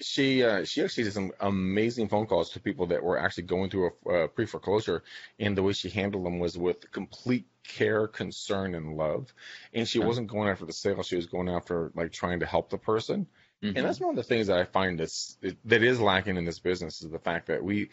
she 0.00 0.44
uh, 0.44 0.64
she 0.64 0.82
actually 0.82 1.04
did 1.04 1.12
some 1.12 1.32
amazing 1.40 2.08
phone 2.08 2.26
calls 2.26 2.50
to 2.50 2.60
people 2.60 2.86
that 2.86 3.02
were 3.02 3.18
actually 3.18 3.44
going 3.44 3.70
through 3.70 3.90
a 4.06 4.10
uh, 4.10 4.26
pre 4.28 4.46
foreclosure, 4.46 5.02
and 5.38 5.56
the 5.56 5.62
way 5.62 5.72
she 5.72 5.88
handled 5.90 6.24
them 6.24 6.38
was 6.38 6.56
with 6.56 6.90
complete 6.92 7.46
care, 7.64 8.06
concern, 8.06 8.74
and 8.74 8.96
love. 8.96 9.32
And 9.72 9.88
she 9.88 9.98
wasn't 9.98 10.28
going 10.28 10.48
after 10.48 10.66
the 10.66 10.72
sale; 10.72 11.02
she 11.02 11.16
was 11.16 11.26
going 11.26 11.48
after 11.48 11.90
like 11.94 12.12
trying 12.12 12.40
to 12.40 12.46
help 12.46 12.70
the 12.70 12.78
person. 12.78 13.26
Mhm. 13.62 13.72
And 13.76 13.86
that's 13.86 13.98
one 13.98 14.10
of 14.10 14.16
the 14.16 14.22
things 14.22 14.46
that 14.46 14.58
I 14.58 14.64
find 14.64 15.00
that's 15.00 15.36
that 15.64 15.82
is 15.82 16.00
lacking 16.00 16.36
in 16.36 16.44
this 16.44 16.60
business 16.60 17.02
is 17.02 17.10
the 17.10 17.18
fact 17.18 17.46
that 17.46 17.62
we 17.64 17.90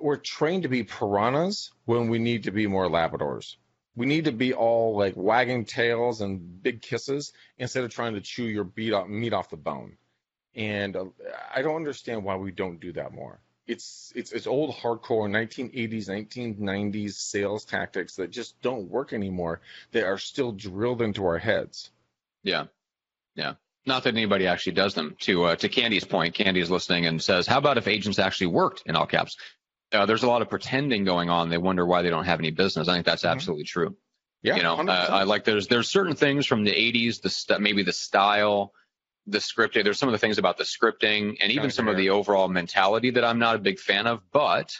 we're 0.00 0.16
trained 0.16 0.62
to 0.62 0.68
be 0.68 0.84
piranhas 0.84 1.72
when 1.84 2.08
we 2.08 2.20
need 2.20 2.44
to 2.44 2.52
be 2.52 2.68
more 2.68 2.86
Labradors. 2.86 3.56
We 3.96 4.06
need 4.06 4.24
to 4.26 4.32
be 4.32 4.54
all 4.54 4.96
like 4.96 5.14
wagging 5.16 5.64
tails 5.64 6.20
and 6.20 6.62
big 6.62 6.80
kisses 6.80 7.32
instead 7.58 7.82
of 7.84 7.90
trying 7.90 8.14
to 8.14 8.20
chew 8.20 8.44
your 8.44 8.64
beat 8.64 8.92
off, 8.92 9.08
meat 9.08 9.32
off 9.32 9.50
the 9.50 9.56
bone. 9.56 9.98
And 10.54 10.96
uh, 10.96 11.04
I 11.54 11.62
don't 11.62 11.76
understand 11.76 12.24
why 12.24 12.36
we 12.36 12.50
don't 12.50 12.80
do 12.80 12.92
that 12.92 13.12
more. 13.12 13.40
It's 13.66 14.12
it's 14.16 14.32
it's 14.32 14.46
old 14.46 14.74
hardcore 14.74 15.30
1980s 15.30 16.08
1990s 16.08 17.12
sales 17.12 17.64
tactics 17.64 18.16
that 18.16 18.30
just 18.30 18.60
don't 18.60 18.88
work 18.90 19.12
anymore. 19.12 19.60
They 19.92 20.02
are 20.02 20.18
still 20.18 20.52
drilled 20.52 21.00
into 21.00 21.24
our 21.24 21.38
heads. 21.38 21.90
Yeah. 22.42 22.64
Yeah. 23.34 23.54
Not 23.86 24.04
that 24.04 24.14
anybody 24.14 24.46
actually 24.46 24.72
does 24.74 24.94
them. 24.94 25.16
To 25.20 25.44
uh, 25.44 25.56
to 25.56 25.68
Candy's 25.68 26.04
point, 26.04 26.34
Candy 26.34 26.60
is 26.60 26.70
listening 26.70 27.06
and 27.06 27.22
says, 27.22 27.46
"How 27.46 27.58
about 27.58 27.78
if 27.78 27.88
agents 27.88 28.18
actually 28.18 28.48
worked 28.48 28.82
in 28.86 28.94
all 28.96 29.06
caps?" 29.06 29.36
Uh, 29.92 30.06
there's 30.06 30.22
a 30.22 30.28
lot 30.28 30.42
of 30.42 30.48
pretending 30.48 31.04
going 31.04 31.30
on. 31.30 31.48
They 31.50 31.58
wonder 31.58 31.84
why 31.86 32.02
they 32.02 32.10
don't 32.10 32.24
have 32.24 32.38
any 32.40 32.50
business. 32.50 32.88
I 32.88 32.94
think 32.94 33.06
that's 33.06 33.24
Mhm. 33.24 33.30
absolutely 33.30 33.64
true. 33.64 33.96
Yeah, 34.42 34.56
you 34.56 34.62
know, 34.64 34.74
uh, 34.76 35.08
I 35.10 35.22
like 35.22 35.44
there's 35.44 35.68
there's 35.68 35.88
certain 35.88 36.16
things 36.16 36.46
from 36.46 36.64
the 36.64 36.72
80s, 36.72 37.20
the 37.22 37.30
st- 37.30 37.60
maybe 37.60 37.82
the 37.84 37.92
style, 37.92 38.72
the 39.26 39.38
scripting. 39.38 39.84
There's 39.84 39.98
some 39.98 40.08
of 40.08 40.12
the 40.12 40.18
things 40.18 40.38
about 40.38 40.58
the 40.58 40.64
scripting 40.64 41.36
and 41.40 41.52
even 41.52 41.70
some 41.70 41.88
of 41.88 41.96
the 41.96 42.10
overall 42.10 42.48
mentality 42.48 43.10
that 43.10 43.24
I'm 43.24 43.38
not 43.38 43.56
a 43.56 43.60
big 43.60 43.78
fan 43.78 44.06
of. 44.06 44.20
But 44.32 44.72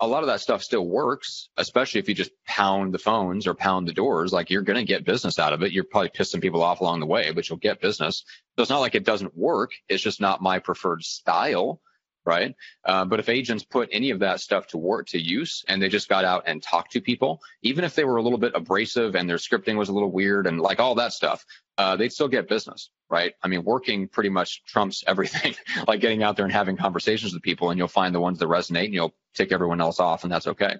a 0.00 0.06
lot 0.06 0.22
of 0.22 0.26
that 0.26 0.40
stuff 0.40 0.62
still 0.62 0.86
works, 0.86 1.48
especially 1.56 2.00
if 2.00 2.08
you 2.08 2.14
just 2.14 2.30
pound 2.46 2.92
the 2.92 2.98
phones 2.98 3.46
or 3.46 3.54
pound 3.54 3.88
the 3.88 3.92
doors. 3.92 4.32
Like 4.32 4.50
you're 4.50 4.62
going 4.62 4.78
to 4.78 4.84
get 4.84 5.04
business 5.04 5.38
out 5.38 5.52
of 5.52 5.62
it. 5.62 5.72
You're 5.72 5.84
probably 5.84 6.10
pissing 6.10 6.42
people 6.42 6.62
off 6.62 6.80
along 6.80 7.00
the 7.00 7.06
way, 7.06 7.32
but 7.32 7.48
you'll 7.48 7.58
get 7.58 7.80
business. 7.80 8.24
So 8.56 8.62
it's 8.62 8.70
not 8.70 8.80
like 8.80 8.94
it 8.94 9.04
doesn't 9.04 9.36
work. 9.36 9.72
It's 9.88 10.02
just 10.02 10.20
not 10.20 10.42
my 10.42 10.58
preferred 10.58 11.02
style. 11.02 11.80
Right. 12.26 12.56
Uh, 12.84 13.04
but 13.04 13.20
if 13.20 13.28
agents 13.28 13.62
put 13.62 13.88
any 13.92 14.10
of 14.10 14.18
that 14.18 14.40
stuff 14.40 14.66
to 14.68 14.78
work 14.78 15.06
to 15.10 15.18
use 15.18 15.64
and 15.68 15.80
they 15.80 15.88
just 15.88 16.08
got 16.08 16.24
out 16.24 16.42
and 16.46 16.60
talked 16.60 16.90
to 16.92 17.00
people, 17.00 17.40
even 17.62 17.84
if 17.84 17.94
they 17.94 18.02
were 18.02 18.16
a 18.16 18.22
little 18.22 18.38
bit 18.38 18.52
abrasive 18.56 19.14
and 19.14 19.30
their 19.30 19.36
scripting 19.36 19.76
was 19.76 19.90
a 19.90 19.92
little 19.92 20.10
weird 20.10 20.48
and 20.48 20.60
like 20.60 20.80
all 20.80 20.96
that 20.96 21.12
stuff, 21.12 21.44
uh, 21.78 21.94
they'd 21.94 22.12
still 22.12 22.26
get 22.26 22.48
business. 22.48 22.90
Right. 23.08 23.34
I 23.44 23.46
mean, 23.46 23.62
working 23.62 24.08
pretty 24.08 24.30
much 24.30 24.64
trumps 24.64 25.04
everything, 25.06 25.54
like 25.86 26.00
getting 26.00 26.24
out 26.24 26.36
there 26.36 26.44
and 26.44 26.52
having 26.52 26.76
conversations 26.76 27.32
with 27.32 27.44
people 27.44 27.70
and 27.70 27.78
you'll 27.78 27.86
find 27.86 28.12
the 28.12 28.20
ones 28.20 28.40
that 28.40 28.48
resonate 28.48 28.86
and 28.86 28.94
you'll 28.94 29.14
tick 29.34 29.52
everyone 29.52 29.80
else 29.80 30.00
off 30.00 30.24
and 30.24 30.32
that's 30.32 30.48
okay. 30.48 30.74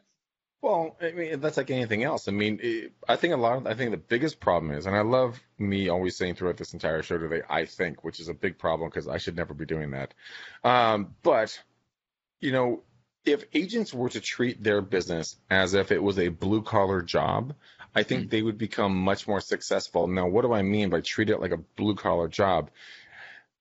Well, 0.63 0.97
I 1.01 1.13
mean, 1.13 1.41
that's 1.41 1.59
like 1.59 1.71
anything 1.71 2.03
else. 2.03 2.27
I 2.29 2.33
mean, 2.33 2.59
it, 2.63 2.93
I 3.07 3.17
think 3.17 3.35
a 3.35 3.37
lot 3.37 3.59
of, 3.59 3.67
I 3.67 3.75
think 3.75 3.93
the 3.93 3.97
biggest 3.97 4.41
problem 4.41 4.73
is, 4.73 4.87
and 4.87 4.97
I 4.97 5.03
love 5.03 5.39
me 5.59 5.89
always 5.89 6.17
saying 6.17 6.35
throughout 6.35 6.57
this 6.57 6.73
entire 6.73 7.03
show 7.03 7.19
today, 7.19 7.43
I 7.49 7.67
think, 7.67 8.03
which 8.03 8.19
is 8.19 8.29
a 8.29 8.35
big 8.35 8.59
problem 8.59 8.89
because 8.91 9.07
I 9.07 9.19
should 9.19 9.37
never 9.37 9.55
be 9.55 9.67
doing 9.67 9.93
that. 9.93 10.15
Um, 10.65 11.15
but, 11.23 11.61
you 12.41 12.53
know, 12.53 12.83
if 13.25 13.45
agents 13.55 13.93
were 13.95 14.09
to 14.09 14.21
treat 14.21 14.63
their 14.63 14.81
business 14.81 15.37
as 15.51 15.75
if 15.75 15.93
it 15.93 16.03
was 16.03 16.19
a 16.19 16.29
blue 16.29 16.63
collar 16.63 17.03
job, 17.03 17.55
I 17.95 18.03
think 18.03 18.31
they 18.31 18.43
would 18.43 18.59
become 18.59 18.95
much 18.95 19.27
more 19.27 19.41
successful. 19.41 20.07
Now, 20.07 20.27
what 20.27 20.43
do 20.43 20.53
I 20.53 20.63
mean 20.63 20.91
by 20.91 21.01
treat 21.01 21.31
it 21.31 21.41
like 21.41 21.53
a 21.53 21.57
blue 21.57 21.95
collar 21.95 22.29
job? 22.29 22.71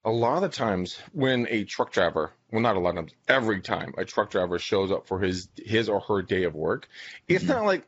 A 0.05 0.11
lot 0.11 0.35
of 0.43 0.51
the 0.51 0.55
times 0.55 0.99
when 1.13 1.47
a 1.49 1.63
truck 1.63 1.91
driver, 1.91 2.31
well, 2.51 2.61
not 2.61 2.75
a 2.75 2.79
lot 2.79 2.91
of 2.91 2.95
times, 2.95 3.13
every 3.27 3.61
time 3.61 3.95
a 3.97 4.05
truck 4.05 4.29
driver 4.29 4.59
shows 4.59 4.91
up 4.91 5.07
for 5.07 5.19
his 5.19 5.49
his 5.57 5.89
or 5.89 5.99
her 6.01 6.21
day 6.21 6.43
of 6.43 6.53
work, 6.53 6.87
it's 7.27 7.43
Mhm. 7.43 7.47
not 7.47 7.65
like 7.65 7.87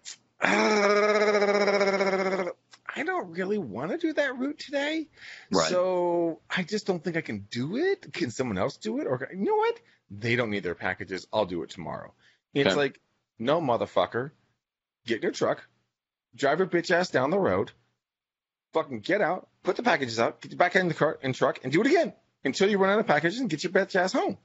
I 2.95 3.03
don't 3.03 3.31
really 3.31 3.57
want 3.57 3.91
to 3.91 3.97
do 3.97 4.13
that 4.13 4.37
route 4.37 4.57
today. 4.59 5.07
Right. 5.51 5.69
So 5.69 6.41
I 6.49 6.63
just 6.63 6.87
don't 6.87 7.03
think 7.03 7.17
I 7.17 7.21
can 7.21 7.47
do 7.51 7.77
it. 7.77 8.11
Can 8.13 8.31
someone 8.31 8.57
else 8.57 8.77
do 8.77 8.99
it? 8.99 9.07
Or 9.07 9.29
you 9.31 9.45
know 9.45 9.55
what? 9.55 9.79
They 10.09 10.35
don't 10.35 10.49
need 10.49 10.63
their 10.63 10.75
packages. 10.75 11.27
I'll 11.31 11.45
do 11.45 11.63
it 11.63 11.69
tomorrow. 11.69 12.13
It's 12.53 12.69
Okay. 12.69 12.75
like, 12.75 12.99
no, 13.37 13.61
motherfucker. 13.61 14.31
Get 15.05 15.17
in 15.17 15.21
your 15.23 15.31
truck, 15.31 15.63
drive 16.35 16.59
your 16.59 16.67
bitch 16.67 16.91
ass 16.91 17.09
down 17.11 17.29
the 17.29 17.39
road, 17.39 17.71
fucking 18.73 18.99
get 19.01 19.21
out, 19.21 19.47
put 19.63 19.75
the 19.75 19.83
packages 19.83 20.19
out, 20.19 20.41
get 20.41 20.57
back 20.57 20.75
in 20.75 20.87
the 20.87 20.93
car 20.93 21.17
and 21.21 21.33
truck, 21.33 21.59
and 21.63 21.71
do 21.71 21.81
it 21.81 21.87
again 21.87 22.13
until 22.43 22.69
you 22.69 22.77
run 22.77 22.89
out 22.91 22.99
of 22.99 23.07
packages 23.07 23.39
and 23.39 23.49
get 23.49 23.63
your 23.63 23.71
bitch 23.71 23.95
ass 23.95 24.13
home. 24.13 24.37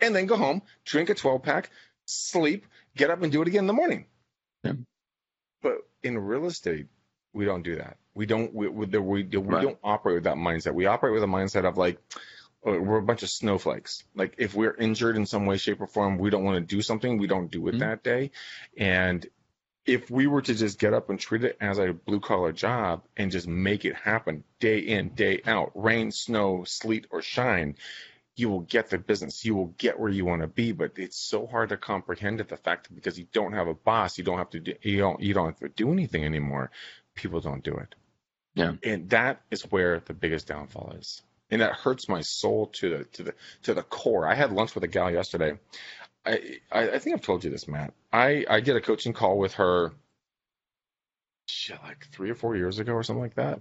And 0.00 0.14
then 0.16 0.26
go 0.26 0.36
home, 0.36 0.62
drink 0.84 1.10
a 1.10 1.14
12 1.14 1.42
pack, 1.42 1.70
sleep, 2.06 2.66
get 2.96 3.10
up 3.10 3.22
and 3.22 3.30
do 3.30 3.42
it 3.42 3.48
again 3.48 3.60
in 3.64 3.66
the 3.66 3.72
morning. 3.72 4.06
Yeah. 4.64 4.72
But 5.62 5.74
in 6.02 6.16
real 6.18 6.46
estate, 6.46 6.86
we 7.32 7.44
don't 7.44 7.62
do 7.62 7.76
that. 7.76 7.98
We 8.14 8.26
don't. 8.26 8.52
We 8.54 8.68
we, 8.68 8.86
we, 8.86 9.22
we 9.24 9.38
Right. 9.38 9.62
don't 9.62 9.78
operate 9.84 10.16
with 10.16 10.24
that 10.24 10.36
mindset. 10.36 10.74
We 10.74 10.86
operate 10.86 11.12
with 11.14 11.22
a 11.22 11.26
mindset 11.26 11.64
of 11.64 11.76
like, 11.76 11.98
oh, 12.64 12.80
we're 12.80 12.96
a 12.98 13.02
bunch 13.02 13.22
of 13.22 13.28
snowflakes. 13.30 14.02
Like 14.14 14.34
if 14.38 14.54
we're 14.54 14.74
injured 14.74 15.16
in 15.16 15.26
some 15.26 15.46
way, 15.46 15.56
shape, 15.58 15.80
or 15.80 15.86
form, 15.86 16.18
we 16.18 16.30
don't 16.30 16.44
want 16.44 16.56
to 16.56 16.74
do 16.76 16.82
something. 16.82 17.18
We 17.18 17.26
don't 17.28 17.50
do 17.50 17.68
it 17.68 17.76
Mhm. 17.76 17.80
that 17.80 18.02
day. 18.02 18.30
And 18.76 19.24
if 19.90 20.08
we 20.08 20.28
were 20.28 20.40
to 20.40 20.54
just 20.54 20.78
get 20.78 20.94
up 20.94 21.10
and 21.10 21.18
treat 21.18 21.42
it 21.42 21.56
as 21.60 21.78
a 21.78 21.92
blue 21.92 22.20
collar 22.20 22.52
job 22.52 23.02
and 23.16 23.32
just 23.32 23.48
make 23.48 23.84
it 23.84 23.96
happen 23.96 24.44
day 24.60 24.78
in, 24.78 25.08
day 25.10 25.40
out, 25.46 25.72
rain, 25.74 26.12
snow, 26.12 26.62
sleet, 26.64 27.06
or 27.10 27.22
shine, 27.22 27.74
you 28.36 28.48
will 28.48 28.60
get 28.60 28.88
the 28.88 28.98
business. 28.98 29.44
You 29.44 29.56
will 29.56 29.74
get 29.78 29.98
where 29.98 30.12
you 30.12 30.24
want 30.24 30.42
to 30.42 30.46
be. 30.46 30.70
But 30.70 30.92
it's 30.96 31.18
so 31.18 31.44
hard 31.44 31.70
to 31.70 31.76
comprehend 31.76 32.40
it, 32.40 32.48
the 32.48 32.56
fact 32.56 32.88
that 32.88 32.94
because 32.94 33.18
you 33.18 33.26
don't 33.32 33.52
have 33.54 33.66
a 33.66 33.74
boss, 33.74 34.16
you 34.16 34.22
don't 34.22 34.38
have 34.38 34.50
to 34.50 34.60
do, 34.60 34.74
you 34.82 34.98
don't 34.98 35.20
you 35.20 35.34
don't 35.34 35.46
have 35.46 35.58
to 35.58 35.68
do 35.68 35.90
anything 35.90 36.24
anymore. 36.24 36.70
People 37.16 37.40
don't 37.40 37.64
do 37.64 37.74
it. 37.74 37.94
Yeah. 38.54 38.74
And 38.84 39.10
that 39.10 39.42
is 39.50 39.62
where 39.72 40.00
the 40.06 40.14
biggest 40.14 40.46
downfall 40.46 40.94
is. 41.00 41.22
and 41.50 41.60
that 41.62 41.72
hurts 41.74 42.08
my 42.08 42.20
soul 42.20 42.68
to 42.68 42.98
the 42.98 43.04
to 43.04 43.22
the 43.24 43.34
to 43.62 43.74
the 43.74 43.82
core. 43.82 44.26
I 44.26 44.34
had 44.34 44.52
lunch 44.52 44.74
with 44.74 44.84
a 44.84 44.88
gal 44.88 45.10
yesterday. 45.10 45.58
I 46.24 46.58
I, 46.70 46.90
I 46.90 46.98
think 46.98 47.16
I've 47.16 47.22
told 47.24 47.44
you 47.44 47.50
this, 47.50 47.68
Matt. 47.68 47.94
I 48.12 48.44
I 48.48 48.60
did 48.60 48.76
a 48.76 48.80
coaching 48.80 49.12
call 49.12 49.38
with 49.38 49.54
her. 49.54 49.92
Shit, 51.46 51.78
like 51.82 52.06
three 52.12 52.30
or 52.30 52.34
four 52.34 52.56
years 52.56 52.78
ago 52.78 52.92
or 52.92 53.02
something 53.02 53.22
like 53.22 53.34
that. 53.34 53.60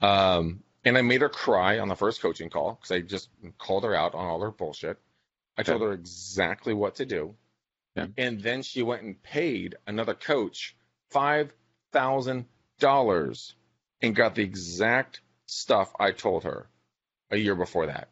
Um, 0.00 0.62
and 0.84 0.96
I 0.96 1.02
made 1.02 1.22
her 1.22 1.28
cry 1.28 1.80
on 1.80 1.88
the 1.88 1.96
first 1.96 2.22
coaching 2.22 2.50
call 2.50 2.74
because 2.74 2.92
I 2.92 3.00
just 3.00 3.28
called 3.58 3.84
her 3.84 3.94
out 3.94 4.14
on 4.14 4.26
all 4.26 4.40
her 4.40 4.52
bullshit. 4.52 4.98
I 5.58 5.62
told 5.62 5.82
her 5.82 5.92
exactly 5.92 6.74
what 6.74 6.96
to 6.96 7.06
do. 7.06 7.34
Yeah. 7.96 8.06
And 8.18 8.40
then 8.40 8.62
she 8.62 8.82
went 8.82 9.02
and 9.02 9.20
paid 9.22 9.76
another 9.86 10.14
coach 10.14 10.76
five 11.10 11.52
thousand 11.92 12.44
dollars 12.78 13.54
and 14.02 14.14
got 14.14 14.34
the 14.34 14.42
exact 14.42 15.20
stuff 15.46 15.92
I 15.98 16.12
told 16.12 16.44
her 16.44 16.68
a 17.30 17.36
year 17.36 17.54
before 17.54 17.86
that. 17.86 18.10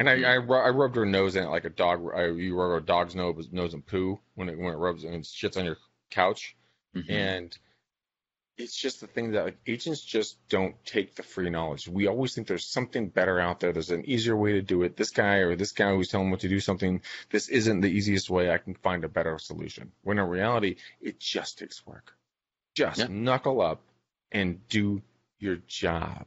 And 0.00 0.08
I, 0.08 0.22
I, 0.22 0.34
I 0.36 0.70
rubbed 0.70 0.96
her 0.96 1.04
nose 1.04 1.36
in 1.36 1.44
it 1.44 1.50
like 1.50 1.66
a 1.66 1.70
dog. 1.70 2.00
I, 2.16 2.28
you 2.28 2.58
rub 2.58 2.82
a 2.82 2.86
dog's 2.86 3.14
nose, 3.14 3.50
nose 3.52 3.74
and 3.74 3.86
poo 3.86 4.18
when 4.34 4.48
it 4.48 4.58
when 4.58 4.72
it 4.72 4.78
rubs 4.78 5.04
and 5.04 5.22
shits 5.22 5.58
on 5.58 5.66
your 5.66 5.76
couch. 6.10 6.56
Mhm. 6.96 7.10
And 7.10 7.58
it's 8.56 8.74
just 8.74 9.02
the 9.02 9.06
thing 9.06 9.32
that 9.32 9.44
like 9.44 9.58
agents 9.66 10.00
just 10.00 10.38
don't 10.48 10.74
take 10.86 11.16
the 11.16 11.22
free 11.22 11.50
knowledge. 11.50 11.86
We 11.86 12.06
always 12.06 12.34
think 12.34 12.46
there's 12.46 12.64
something 12.64 13.10
better 13.10 13.38
out 13.38 13.60
there. 13.60 13.72
There's 13.72 13.90
an 13.90 14.06
easier 14.06 14.34
way 14.34 14.52
to 14.52 14.62
do 14.62 14.84
it. 14.84 14.96
This 14.96 15.10
guy 15.10 15.36
or 15.36 15.54
this 15.54 15.72
guy 15.72 15.94
who's 15.94 16.08
telling 16.08 16.30
what 16.30 16.40
to 16.40 16.48
do 16.48 16.60
something. 16.60 17.02
This 17.28 17.50
isn't 17.50 17.82
the 17.82 17.88
easiest 17.90 18.30
way. 18.30 18.50
I 18.50 18.56
can 18.56 18.74
find 18.76 19.04
a 19.04 19.08
better 19.08 19.38
solution. 19.38 19.92
When 20.02 20.18
in 20.18 20.24
reality, 20.26 20.76
it 21.02 21.20
just 21.20 21.58
takes 21.58 21.86
work. 21.86 22.16
Just 22.74 23.00
Yeah. 23.00 23.06
knuckle 23.10 23.60
up 23.60 23.82
and 24.32 24.66
do 24.68 25.02
your 25.38 25.56
job. 25.66 26.26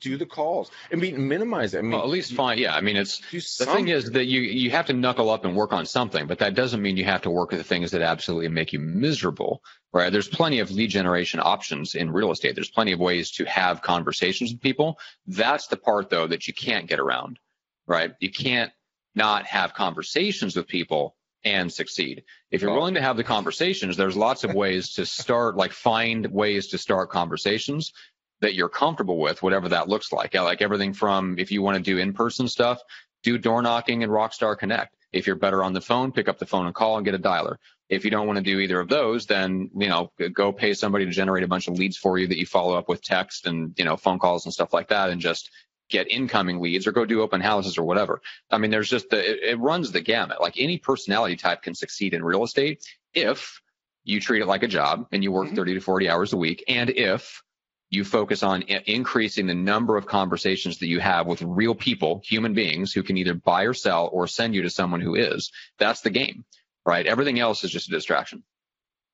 Do 0.00 0.18
the 0.18 0.26
calls. 0.26 0.70
I 0.92 0.96
mean, 0.96 1.26
minimize 1.26 1.72
it. 1.72 1.78
I 1.78 1.82
mean, 1.82 1.92
well, 1.92 2.02
at 2.02 2.08
least 2.08 2.34
fine. 2.34 2.58
Yeah, 2.58 2.74
I 2.74 2.82
mean, 2.82 2.96
it's 2.96 3.20
the 3.56 3.64
thing 3.64 3.88
is 3.88 4.10
that 4.10 4.26
you 4.26 4.40
you 4.42 4.70
have 4.70 4.86
to 4.86 4.92
knuckle 4.92 5.30
up 5.30 5.46
and 5.46 5.56
work 5.56 5.72
on 5.72 5.86
something, 5.86 6.26
but 6.26 6.40
that 6.40 6.54
doesn't 6.54 6.82
mean 6.82 6.98
you 6.98 7.04
have 7.04 7.22
to 7.22 7.30
work 7.30 7.54
at 7.54 7.58
the 7.58 7.64
things 7.64 7.92
that 7.92 8.02
absolutely 8.02 8.48
make 8.48 8.74
you 8.74 8.78
miserable. 8.78 9.62
Right? 9.92 10.12
There's 10.12 10.28
plenty 10.28 10.58
of 10.58 10.70
lead 10.70 10.90
generation 10.90 11.40
options 11.42 11.94
in 11.94 12.10
real 12.10 12.30
estate. 12.30 12.54
There's 12.54 12.70
plenty 12.70 12.92
of 12.92 13.00
ways 13.00 13.30
to 13.32 13.44
have 13.46 13.80
conversations 13.80 14.52
with 14.52 14.60
people. 14.60 14.98
That's 15.26 15.68
the 15.68 15.78
part 15.78 16.10
though 16.10 16.26
that 16.26 16.46
you 16.46 16.52
can't 16.52 16.86
get 16.86 17.00
around. 17.00 17.38
Right? 17.86 18.12
You 18.20 18.30
can't 18.30 18.72
not 19.14 19.46
have 19.46 19.72
conversations 19.72 20.56
with 20.56 20.68
people 20.68 21.16
and 21.42 21.72
succeed. 21.72 22.24
If 22.50 22.60
you're 22.60 22.74
willing 22.74 22.94
to 22.94 23.02
have 23.02 23.16
the 23.16 23.24
conversations, 23.24 23.96
there's 23.96 24.16
lots 24.16 24.44
of 24.44 24.52
ways 24.52 24.94
to 24.94 25.06
start, 25.06 25.56
like 25.56 25.72
find 25.72 26.26
ways 26.26 26.68
to 26.68 26.78
start 26.78 27.10
conversations 27.10 27.92
that 28.40 28.54
you're 28.54 28.68
comfortable 28.68 29.18
with, 29.18 29.42
whatever 29.42 29.68
that 29.68 29.88
looks 29.88 30.12
like. 30.12 30.34
Yeah, 30.34 30.42
Like 30.42 30.62
everything 30.62 30.92
from 30.92 31.38
if 31.38 31.50
you 31.52 31.62
want 31.62 31.76
to 31.76 31.82
do 31.82 31.98
in-person 31.98 32.48
stuff, 32.48 32.80
do 33.22 33.36
door 33.38 33.62
knocking 33.62 34.02
and 34.02 34.10
Rockstar 34.12 34.56
Connect. 34.58 34.94
If 35.12 35.26
you're 35.26 35.36
better 35.36 35.62
on 35.64 35.72
the 35.72 35.80
phone, 35.80 36.12
pick 36.12 36.28
up 36.28 36.38
the 36.38 36.46
phone 36.46 36.66
and 36.66 36.74
call 36.74 36.96
and 36.96 37.04
get 37.04 37.14
a 37.14 37.18
dialer. 37.18 37.56
If 37.88 38.04
you 38.04 38.10
don't 38.10 38.26
want 38.28 38.36
to 38.38 38.42
do 38.44 38.60
either 38.60 38.78
of 38.78 38.88
those, 38.88 39.26
then, 39.26 39.68
you 39.76 39.88
know, 39.88 40.12
go 40.32 40.52
pay 40.52 40.74
somebody 40.74 41.04
to 41.06 41.10
generate 41.10 41.42
a 41.42 41.48
bunch 41.48 41.66
of 41.66 41.76
leads 41.76 41.96
for 41.96 42.16
you 42.18 42.28
that 42.28 42.38
you 42.38 42.46
follow 42.46 42.76
up 42.78 42.88
with 42.88 43.02
text 43.02 43.46
and, 43.46 43.74
you 43.76 43.84
know, 43.84 43.96
phone 43.96 44.20
calls 44.20 44.46
and 44.46 44.54
stuff 44.54 44.72
like 44.72 44.88
that 44.88 45.10
and 45.10 45.20
just 45.20 45.50
get 45.88 46.08
incoming 46.08 46.60
leads 46.60 46.86
or 46.86 46.92
go 46.92 47.04
do 47.04 47.20
open 47.20 47.40
houses 47.40 47.76
or 47.76 47.82
whatever. 47.82 48.22
I 48.48 48.58
mean, 48.58 48.70
there's 48.70 48.88
just 48.88 49.10
the, 49.10 49.18
it, 49.18 49.54
it 49.54 49.58
runs 49.58 49.90
the 49.90 50.00
gamut. 50.00 50.40
Like 50.40 50.54
any 50.56 50.78
personality 50.78 51.34
type 51.34 51.62
can 51.62 51.74
succeed 51.74 52.14
in 52.14 52.22
real 52.22 52.44
estate 52.44 52.84
if 53.12 53.60
you 54.04 54.20
treat 54.20 54.40
it 54.40 54.46
like 54.46 54.62
a 54.62 54.68
job 54.68 55.08
and 55.10 55.24
you 55.24 55.32
work 55.32 55.48
Mhm. 55.48 55.56
30 55.56 55.74
to 55.74 55.80
40 55.80 56.08
hours 56.08 56.32
a 56.32 56.36
week. 56.36 56.62
And 56.68 56.88
if 56.90 57.42
you 57.90 58.04
focus 58.04 58.42
on 58.42 58.62
increasing 58.62 59.46
the 59.46 59.54
number 59.54 59.96
of 59.96 60.06
conversations 60.06 60.78
that 60.78 60.86
you 60.86 61.00
have 61.00 61.26
with 61.26 61.42
real 61.42 61.74
people, 61.74 62.22
human 62.24 62.54
beings 62.54 62.92
who 62.92 63.02
can 63.02 63.16
either 63.16 63.34
buy 63.34 63.64
or 63.64 63.74
sell 63.74 64.08
or 64.12 64.28
send 64.28 64.54
you 64.54 64.62
to 64.62 64.70
someone 64.70 65.00
who 65.00 65.16
is. 65.16 65.50
That's 65.78 66.00
the 66.00 66.10
game, 66.10 66.44
right? 66.86 67.06
Everything 67.06 67.40
else 67.40 67.64
is 67.64 67.70
just 67.72 67.88
a 67.88 67.90
distraction. 67.90 68.44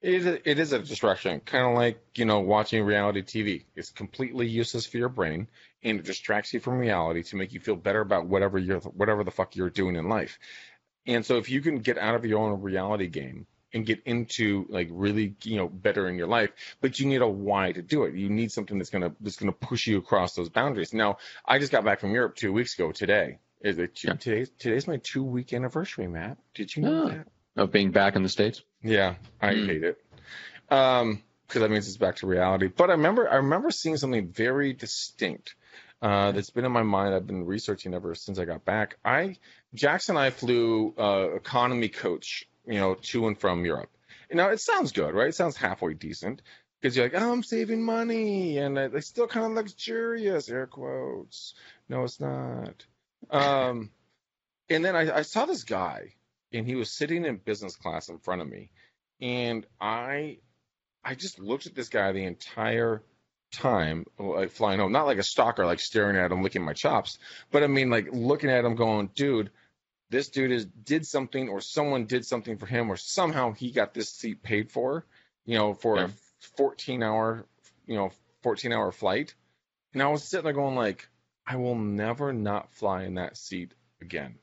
It 0.02 0.14
is 0.14 0.26
a, 0.26 0.50
it 0.50 0.58
is 0.58 0.72
a 0.74 0.78
distraction, 0.78 1.40
kind 1.40 1.66
of 1.66 1.74
like 1.74 1.98
you 2.14 2.26
know 2.26 2.40
watching 2.40 2.84
reality 2.84 3.22
TV. 3.22 3.64
It's 3.74 3.90
completely 3.90 4.46
useless 4.46 4.86
for 4.86 4.98
your 4.98 5.08
brain, 5.08 5.48
and 5.82 5.98
it 5.98 6.04
distracts 6.04 6.52
you 6.52 6.60
from 6.60 6.78
reality 6.78 7.22
to 7.24 7.36
make 7.36 7.54
you 7.54 7.60
feel 7.60 7.76
better 7.76 8.02
about 8.02 8.26
whatever 8.26 8.58
you're 8.58 8.80
whatever 8.80 9.24
the 9.24 9.30
fuck 9.30 9.56
you're 9.56 9.70
doing 9.70 9.96
in 9.96 10.10
life. 10.10 10.38
And 11.06 11.24
so 11.24 11.38
if 11.38 11.48
you 11.48 11.62
can 11.62 11.78
get 11.78 11.96
out 11.96 12.14
of 12.14 12.26
your 12.26 12.40
own 12.40 12.60
reality 12.60 13.06
game 13.06 13.46
and 13.76 13.86
get 13.86 14.02
into 14.06 14.66
like 14.68 14.88
really 14.90 15.36
you 15.44 15.56
know 15.56 15.68
better 15.68 16.08
in 16.08 16.16
your 16.16 16.26
life, 16.26 16.50
but 16.80 16.98
you 16.98 17.06
need 17.06 17.20
a 17.22 17.28
why 17.28 17.70
to 17.72 17.82
do 17.82 18.04
it. 18.04 18.14
You 18.14 18.28
need 18.28 18.50
something 18.50 18.78
that's 18.78 18.90
gonna 18.90 19.12
that's 19.20 19.36
gonna 19.36 19.52
push 19.52 19.86
you 19.86 19.98
across 19.98 20.34
those 20.34 20.48
boundaries. 20.48 20.92
Now 20.92 21.18
I 21.46 21.58
just 21.58 21.70
got 21.70 21.84
back 21.84 22.00
from 22.00 22.12
Europe 22.12 22.34
two 22.34 22.52
weeks 22.52 22.74
ago. 22.74 22.90
Today 22.90 23.38
is 23.60 23.78
it 23.78 23.94
two, 23.94 24.08
Yeah. 24.08 24.14
today's 24.14 24.50
today's 24.58 24.88
my 24.88 24.96
two 24.96 25.22
week 25.22 25.52
anniversary, 25.52 26.08
Matt. 26.08 26.38
Did 26.54 26.74
you 26.74 26.82
know 26.82 27.02
Oh. 27.04 27.08
that? 27.10 27.28
Of 27.56 27.72
being 27.72 27.90
back 27.90 28.16
in 28.16 28.22
the 28.22 28.28
States. 28.28 28.62
Yeah, 28.82 29.14
I 29.40 29.54
Hmm. 29.54 29.66
hate 29.66 29.82
it. 29.84 29.98
Um, 30.70 31.22
because 31.46 31.62
that 31.62 31.70
means 31.70 31.86
it's 31.86 31.96
back 31.96 32.16
to 32.16 32.26
reality. 32.26 32.66
But 32.66 32.90
I 32.90 32.94
remember, 32.94 33.30
I 33.30 33.36
remember 33.36 33.70
seeing 33.70 33.96
something 33.96 34.32
very 34.32 34.72
distinct. 34.72 35.54
Uh, 36.02 36.32
that's 36.32 36.50
been 36.50 36.64
in 36.64 36.72
my 36.72 36.82
mind. 36.82 37.14
I've 37.14 37.26
been 37.26 37.46
researching 37.46 37.94
ever 37.94 38.14
since 38.16 38.38
I 38.38 38.44
got 38.44 38.64
back. 38.64 38.98
I, 39.04 39.36
Jackson 39.72 40.16
and 40.16 40.24
I 40.24 40.30
flew, 40.30 40.92
uh, 40.98 41.34
economy 41.36 41.88
coach, 41.88 42.46
you 42.66 42.78
know, 42.78 42.94
to 42.94 43.26
and 43.26 43.38
from 43.38 43.64
Europe. 43.64 43.90
Now 44.30 44.48
it 44.48 44.60
sounds 44.60 44.92
good, 44.92 45.14
right? 45.14 45.28
It 45.28 45.34
sounds 45.34 45.56
halfway 45.56 45.94
decent 45.94 46.42
because 46.80 46.96
you're 46.96 47.06
like, 47.06 47.20
oh, 47.20 47.32
I'm 47.32 47.42
saving 47.42 47.82
money 47.82 48.58
and 48.58 48.76
uh, 48.76 48.90
it's 48.92 49.06
still 49.06 49.28
kind 49.28 49.46
of 49.46 49.52
luxurious, 49.52 50.48
air 50.48 50.66
quotes. 50.66 51.54
No, 51.88 52.04
it's 52.04 52.20
not. 52.20 52.84
Um, 53.30 53.90
and 54.68 54.84
then 54.84 54.96
I, 54.96 55.18
I 55.18 55.22
saw 55.22 55.46
this 55.46 55.64
guy 55.64 56.14
and 56.52 56.66
he 56.66 56.74
was 56.74 56.96
sitting 56.96 57.24
in 57.24 57.36
business 57.36 57.76
class 57.76 58.08
in 58.08 58.18
front 58.18 58.42
of 58.42 58.48
me 58.48 58.70
and 59.20 59.66
i 59.80 60.38
i 61.04 61.14
just 61.14 61.38
looked 61.38 61.66
at 61.66 61.74
this 61.74 61.88
guy 61.88 62.12
the 62.12 62.24
entire 62.24 63.02
time 63.52 64.04
like 64.18 64.50
flying 64.50 64.80
home 64.80 64.92
not 64.92 65.06
like 65.06 65.18
a 65.18 65.22
stalker 65.22 65.64
like 65.64 65.80
staring 65.80 66.16
at 66.16 66.32
him 66.32 66.42
licking 66.42 66.64
my 66.64 66.72
chops 66.72 67.18
but 67.50 67.62
i 67.62 67.66
mean 67.66 67.90
like 67.90 68.08
looking 68.12 68.50
at 68.50 68.64
him 68.64 68.74
going 68.74 69.08
dude 69.14 69.50
this 70.10 70.28
dude 70.28 70.52
is 70.52 70.66
did 70.66 71.06
something 71.06 71.48
or 71.48 71.60
someone 71.60 72.06
did 72.06 72.24
something 72.24 72.58
for 72.58 72.66
him 72.66 72.90
or 72.90 72.96
somehow 72.96 73.52
he 73.52 73.70
got 73.70 73.94
this 73.94 74.10
seat 74.10 74.42
paid 74.42 74.70
for 74.70 75.04
you 75.44 75.56
know 75.56 75.74
for 75.74 75.96
Yeah. 75.96 76.04
a 76.04 76.10
14 76.56 77.02
hour 77.02 77.46
you 77.86 77.96
know 77.96 78.10
14 78.42 78.72
hour 78.72 78.92
flight 78.92 79.34
and 79.92 80.02
i 80.02 80.08
was 80.08 80.22
sitting 80.22 80.44
there 80.44 80.52
going 80.52 80.76
like 80.76 81.08
i 81.46 81.56
will 81.56 81.74
never 81.74 82.32
not 82.32 82.72
fly 82.72 83.04
in 83.04 83.14
that 83.14 83.36
seat 83.36 83.72
again 84.00 84.38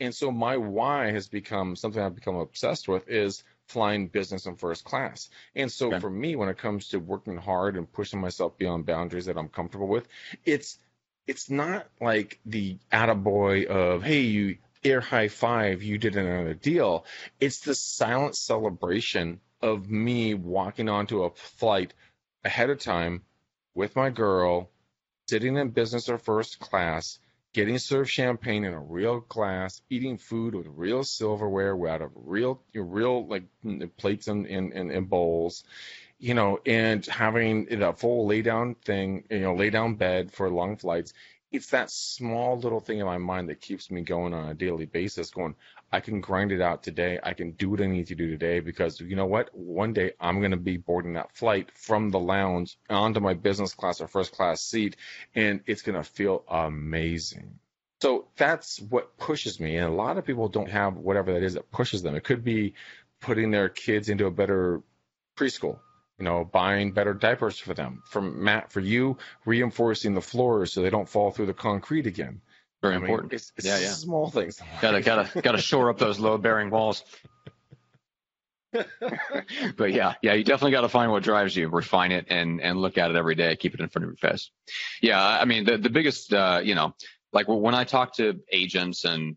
and 0.00 0.14
so 0.14 0.30
my 0.30 0.56
why 0.56 1.10
has 1.10 1.28
become 1.28 1.74
something 1.74 2.02
I've 2.02 2.14
become 2.14 2.36
obsessed 2.36 2.88
with 2.88 3.08
is 3.08 3.44
flying 3.66 4.08
business 4.08 4.46
and 4.46 4.58
first 4.58 4.84
class. 4.84 5.30
And 5.54 5.72
so 5.72 5.88
Okay. 5.88 6.00
for 6.00 6.10
me, 6.10 6.36
when 6.36 6.48
it 6.48 6.58
comes 6.58 6.88
to 6.88 6.98
working 6.98 7.36
hard 7.36 7.76
and 7.76 7.90
pushing 7.90 8.20
myself 8.20 8.58
beyond 8.58 8.86
boundaries 8.86 9.26
that 9.26 9.38
I'm 9.38 9.48
comfortable 9.48 9.88
with, 9.88 10.06
it's 10.44 10.78
it's 11.26 11.50
not 11.50 11.86
like 12.00 12.38
the 12.46 12.78
attaboy 12.92 13.66
of, 13.66 14.02
hey, 14.02 14.20
you 14.20 14.58
air 14.84 15.00
high 15.00 15.28
five, 15.28 15.82
you 15.82 15.98
did 15.98 16.16
another 16.16 16.54
deal. 16.54 17.04
It's 17.40 17.60
the 17.60 17.74
silent 17.74 18.36
celebration 18.36 19.40
of 19.60 19.90
me 19.90 20.34
walking 20.34 20.88
onto 20.88 21.24
a 21.24 21.30
flight 21.30 21.94
ahead 22.44 22.70
of 22.70 22.78
time 22.78 23.22
with 23.74 23.96
my 23.96 24.10
girl, 24.10 24.70
sitting 25.28 25.56
in 25.56 25.70
business 25.70 26.08
or 26.08 26.18
first 26.18 26.60
class, 26.60 27.18
getting 27.52 27.78
served 27.78 28.10
champagne 28.10 28.64
in 28.64 28.72
a 28.72 28.80
real 28.80 29.20
glass, 29.20 29.82
eating 29.90 30.18
food 30.18 30.54
with 30.54 30.66
real 30.68 31.02
silverware 31.02 31.88
out 31.88 32.02
of 32.02 32.10
real, 32.14 32.62
real 32.74 33.26
like 33.26 33.44
plates 33.96 34.28
and, 34.28 34.46
and, 34.46 34.72
and, 34.72 34.90
and 34.92 35.08
bowls, 35.08 35.64
you 36.18 36.34
know, 36.34 36.60
and 36.64 37.04
having 37.06 37.82
a 37.82 37.92
full 37.92 38.26
lay 38.26 38.42
down 38.42 38.74
thing, 38.74 39.24
you 39.30 39.40
know, 39.40 39.54
lay 39.54 39.70
down 39.70 39.94
bed 39.96 40.32
for 40.32 40.50
long 40.50 40.76
flights. 40.76 41.12
It's 41.52 41.70
that 41.70 41.90
small 41.90 42.58
little 42.58 42.80
thing 42.80 42.98
in 42.98 43.06
my 43.06 43.18
mind 43.18 43.48
that 43.48 43.60
keeps 43.60 43.90
me 43.90 44.02
going 44.02 44.34
on 44.34 44.48
a 44.48 44.54
daily 44.54 44.84
basis, 44.86 45.30
going, 45.30 45.54
I 45.92 46.00
can 46.00 46.20
grind 46.20 46.52
it 46.52 46.60
out 46.60 46.82
today. 46.82 47.18
I 47.22 47.32
can 47.34 47.52
do 47.52 47.70
what 47.70 47.80
I 47.80 47.86
need 47.86 48.08
to 48.08 48.14
do 48.14 48.28
today 48.28 48.60
because 48.60 49.00
you 49.00 49.14
know 49.14 49.26
what? 49.26 49.54
One 49.54 49.92
day 49.92 50.12
I'm 50.20 50.40
going 50.40 50.50
to 50.50 50.56
be 50.56 50.76
boarding 50.76 51.14
that 51.14 51.36
flight 51.36 51.70
from 51.74 52.10
the 52.10 52.18
lounge 52.18 52.76
onto 52.90 53.20
my 53.20 53.34
business 53.34 53.74
class 53.74 54.00
or 54.00 54.08
first 54.08 54.32
class 54.32 54.60
seat 54.60 54.96
and 55.34 55.60
it's 55.66 55.82
going 55.82 55.96
to 55.96 56.04
feel 56.04 56.44
amazing. 56.48 57.58
So 58.02 58.26
that's 58.36 58.80
what 58.80 59.16
pushes 59.16 59.58
me. 59.60 59.76
And 59.76 59.86
a 59.86 59.94
lot 59.94 60.18
of 60.18 60.26
people 60.26 60.48
don't 60.48 60.70
have 60.70 60.96
whatever 60.96 61.32
that 61.32 61.42
is 61.42 61.54
that 61.54 61.70
pushes 61.70 62.02
them. 62.02 62.14
It 62.14 62.24
could 62.24 62.44
be 62.44 62.74
putting 63.20 63.50
their 63.50 63.68
kids 63.68 64.08
into 64.08 64.26
a 64.26 64.30
better 64.30 64.82
preschool, 65.36 65.78
you 66.18 66.24
know, 66.24 66.44
buying 66.44 66.92
better 66.92 67.12
diapers 67.14 67.58
for 67.58 67.74
them. 67.74 68.02
From 68.10 68.42
Matt, 68.42 68.72
for 68.72 68.80
you, 68.80 69.18
reinforcing 69.44 70.14
the 70.14 70.22
floors 70.22 70.72
so 70.72 70.82
they 70.82 70.90
don't 70.90 71.08
fall 71.08 71.30
through 71.30 71.46
the 71.46 71.54
concrete 71.54 72.06
again. 72.06 72.40
Very 72.82 72.94
I 72.94 72.98
mean, 72.98 73.04
important. 73.06 73.32
it's, 73.32 73.52
it's 73.56 73.66
Yeah, 73.66 73.78
yeah. 73.78 73.90
small 73.90 74.30
things. 74.30 74.60
Gotta 74.80 75.00
gotta 75.00 75.40
gotta 75.40 75.58
shore 75.58 75.90
up 75.90 75.98
those 75.98 76.18
load 76.18 76.42
bearing 76.42 76.70
walls. 76.70 77.02
but 79.76 79.92
yeah, 79.92 80.14
yeah, 80.22 80.34
you 80.34 80.44
definitely 80.44 80.72
got 80.72 80.82
to 80.82 80.88
find 80.88 81.10
what 81.10 81.22
drives 81.22 81.56
you, 81.56 81.68
refine 81.68 82.12
it, 82.12 82.26
and 82.28 82.60
and 82.60 82.80
look 82.80 82.98
at 82.98 83.10
it 83.10 83.16
every 83.16 83.34
day. 83.34 83.56
Keep 83.56 83.74
it 83.74 83.80
in 83.80 83.88
front 83.88 84.04
of 84.04 84.10
your 84.10 84.30
face. 84.30 84.50
Yeah, 85.00 85.22
I 85.22 85.44
mean 85.44 85.64
the 85.64 85.78
the 85.78 85.88
biggest, 85.90 86.32
uh, 86.32 86.60
you 86.62 86.74
know, 86.74 86.94
like 87.32 87.46
when 87.48 87.74
I 87.74 87.84
talk 87.84 88.16
to 88.16 88.40
agents 88.52 89.04
and 89.04 89.36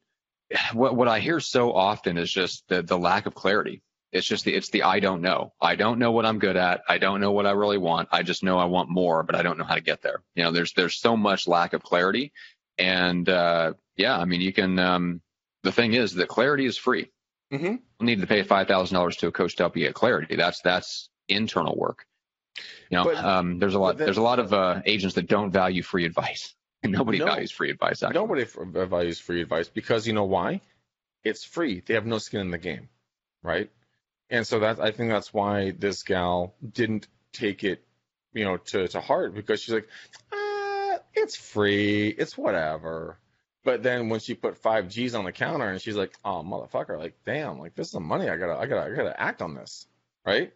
what 0.74 0.96
what 0.96 1.08
I 1.08 1.20
hear 1.20 1.40
so 1.40 1.74
often 1.74 2.18
is 2.18 2.32
just 2.32 2.68
the 2.68 2.82
the 2.82 2.98
lack 2.98 3.26
of 3.26 3.36
clarity. 3.36 3.82
It's 4.12 4.26
just 4.28 4.46
the 4.46 4.56
it's 4.56 4.70
the 4.70 4.84
I 4.84 5.00
don't 5.00 5.22
know. 5.22 5.54
I 5.62 5.76
don't 5.76 6.00
know 6.00 6.12
what 6.12 6.26
I'm 6.26 6.40
good 6.40 6.58
at. 6.58 6.82
I 6.90 6.98
don't 6.98 7.22
know 7.22 7.32
what 7.32 7.46
I 7.46 7.52
really 7.52 7.78
want. 7.78 8.10
I 8.12 8.24
just 8.24 8.44
know 8.44 8.58
I 8.58 8.66
want 8.66 8.90
more, 8.90 9.22
but 9.24 9.36
I 9.36 9.44
don't 9.44 9.58
know 9.58 9.64
how 9.66 9.76
to 9.76 9.82
get 9.82 10.02
there. 10.02 10.24
You 10.36 10.44
know, 10.44 10.52
there's 10.52 10.74
there's 10.74 10.96
so 10.96 11.16
much 11.16 11.48
lack 11.48 11.74
of 11.74 11.84
clarity, 11.84 12.32
and 12.78 13.28
uh, 13.30 13.74
yeah, 13.98 14.18
I 14.18 14.26
mean, 14.26 14.42
you 14.42 14.52
can. 14.54 14.80
Um, 14.80 15.22
the 15.64 15.72
thing 15.72 15.94
is 15.94 16.14
that 16.16 16.28
clarity 16.28 16.66
is 16.66 16.78
free. 16.78 17.12
Mm-hmm. 17.54 17.66
You 17.66 17.80
need 18.06 18.22
to 18.22 18.28
pay 18.28 18.42
five 18.44 18.68
thousand 18.68 18.96
dollars 18.96 19.18
to 19.18 19.28
a 19.28 19.32
coach 19.32 19.56
to 19.58 19.64
help 19.64 19.78
you 19.78 19.86
get 19.86 19.94
clarity. 19.94 20.36
That's 20.36 20.62
that's 20.62 21.10
internal 21.28 21.76
work. 21.76 22.06
You 22.90 22.98
know, 22.98 23.04
But- 23.06 23.18
um, 23.18 23.60
there's 23.60 23.76
a 23.76 23.80
lot 23.80 23.98
that- 23.98 24.06
there's 24.06 24.18
a 24.18 24.22
lot 24.24 24.40
of 24.40 24.54
uh, 24.54 24.82
agents 24.86 25.16
that 25.16 25.28
don't 25.28 25.52
value 25.52 25.84
free 25.84 26.06
advice, 26.06 26.56
and 26.84 26.92
nobody 26.92 27.20
No. 27.20 27.26
values 27.26 27.52
free 27.52 27.70
advice. 27.70 28.02
Actually. 28.02 28.20
Nobody 28.20 28.42
f- 28.44 28.58
values 28.90 29.20
free 29.20 29.42
advice 29.42 29.68
because 29.70 30.08
you 30.08 30.14
know 30.14 30.26
why? 30.26 30.62
It's 31.24 31.44
free. 31.44 31.82
They 31.86 31.94
have 31.94 32.06
no 32.08 32.18
skin 32.18 32.40
in 32.42 32.50
the 32.52 32.58
game, 32.58 32.90
right? 33.44 33.70
And 34.30 34.46
so 34.46 34.60
that 34.60 34.80
I 34.80 34.92
think 34.92 35.10
that's 35.12 35.34
why 35.34 35.72
this 35.72 36.04
gal 36.04 36.54
didn't 36.74 37.08
take 37.34 37.64
it, 37.64 37.84
you 38.34 38.46
know, 38.46 38.58
to 38.58 38.88
to 38.88 39.02
heart 39.02 39.34
because 39.34 39.62
she's 39.62 39.74
like, 39.74 39.90
uh, 40.32 40.98
it's 41.14 41.36
free, 41.36 42.10
it's 42.10 42.38
whatever. 42.38 43.18
But 43.64 43.84
then 43.84 44.10
when 44.10 44.20
she 44.20 44.36
put 44.36 44.58
five 44.58 44.88
G's 44.88 45.16
on 45.16 45.26
the 45.26 45.32
counter 45.32 45.70
and 45.70 45.82
she's 45.82 45.96
like, 45.96 46.14
oh 46.24 46.44
motherfucker, 46.44 46.98
like 46.98 47.16
damn, 47.26 47.60
like 47.60 47.76
this 47.76 47.88
is 47.88 47.94
the 47.94 48.00
money 48.00 48.30
I 48.30 48.38
gotta 48.38 48.58
I 48.58 48.68
gotta 48.68 48.92
I 48.92 48.96
gotta 48.96 49.20
act 49.20 49.42
on 49.42 49.56
this, 49.56 49.88
right? 50.26 50.54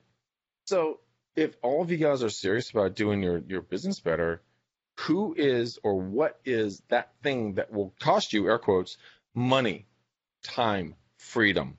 So 0.65 0.99
if 1.35 1.55
all 1.61 1.81
of 1.81 1.91
you 1.91 1.97
guys 1.97 2.23
are 2.23 2.29
serious 2.29 2.69
about 2.69 2.95
doing 2.95 3.23
your 3.23 3.39
your 3.47 3.61
business 3.61 3.99
better, 3.99 4.41
who 4.99 5.33
is 5.35 5.79
or 5.83 5.99
what 5.99 6.39
is 6.45 6.81
that 6.89 7.11
thing 7.23 7.55
that 7.55 7.71
will 7.71 7.93
cost 7.99 8.33
you 8.33 8.47
air 8.47 8.59
quotes 8.59 8.97
money 9.33 9.87
time 10.43 10.95
freedom 11.17 11.77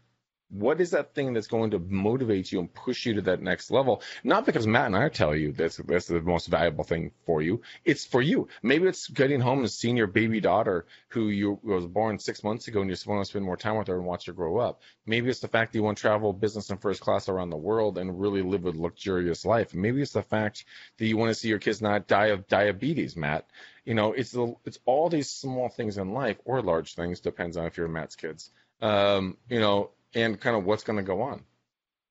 what 0.54 0.80
is 0.80 0.90
that 0.92 1.14
thing 1.14 1.32
that's 1.32 1.48
going 1.48 1.72
to 1.72 1.78
motivate 1.78 2.52
you 2.52 2.60
and 2.60 2.72
push 2.72 3.06
you 3.06 3.14
to 3.14 3.22
that 3.22 3.42
next 3.42 3.70
level? 3.70 4.02
Not 4.22 4.46
because 4.46 4.66
matt 4.66 4.86
and 4.86 4.96
i 4.96 5.08
tell 5.08 5.34
you 5.34 5.52
that's 5.52 5.76
that's 5.78 6.06
the 6.06 6.20
most 6.20 6.46
valuable 6.46 6.84
thing 6.84 7.10
for 7.26 7.42
you. 7.42 7.62
It's 7.84 8.04
for 8.04 8.22
you. 8.22 8.48
Maybe 8.62 8.86
it's 8.86 9.08
getting 9.08 9.40
home 9.40 9.60
and 9.60 9.70
seeing 9.70 9.96
your 9.96 10.06
baby 10.06 10.40
daughter 10.40 10.86
who 11.08 11.28
you 11.28 11.58
was 11.62 11.86
born 11.86 12.18
six 12.18 12.44
months 12.44 12.68
ago 12.68 12.80
and 12.80 12.88
you 12.88 12.94
just 12.94 13.06
want 13.06 13.24
to 13.24 13.28
spend 13.28 13.44
more 13.44 13.56
time 13.56 13.78
with 13.78 13.88
her 13.88 13.96
and 13.96 14.06
watch 14.06 14.26
her 14.26 14.32
grow 14.32 14.58
up. 14.58 14.80
Maybe 15.06 15.28
it's 15.28 15.40
the 15.40 15.48
fact 15.48 15.72
that 15.72 15.78
you 15.78 15.82
want 15.82 15.98
to 15.98 16.02
travel 16.02 16.32
business 16.32 16.70
and 16.70 16.80
first 16.80 17.00
class 17.00 17.28
around 17.28 17.50
the 17.50 17.56
world 17.56 17.98
and 17.98 18.20
really 18.20 18.42
live 18.42 18.64
a 18.64 18.70
luxurious 18.70 19.44
life. 19.44 19.74
Maybe 19.74 20.02
it's 20.02 20.12
the 20.12 20.22
fact 20.22 20.64
that 20.98 21.06
you 21.06 21.16
want 21.16 21.30
to 21.30 21.34
see 21.34 21.48
your 21.48 21.58
kids 21.58 21.82
not 21.82 22.06
die 22.06 22.26
of 22.26 22.46
diabetes 22.46 23.16
matt. 23.16 23.46
You 23.84 23.94
know 23.94 24.12
it's 24.12 24.30
the 24.30 24.54
it's 24.64 24.78
all 24.86 25.08
these 25.08 25.30
small 25.30 25.68
things 25.68 25.98
in 25.98 26.12
life 26.12 26.38
or 26.44 26.62
large 26.62 26.94
things 26.94 27.20
depends 27.20 27.56
on 27.56 27.66
if 27.66 27.76
you're 27.76 27.88
matt's 27.88 28.16
kids. 28.16 28.50
Um 28.80 29.36
you 29.48 29.60
know 29.60 29.90
and 30.14 30.40
kind 30.40 30.56
of 30.56 30.64
what's 30.64 30.84
going 30.84 30.96
to 30.96 31.02
go 31.02 31.22
on 31.22 31.42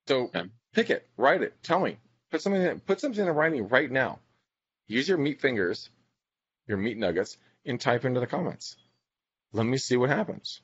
so 0.08 0.24
Okay. 0.26 0.44
pick 0.74 0.90
it 0.90 1.08
write 1.18 1.42
it 1.42 1.54
tell 1.64 1.80
me 1.80 1.98
put 2.32 2.42
something 2.42 2.62
in, 2.62 2.80
put 2.80 3.00
something 3.00 3.20
in 3.20 3.26
the 3.28 3.32
writing 3.34 3.68
right 3.68 3.90
now 3.92 4.20
use 4.88 5.08
your 5.08 5.18
meat 5.18 5.42
fingers 5.42 5.90
your 6.68 6.78
meat 6.78 6.98
nuggets 6.98 7.38
and 7.66 7.80
type 7.80 8.06
into 8.06 8.20
the 8.20 8.28
comments 8.28 8.76
let 9.54 9.66
me 9.66 9.78
see 9.78 9.98
what 9.98 10.10
happens 10.10 10.62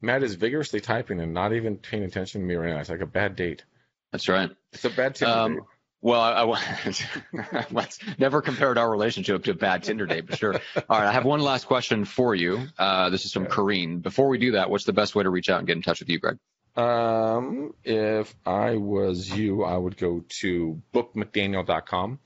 matt 0.00 0.22
is 0.22 0.34
vigorously 0.34 0.80
typing 0.80 1.20
and 1.20 1.32
not 1.34 1.52
even 1.52 1.76
paying 1.76 2.02
attention 2.04 2.40
to 2.40 2.46
me 2.46 2.54
right 2.54 2.72
now 2.72 2.80
it's 2.80 2.90
like 2.90 3.00
a 3.00 3.06
bad 3.06 3.36
date 3.36 3.64
That's 4.12 4.28
right. 4.28 4.50
it's 4.72 4.84
a 4.84 4.90
bad 4.90 5.14
Tinder 5.14 5.34
Um, 5.34 5.54
date. 5.54 5.62
Well, 6.02 6.20
I, 6.20 6.42
I 6.44 7.66
let's 7.70 7.98
never 8.18 8.42
compared 8.42 8.76
our 8.76 8.90
relationship 8.90 9.42
to 9.44 9.52
a 9.52 9.54
bad 9.54 9.84
Tinder 9.84 10.04
date, 10.04 10.26
but 10.28 10.38
sure. 10.38 10.52
All 10.76 10.98
right, 10.98 11.08
I 11.08 11.12
have 11.12 11.24
one 11.24 11.40
last 11.40 11.66
question 11.66 12.04
for 12.04 12.34
you. 12.34 12.66
Uh, 12.78 13.08
this 13.08 13.24
is 13.24 13.32
from. 13.32 13.46
Kareen. 13.46 14.02
Before 14.02 14.28
we 14.28 14.36
do 14.36 14.52
that, 14.52 14.68
what's 14.68 14.84
the 14.84 14.92
best 14.92 15.14
way 15.14 15.22
to 15.22 15.30
reach 15.30 15.48
out 15.48 15.60
and 15.60 15.66
get 15.66 15.76
in 15.78 15.82
touch 15.82 16.00
with 16.00 16.10
you, 16.10 16.18
Greg? 16.20 16.36
Um, 16.76 17.74
if 17.84 18.34
I 18.44 18.76
was 18.76 19.30
you, 19.30 19.62
I 19.62 19.76
would 19.76 19.96
go 19.96 20.24
to 20.40 20.82
bookmcdaniel.com 20.92 22.18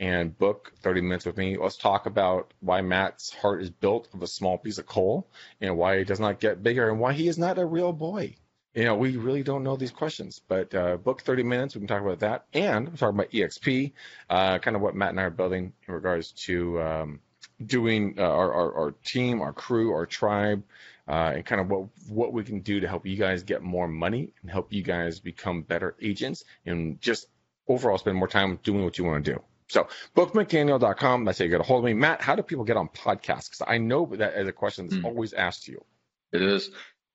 and 0.00 0.36
book 0.36 0.72
30 0.82 1.00
minutes 1.00 1.24
with 1.24 1.36
me. 1.36 1.56
Let's 1.56 1.76
talk 1.76 2.06
about 2.06 2.52
why 2.60 2.82
Matt's 2.82 3.32
heart 3.32 3.62
is 3.62 3.70
built 3.70 4.08
of 4.12 4.22
a 4.22 4.26
small 4.26 4.58
piece 4.58 4.78
of 4.78 4.86
coal 4.86 5.30
and 5.60 5.76
why 5.76 5.98
he 5.98 6.04
does 6.04 6.20
not 6.20 6.40
get 6.40 6.62
bigger 6.62 6.90
and 6.90 7.00
why 7.00 7.12
he 7.12 7.28
is 7.28 7.38
not 7.38 7.58
a 7.58 7.64
real 7.64 7.92
boy. 7.92 8.36
You 8.74 8.84
know, 8.84 8.96
we 8.96 9.16
really 9.16 9.44
don't 9.44 9.62
know 9.62 9.76
these 9.76 9.92
questions, 9.92 10.40
but 10.48 10.74
uh, 10.74 10.96
book 10.96 11.22
30 11.22 11.44
minutes. 11.44 11.74
We 11.74 11.80
can 11.80 11.88
talk 11.88 12.02
about 12.02 12.18
that. 12.20 12.46
And 12.52 12.88
we're 12.88 12.96
talking 12.96 13.20
about 13.20 13.30
EXP, 13.30 13.92
uh, 14.28 14.58
kind 14.58 14.74
of 14.74 14.82
what 14.82 14.96
Matt 14.96 15.10
and 15.10 15.20
I 15.20 15.24
are 15.24 15.30
building 15.30 15.72
in 15.86 15.94
regards 15.94 16.32
to 16.46 16.82
um, 16.82 17.20
doing 17.64 18.16
uh, 18.18 18.22
our, 18.22 18.52
our, 18.52 18.74
our 18.74 18.90
team, 19.04 19.40
our 19.42 19.52
crew, 19.52 19.92
our 19.92 20.06
tribe, 20.06 20.64
uh, 21.08 21.32
and 21.34 21.44
kind 21.46 21.60
of 21.60 21.68
what 21.68 21.86
what 22.08 22.32
we 22.32 22.44
can 22.44 22.60
do 22.60 22.80
to 22.80 22.88
help 22.88 23.06
you 23.06 23.16
guys 23.16 23.42
get 23.42 23.62
more 23.62 23.88
money 23.88 24.30
and 24.42 24.50
help 24.50 24.72
you 24.72 24.82
guys 24.82 25.20
become 25.20 25.62
better 25.62 25.96
agents 26.00 26.44
and 26.66 27.00
just 27.00 27.26
overall 27.68 27.98
spend 27.98 28.16
more 28.16 28.28
time 28.28 28.58
doing 28.62 28.84
what 28.84 28.98
you 28.98 29.04
want 29.04 29.24
to 29.24 29.34
do. 29.34 29.42
So 29.68 29.88
bookmcdaniel.com, 30.16 31.24
that's 31.24 31.38
how 31.38 31.44
you 31.44 31.50
get 31.50 31.60
a 31.60 31.64
hold 31.64 31.80
of 31.80 31.84
me. 31.86 31.94
Matt, 31.94 32.20
how 32.20 32.34
do 32.34 32.42
people 32.42 32.64
get 32.64 32.76
on 32.76 32.88
podcasts? 32.88 33.50
Because 33.50 33.62
I 33.66 33.78
know 33.78 34.06
that 34.16 34.34
is 34.34 34.46
a 34.48 34.52
question 34.52 34.86
that's 34.86 35.00
Hmm. 35.00 35.06
always 35.06 35.32
asked 35.32 35.64
to 35.64 35.72
you. 35.72 35.84
It 36.32 36.42
is. 36.42 36.70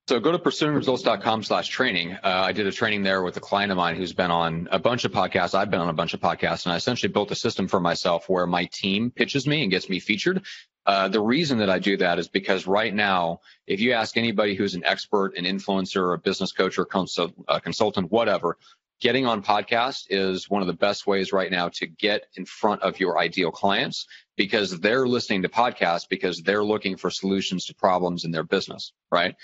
So 0.10 0.20
go 0.20 0.32
to 0.32 0.39
pursuingresults.com 0.39 1.43
slash 1.43 1.68
training. 1.68 2.14
Uh, 2.14 2.20
I 2.24 2.51
did 2.51 2.66
a 2.66 2.72
training 2.72 3.03
there 3.03 3.22
with 3.22 3.38
a 3.38 3.39
client 3.39 3.72
of 3.72 3.78
mine 3.78 3.95
who's 3.95 4.12
been 4.12 4.32
on 4.32 4.68
a 4.72 4.80
bunch 4.80 5.05
of 5.05 5.12
podcasts. 5.12 5.53
I've 5.53 5.70
been 5.70 5.82
on 5.82 5.89
a 5.89 5.93
bunch 5.93 6.16
of 6.16 6.20
podcasts 6.20 6.66
and 6.66 6.74
I 6.74 6.78
essentially 6.78 7.14
built 7.14 7.30
a 7.30 7.36
system 7.36 7.68
for 7.68 7.80
myself 7.80 8.28
where 8.28 8.47
my 8.47 8.66
team 8.74 9.12
pitches 9.12 9.45
me 9.45 9.62
and 9.62 9.70
gets 9.70 9.88
me 9.88 9.99
featured. 9.99 10.47
Uh, 10.84 11.10
the 11.10 11.22
reason 11.22 11.60
that 11.60 11.70
I 11.70 11.78
do 11.78 11.95
that 11.97 12.18
is 12.18 12.28
because 12.28 12.66
right 12.66 12.91
now, 12.91 13.41
if 13.68 13.82
you 13.82 13.91
ask 13.91 14.18
anybody 14.18 14.55
who's 14.55 14.74
an 14.74 14.84
expert, 14.84 15.38
an 15.38 15.45
influencer, 15.45 16.16
a 16.16 16.18
business 16.18 16.53
coach 16.53 16.80
or 16.80 16.86
consult, 16.86 17.34
a 17.47 17.62
consultant, 17.62 18.12
whatever, 18.12 18.57
getting 18.99 19.28
on 19.28 19.43
podcast 19.43 20.05
is 20.10 20.49
one 20.49 20.62
of 20.62 20.68
the 20.68 20.74
best 20.74 21.05
ways 21.05 21.32
right 21.32 21.51
now 21.51 21.70
to 21.70 21.86
get 21.86 22.24
in 22.36 22.45
front 22.45 22.82
of 22.82 22.99
your 22.99 23.20
ideal 23.20 23.51
clients 23.51 24.07
because 24.36 24.80
they're 24.80 25.07
listening 25.07 25.43
to 25.43 25.49
podcasts 25.49 26.07
because 26.10 26.41
they're 26.41 26.64
looking 26.64 26.97
for 26.97 27.10
solutions 27.10 27.66
to 27.66 27.76
problems 27.76 28.26
in 28.26 28.32
their 28.32 28.43
business, 28.43 28.91
right? 29.12 29.36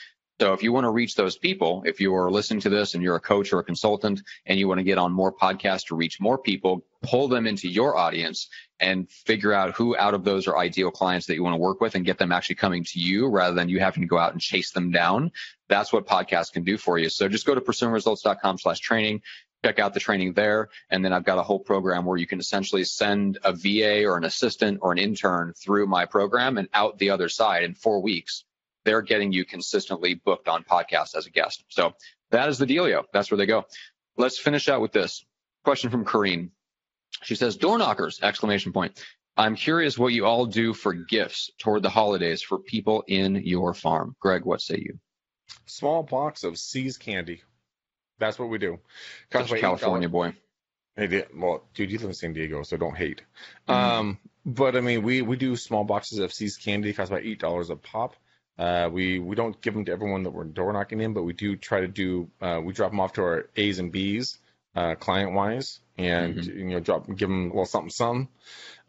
So 0.42 0.52
if 0.52 0.64
you 0.64 0.74
want 0.74 0.84
to 0.84 0.92
reach 0.92 1.16
those 1.16 1.38
people, 1.38 1.84
if 1.86 2.02
you 2.02 2.14
are 2.14 2.30
listening 2.30 2.60
to 2.62 2.70
this 2.70 2.94
and 2.94 3.02
you're 3.02 3.16
a 3.16 3.22
coach 3.22 3.54
or 3.54 3.60
a 3.60 3.64
consultant 3.64 4.22
and 4.46 4.60
you 4.60 4.68
want 4.68 4.80
to 4.80 4.84
get 4.84 4.98
on 4.98 5.14
more 5.14 5.32
podcasts 5.32 5.88
to 5.88 5.96
reach 5.96 6.20
more 6.20 6.38
people, 6.38 6.86
pull 7.04 7.30
them 7.30 7.48
into 7.48 7.70
your 7.70 7.96
audience 7.96 8.50
and 8.82 9.10
figure 9.10 9.54
out 9.54 9.76
who 9.76 9.96
out 9.96 10.14
of 10.14 10.26
those 10.26 10.46
are 10.48 10.58
ideal 10.58 10.92
clients 10.92 11.28
that 11.28 11.36
you 11.36 11.44
want 11.44 11.54
to 11.54 11.62
work 11.62 11.80
with 11.80 11.96
and 11.96 12.04
get 12.04 12.18
them 12.18 12.34
actually 12.34 12.56
coming 12.56 12.84
to 12.84 13.00
you 13.00 13.28
rather 13.28 13.56
than 13.56 13.70
you 13.70 13.80
having 13.80 14.02
to 14.02 14.08
go 14.08 14.18
out 14.18 14.34
and 14.34 14.42
chase 14.42 14.72
them 14.72 14.92
down. 14.92 15.32
That's 15.70 15.94
what 15.94 16.06
podcasts 16.06 16.52
can 16.52 16.66
do 16.66 16.78
for 16.78 16.98
you. 16.98 17.08
So 17.08 17.30
just 17.30 17.46
go 17.46 17.56
to 17.56 17.62
pursuingresults.com 17.62 18.58
slash 18.58 18.80
training, 18.80 19.22
check 19.64 19.80
out 19.80 19.94
the 19.94 20.02
training 20.02 20.34
there. 20.34 20.68
And 20.90 21.06
then 21.06 21.14
I've 21.14 21.24
got 21.24 21.38
a 21.38 21.44
whole 21.44 21.60
program 21.60 22.04
where 22.04 22.18
you 22.18 22.28
can 22.28 22.42
essentially 22.42 22.84
send 22.84 23.38
a 23.46 23.54
VA 23.54 24.04
or 24.04 24.18
an 24.18 24.26
assistant 24.26 24.80
or 24.82 24.92
an 24.92 24.98
intern 24.98 25.54
through 25.54 25.88
my 25.88 26.06
program 26.06 26.58
and 26.58 26.68
out 26.74 26.98
the 26.98 27.12
other 27.12 27.30
side 27.30 27.64
in 27.64 27.74
four 27.74 28.02
weeks 28.02 28.44
they're 28.86 29.02
getting 29.02 29.34
you 29.34 29.44
consistently 29.44 30.14
booked 30.14 30.48
on 30.48 30.64
podcasts 30.64 31.16
as 31.16 31.26
a 31.26 31.30
guest. 31.30 31.64
So 31.70 31.94
that 32.32 32.48
is 32.50 32.58
the 32.58 32.66
dealio. 32.66 33.04
That's 33.12 33.30
where 33.30 33.38
they 33.38 33.46
go. 33.46 33.66
Let's 34.18 34.40
finish 34.40 34.70
out 34.70 34.82
with 34.82 34.94
this 34.94 35.26
question 35.64 35.90
from 35.90 36.06
Kareen. 36.06 36.52
She 37.24 37.36
says, 37.36 37.58
door 37.58 37.78
knockers, 37.78 38.20
exclamation 38.22 38.72
point. 38.72 39.04
I'm 39.38 39.56
curious 39.56 39.98
what 39.98 40.14
you 40.14 40.26
all 40.26 40.46
do 40.46 40.74
for 40.74 40.94
gifts 40.94 41.50
toward 41.60 41.84
the 41.84 41.90
holidays 41.90 42.42
for 42.42 42.58
people 42.60 43.04
in 43.08 43.36
your 43.36 43.74
farm. 43.74 44.16
Greg, 44.22 44.46
what 44.46 44.62
say 44.62 44.78
you? 44.78 45.00
Small 45.66 46.04
box 46.04 46.44
of 46.44 46.58
See's 46.58 46.98
candy. 46.98 47.42
That's 48.20 48.40
what 48.40 48.50
we 48.50 48.58
do. 48.58 48.80
Such 49.32 49.52
a 49.52 49.60
California 49.60 50.08
boy. 50.08 50.34
Hey, 50.96 51.26
well, 51.36 51.68
dude, 51.74 51.92
you 51.92 51.98
live 51.98 52.08
in 52.08 52.14
San 52.14 52.32
Diego, 52.32 52.64
so 52.64 52.78
don't 52.78 52.96
hate. 52.96 53.22
Mhm. 53.68 53.74
Um, 53.74 54.20
but 54.46 54.78
I 54.78 54.80
mean, 54.80 55.04
we 55.04 55.22
we 55.22 55.36
do 55.36 55.58
small 55.58 55.84
boxes 55.84 56.20
of 56.20 56.34
See's 56.34 56.56
candy. 56.56 56.94
Cost 56.94 57.12
about 57.12 57.26
eight 57.26 57.40
dollars 57.40 57.70
a 57.70 57.76
pop. 57.76 58.16
Uh, 58.58 58.90
we 58.92 59.20
we 59.20 59.36
don't 59.36 59.60
give 59.62 59.74
them 59.74 59.86
to 59.86 59.92
everyone 59.92 60.24
that 60.24 60.32
we're 60.32 60.46
door 60.46 60.72
knocking 60.72 61.02
in, 61.02 61.14
but 61.14 61.24
we 61.24 61.34
do 61.34 61.56
try 61.56 61.82
to 61.82 61.88
do. 61.88 62.30
Uh, 62.42 62.62
we 62.64 62.74
drop 62.74 62.92
them 62.92 63.00
off 63.00 63.14
to 63.14 63.22
our 63.22 63.50
A's 63.58 63.80
and 63.80 63.92
B's, 63.92 64.38
uh, 64.76 64.96
client 64.96 65.34
wise, 65.34 65.82
and 65.98 66.36
Mhm. 66.36 66.56
you 66.56 66.66
know, 66.66 66.80
drop 66.80 67.08
give 67.08 67.30
them 67.30 67.46
a 67.46 67.48
little 67.48 67.66
something, 67.66 67.90
some. 67.90 68.30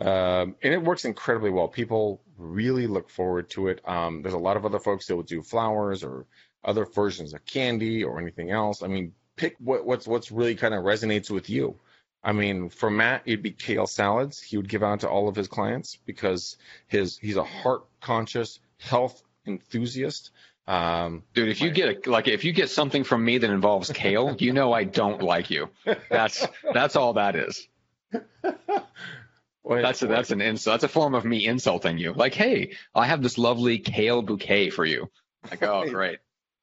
Um, 0.01 0.57
and 0.63 0.75
it 0.75 0.83
works 0.83 1.05
incredibly 1.05 1.51
well. 1.51 1.69
People 1.69 2.21
really 2.39 2.87
look 2.87 3.09
forward 3.09 3.49
to 3.51 3.69
it. 3.69 3.81
Um, 3.89 4.23
there's 4.23 4.35
a 4.35 4.39
lot 4.39 4.57
of 4.57 4.65
other 4.65 4.79
folks 4.79 5.07
that 5.07 5.17
will 5.17 5.23
do 5.23 5.43
flowers 5.43 6.05
or 6.05 6.27
other 6.65 6.85
versions 6.85 7.33
of 7.35 7.45
candy 7.47 8.05
or 8.05 8.21
anything 8.21 8.51
else. 8.51 8.83
I 8.83 8.89
mean, 8.89 9.15
pick 9.37 9.57
what 9.59 9.85
what's 9.87 10.07
what's 10.07 10.31
really 10.31 10.55
kind 10.55 10.75
of 10.75 10.85
resonates 10.85 11.31
with 11.31 11.49
you. 11.51 11.79
I 12.23 12.33
mean, 12.33 12.71
for 12.71 12.91
Matt, 12.91 13.23
it'd 13.25 13.43
be 13.43 13.53
kale 13.53 13.87
salads. 13.87 14.41
He 14.43 14.57
would 14.57 14.69
give 14.69 14.83
out 14.83 15.01
to 15.01 15.09
all 15.09 15.29
of 15.29 15.37
his 15.37 15.49
clients 15.49 15.97
because 16.07 16.57
his 16.89 17.19
he's 17.19 17.37
a 17.37 17.45
heart 17.45 17.85
conscious 18.01 18.59
health 18.79 19.23
enthusiast. 19.47 20.31
Um, 20.67 21.23
Dude, 21.35 21.49
if 21.49 21.61
you 21.61 21.71
get 21.71 22.07
a, 22.07 22.11
like 22.11 22.27
if 22.27 22.45
you 22.45 22.53
get 22.53 22.71
something 22.71 23.05
from 23.05 23.25
me 23.25 23.39
that 23.39 23.51
involves 23.51 23.91
kale, 23.93 24.37
you 24.39 24.53
know 24.53 24.73
I 24.73 24.85
don't 24.85 25.23
like 25.23 25.51
you. 25.51 25.71
That's 26.11 26.47
that's 26.73 26.97
all 26.97 27.15
that 27.15 27.37
is. 27.37 27.69
wait, 29.63 29.83
That's 29.83 30.03
a, 30.03 30.07
that's 30.07 30.31
an 30.31 30.41
insult. 30.41 30.75
That's 30.75 30.85
a 30.85 30.89
form 30.93 31.15
of 31.15 31.25
me 31.25 31.47
insulting 31.47 31.99
you. 31.99 32.13
Like, 32.13 32.35
hey, 32.35 32.73
I 32.95 33.07
have 33.07 33.23
this 33.23 33.39
lovely 33.39 33.79
kale 33.79 34.23
bouquet 34.23 34.71
for 34.71 34.85
you. 34.85 35.11
Like, 35.51 35.63
oh, 35.63 35.85
great. 35.91 36.19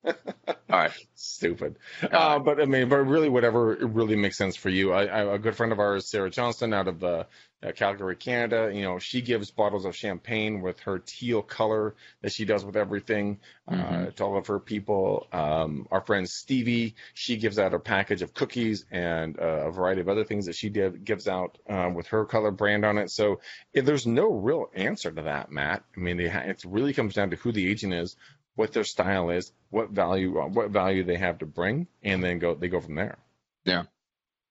All 0.06 0.80
right. 0.80 0.92
stupid. 1.16 1.78
Uh, 2.12 2.34
Uh, 2.34 2.40
but 2.40 2.62
I 2.62 2.66
mean, 2.66 2.90
but 2.90 2.98
really, 2.98 3.30
whatever 3.30 3.74
it 3.74 3.88
really 3.90 4.16
makes 4.16 4.38
sense 4.38 4.56
for 4.56 4.70
you. 4.70 4.92
I, 4.92 5.06
I 5.06 5.36
a 5.36 5.40
good 5.40 5.56
friend 5.56 5.72
of 5.72 5.80
ours, 5.80 6.10
Sarah 6.10 6.30
Johnston, 6.30 6.74
out 6.74 6.88
of 6.88 7.04
uh, 7.04 7.24
uh, 7.62 7.72
Calgary, 7.74 8.16
Canada. 8.16 8.72
You 8.74 8.82
know, 8.84 9.00
she 9.00 9.22
gives 9.22 9.52
bottles 9.52 9.86
of 9.86 9.96
champagne 9.96 10.62
with 10.62 10.80
her 10.82 11.00
teal 11.00 11.42
color 11.42 11.96
that 12.22 12.34
she 12.34 12.44
does 12.46 12.66
with 12.66 12.76
everything 12.76 13.40
uh, 13.68 13.74
Mhm. 13.76 14.16
to 14.16 14.24
all 14.24 14.38
of 14.38 14.48
her 14.48 14.60
people. 14.60 15.28
Um, 15.32 15.88
our 15.92 16.02
friend 16.02 16.30
Stevie, 16.30 16.96
she 17.14 17.38
gives 17.38 17.58
out 17.60 17.74
a 17.74 17.80
package 17.80 18.22
of 18.22 18.34
cookies 18.34 18.86
and 18.92 19.40
uh, 19.40 19.68
a 19.68 19.72
variety 19.72 20.02
of 20.02 20.10
other 20.10 20.24
things 20.26 20.46
that 20.48 20.56
she 20.56 20.70
did, 20.70 21.06
gives 21.06 21.28
out 21.28 21.58
uh, 21.70 21.90
with 21.94 22.08
her 22.08 22.26
color 22.26 22.52
brand 22.52 22.84
on 22.84 22.98
it. 22.98 23.12
So 23.12 23.40
if 23.74 23.86
there's 23.86 24.08
no 24.08 24.28
real 24.32 24.70
answer 24.74 25.12
to 25.12 25.22
that, 25.24 25.52
Matt. 25.52 25.84
I 25.96 26.00
mean, 26.00 26.18
they 26.18 26.28
ha- 26.30 26.40
it 26.46 26.64
really 26.66 26.94
comes 26.94 27.14
down 27.14 27.30
to 27.30 27.38
who 27.38 27.52
the 27.52 27.70
agent 27.70 27.94
is, 27.94 28.16
what 28.56 28.74
their 28.74 28.84
style 28.84 29.30
is, 29.30 29.52
what 29.70 29.90
value 29.90 30.40
uh, 30.40 30.48
what 30.48 30.70
value 30.70 31.04
they 31.04 31.18
have 31.18 31.40
to 31.40 31.46
bring, 31.46 31.88
and 32.02 32.24
then 32.24 32.40
go 32.40 32.56
they 32.56 32.68
go 32.68 32.80
from 32.80 32.96
there. 32.96 33.18
Yeah, 33.66 33.84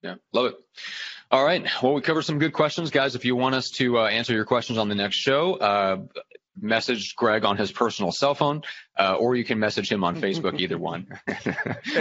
Yeah, 0.03 0.17
love 0.33 0.47
it. 0.47 0.55
All 1.31 1.45
right. 1.45 1.67
Well, 1.83 1.95
we 1.95 2.03
covered 2.03 2.23
some 2.23 2.39
good 2.39 2.53
questions, 2.53 2.91
guys. 2.91 3.15
If 3.15 3.25
you 3.25 3.37
want 3.37 3.55
us 3.55 3.71
to 3.73 3.99
uh, 3.99 4.07
answer 4.07 4.35
your 4.35 4.45
questions 4.45 4.79
on 4.79 4.89
the 4.89 4.95
next 4.95 5.17
show, 5.17 5.55
uh, 5.55 5.97
message 6.61 7.17
Greg 7.17 7.45
on 7.45 7.57
his 7.57 7.73
personal 7.73 8.13
cell 8.13 8.35
phone, 8.35 8.63
uh, 8.99 9.15
or 9.15 9.35
you 9.35 9.45
can 9.45 9.59
message 9.59 9.91
him 9.91 10.05
on 10.05 10.21
Facebook. 10.21 10.59
Either 10.59 10.79
one. 10.79 11.07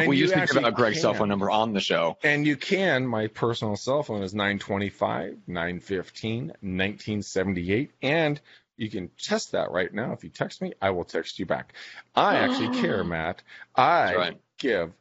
We 0.08 0.18
you 0.18 0.24
used 0.24 0.34
to 0.34 0.46
give 0.46 0.64
out 0.64 0.74
Greg's 0.74 1.02
cell 1.02 1.14
phone 1.14 1.30
number 1.30 1.50
on 1.50 1.74
the 1.74 1.80
show. 1.80 2.18
And 2.24 2.46
you 2.46 2.56
can. 2.56 3.06
My 3.06 3.28
personal 3.28 3.76
cell 3.76 4.04
phone 4.04 4.24
is 4.24 4.34
925 4.34 5.38
915 5.48 6.48
1978. 6.48 7.92
And 8.02 8.42
you 8.82 8.90
can 8.90 9.12
test 9.22 9.52
that 9.52 9.70
right 9.70 9.94
now. 9.94 10.12
If 10.12 10.24
you 10.24 10.32
text 10.32 10.60
me, 10.60 10.74
I 10.82 10.90
will 10.90 11.04
text 11.04 11.38
you 11.38 11.46
back. 11.46 11.74
I 12.16 12.38
actually 12.38 12.70
care, 12.82 13.04
Matt. 13.04 13.44
I 13.76 14.16
right. 14.16 14.38
give 14.58 14.92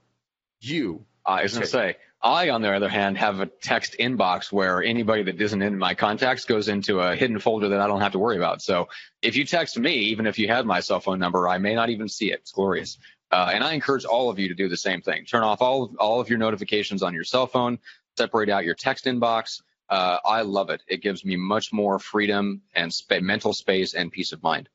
you. 0.61 1.07
I 1.25 1.45
was 1.45 1.53
going 1.53 1.63
to 1.63 1.69
say, 1.69 1.97
I, 2.23 2.51
on 2.51 2.61
the 2.61 2.71
other 2.71 2.91
hand, 2.91 3.17
have 3.17 3.41
a 3.41 3.47
text 3.47 3.97
inbox 3.99 4.53
where 4.53 4.83
anybody 4.83 5.23
that 5.23 5.41
isn't 5.41 5.63
in 5.63 5.79
my 5.79 5.95
contacts 5.95 6.45
goes 6.45 6.69
into 6.69 7.01
a 7.01 7.17
hidden 7.17 7.39
folder 7.39 7.71
that 7.71 7.81
I 7.81 7.87
don't 7.87 8.03
have 8.03 8.13
to 8.13 8.19
worry 8.19 8.37
about. 8.37 8.61
So 8.61 8.89
if 9.23 9.35
you 9.35 9.47
text 9.47 9.79
me, 9.79 9.95
even 9.95 10.27
if 10.27 10.39
you 10.39 10.49
have 10.49 10.67
my 10.67 10.81
cell 10.81 11.01
phone 11.01 11.19
number, 11.19 11.49
I 11.49 11.57
may 11.57 11.75
not 11.75 11.89
even 11.89 12.07
see 12.07 12.33
it. 12.33 12.41
It's 12.41 12.53
glorious. 12.53 12.99
Uh, 13.31 13.51
and 13.55 13.65
I 13.65 13.73
encourage 13.73 14.05
all 14.05 14.29
of 14.29 14.39
you 14.39 14.49
to 14.49 14.55
do 14.55 14.69
the 14.69 14.77
same 14.77 15.01
thing. 15.01 15.25
Turn 15.25 15.43
off 15.43 15.63
all 15.63 15.85
of, 15.85 15.97
all 15.97 16.21
of 16.21 16.29
your 16.29 16.39
notifications 16.39 17.03
on 17.03 17.15
your 17.15 17.25
cell 17.25 17.47
phone. 17.47 17.79
Separate 18.19 18.51
out 18.51 18.67
your 18.67 18.75
text 18.75 19.07
inbox. 19.07 19.63
Uh, 19.91 20.19
I 20.25 20.43
love 20.43 20.71
it. 20.71 20.83
It 20.87 21.03
gives 21.03 21.25
me 21.25 21.35
much 21.37 21.73
more 21.73 21.99
freedom 21.99 22.63
and 22.75 22.95
spa- 22.95 23.21
mental 23.21 23.53
space 23.53 23.93
and 23.95 24.11
peace 24.13 24.33
of 24.33 24.43
mind. 24.43 24.69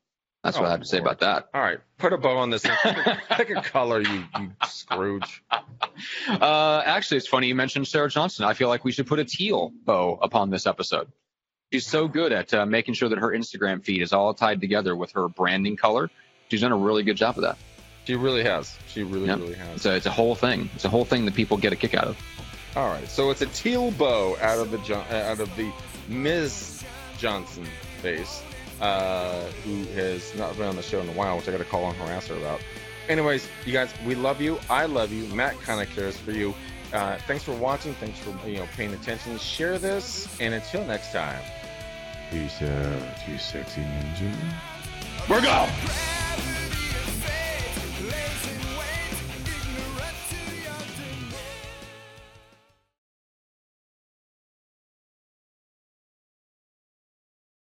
That's 0.43 0.57
what 0.57 0.65
Oh, 0.65 0.67
I 0.67 0.71
have 0.71 0.81
to 0.81 0.85
say 0.85 0.99
about 0.99 1.21
that. 1.21 1.47
All 1.55 1.61
right. 1.61 1.79
Put 1.97 2.13
a 2.13 2.17
bow 2.17 2.37
on 2.37 2.51
this. 2.51 2.63
Pick 3.31 3.49
a, 3.49 3.61
color, 3.63 4.01
you, 4.01 4.23
you 4.39 4.51
Scrooge. 4.67 5.43
Uh, 6.27 6.81
actually, 6.85 7.17
it's 7.17 7.27
funny 7.27 7.47
you 7.47 7.55
mentioned 7.55 7.87
Sarah 7.87 8.09
Johnson. 8.09 8.45
I 8.45 8.53
feel 8.53 8.67
like 8.67 8.83
we 8.83 8.91
should 8.91 9.07
put 9.07 9.19
a 9.19 9.25
teal 9.25 9.71
bow 9.85 10.19
upon 10.21 10.49
this 10.49 10.67
episode. 10.67 11.07
She's 11.71 11.85
so 11.87 12.07
good 12.07 12.31
at 12.31 12.53
uh, 12.53 12.65
making 12.65 12.95
sure 12.95 13.09
that 13.09 13.19
her 13.19 13.29
Instagram 13.29 13.83
feed 13.83 14.01
is 14.01 14.11
all 14.13 14.33
tied 14.33 14.59
together 14.61 14.95
with 14.95 15.11
her 15.13 15.27
branding 15.29 15.77
color. 15.77 16.09
She's 16.49 16.61
done 16.61 16.71
a 16.71 16.77
really 16.77 17.03
good 17.03 17.17
job 17.17 17.37
of 17.37 17.43
that. 17.43 17.57
She 18.05 18.15
really 18.15 18.43
has. 18.43 18.77
She 18.87 19.03
really, 19.03 19.27
Yep. 19.27 19.39
really 19.39 19.53
has. 19.55 19.85
A, 19.85 19.95
it's 19.95 20.05
a 20.05 20.11
whole 20.11 20.35
thing. 20.35 20.69
It's 20.75 20.85
a 20.85 20.89
whole 20.89 21.05
thing 21.05 21.25
that 21.25 21.33
people 21.33 21.57
get 21.57 21.73
a 21.73 21.75
kick 21.75 21.95
out 21.95 22.05
of. 22.07 22.17
All 22.75 22.89
right, 22.89 23.07
so 23.09 23.29
it's 23.29 23.41
a 23.41 23.45
teal 23.47 23.91
bow 23.91 24.35
out 24.41 24.59
of 24.59 24.69
the 24.69 24.95
uh, 24.95 25.31
out 25.31 25.39
of 25.39 25.55
the 25.55 25.71
Ms. 26.09 26.83
Johnson 27.17 27.65
face, 28.01 28.43
uh, 28.81 29.45
who 29.63 29.85
has 29.93 30.35
not 30.35 30.57
been 30.57 30.67
on 30.67 30.75
the 30.75 30.81
show 30.81 30.99
in 30.99 31.07
a 31.07 31.13
while, 31.13 31.37
which 31.37 31.47
I 31.47 31.51
got 31.51 31.59
to 31.59 31.63
call 31.63 31.87
and 31.87 31.97
harass 31.97 32.27
her 32.27 32.35
about. 32.35 32.59
Anyways, 33.07 33.47
you 33.65 33.71
guys, 33.71 33.93
we 34.05 34.15
love 34.15 34.41
you. 34.41 34.59
I 34.69 34.87
love 34.87 35.13
you. 35.13 35.25
Matt 35.33 35.57
kind 35.61 35.81
of 35.81 35.95
cares 35.95 36.17
for 36.17 36.31
you. 36.31 36.53
Uh, 36.91 37.17
thanks 37.27 37.45
for 37.45 37.53
watching. 37.53 37.93
Thanks 37.93 38.19
for 38.19 38.35
you 38.45 38.57
know 38.57 38.67
paying 38.75 38.93
attention. 38.93 39.37
Share 39.37 39.79
this, 39.79 40.27
and 40.41 40.53
until 40.53 40.83
next 40.83 41.13
time, 41.13 41.41
peace 42.29 42.61
out, 42.61 43.27
you 43.27 43.37
sexy 43.37 43.81
ninja. 43.81 44.33
We're 45.29 45.41
go. 45.41 45.65
Greg 45.65 46.24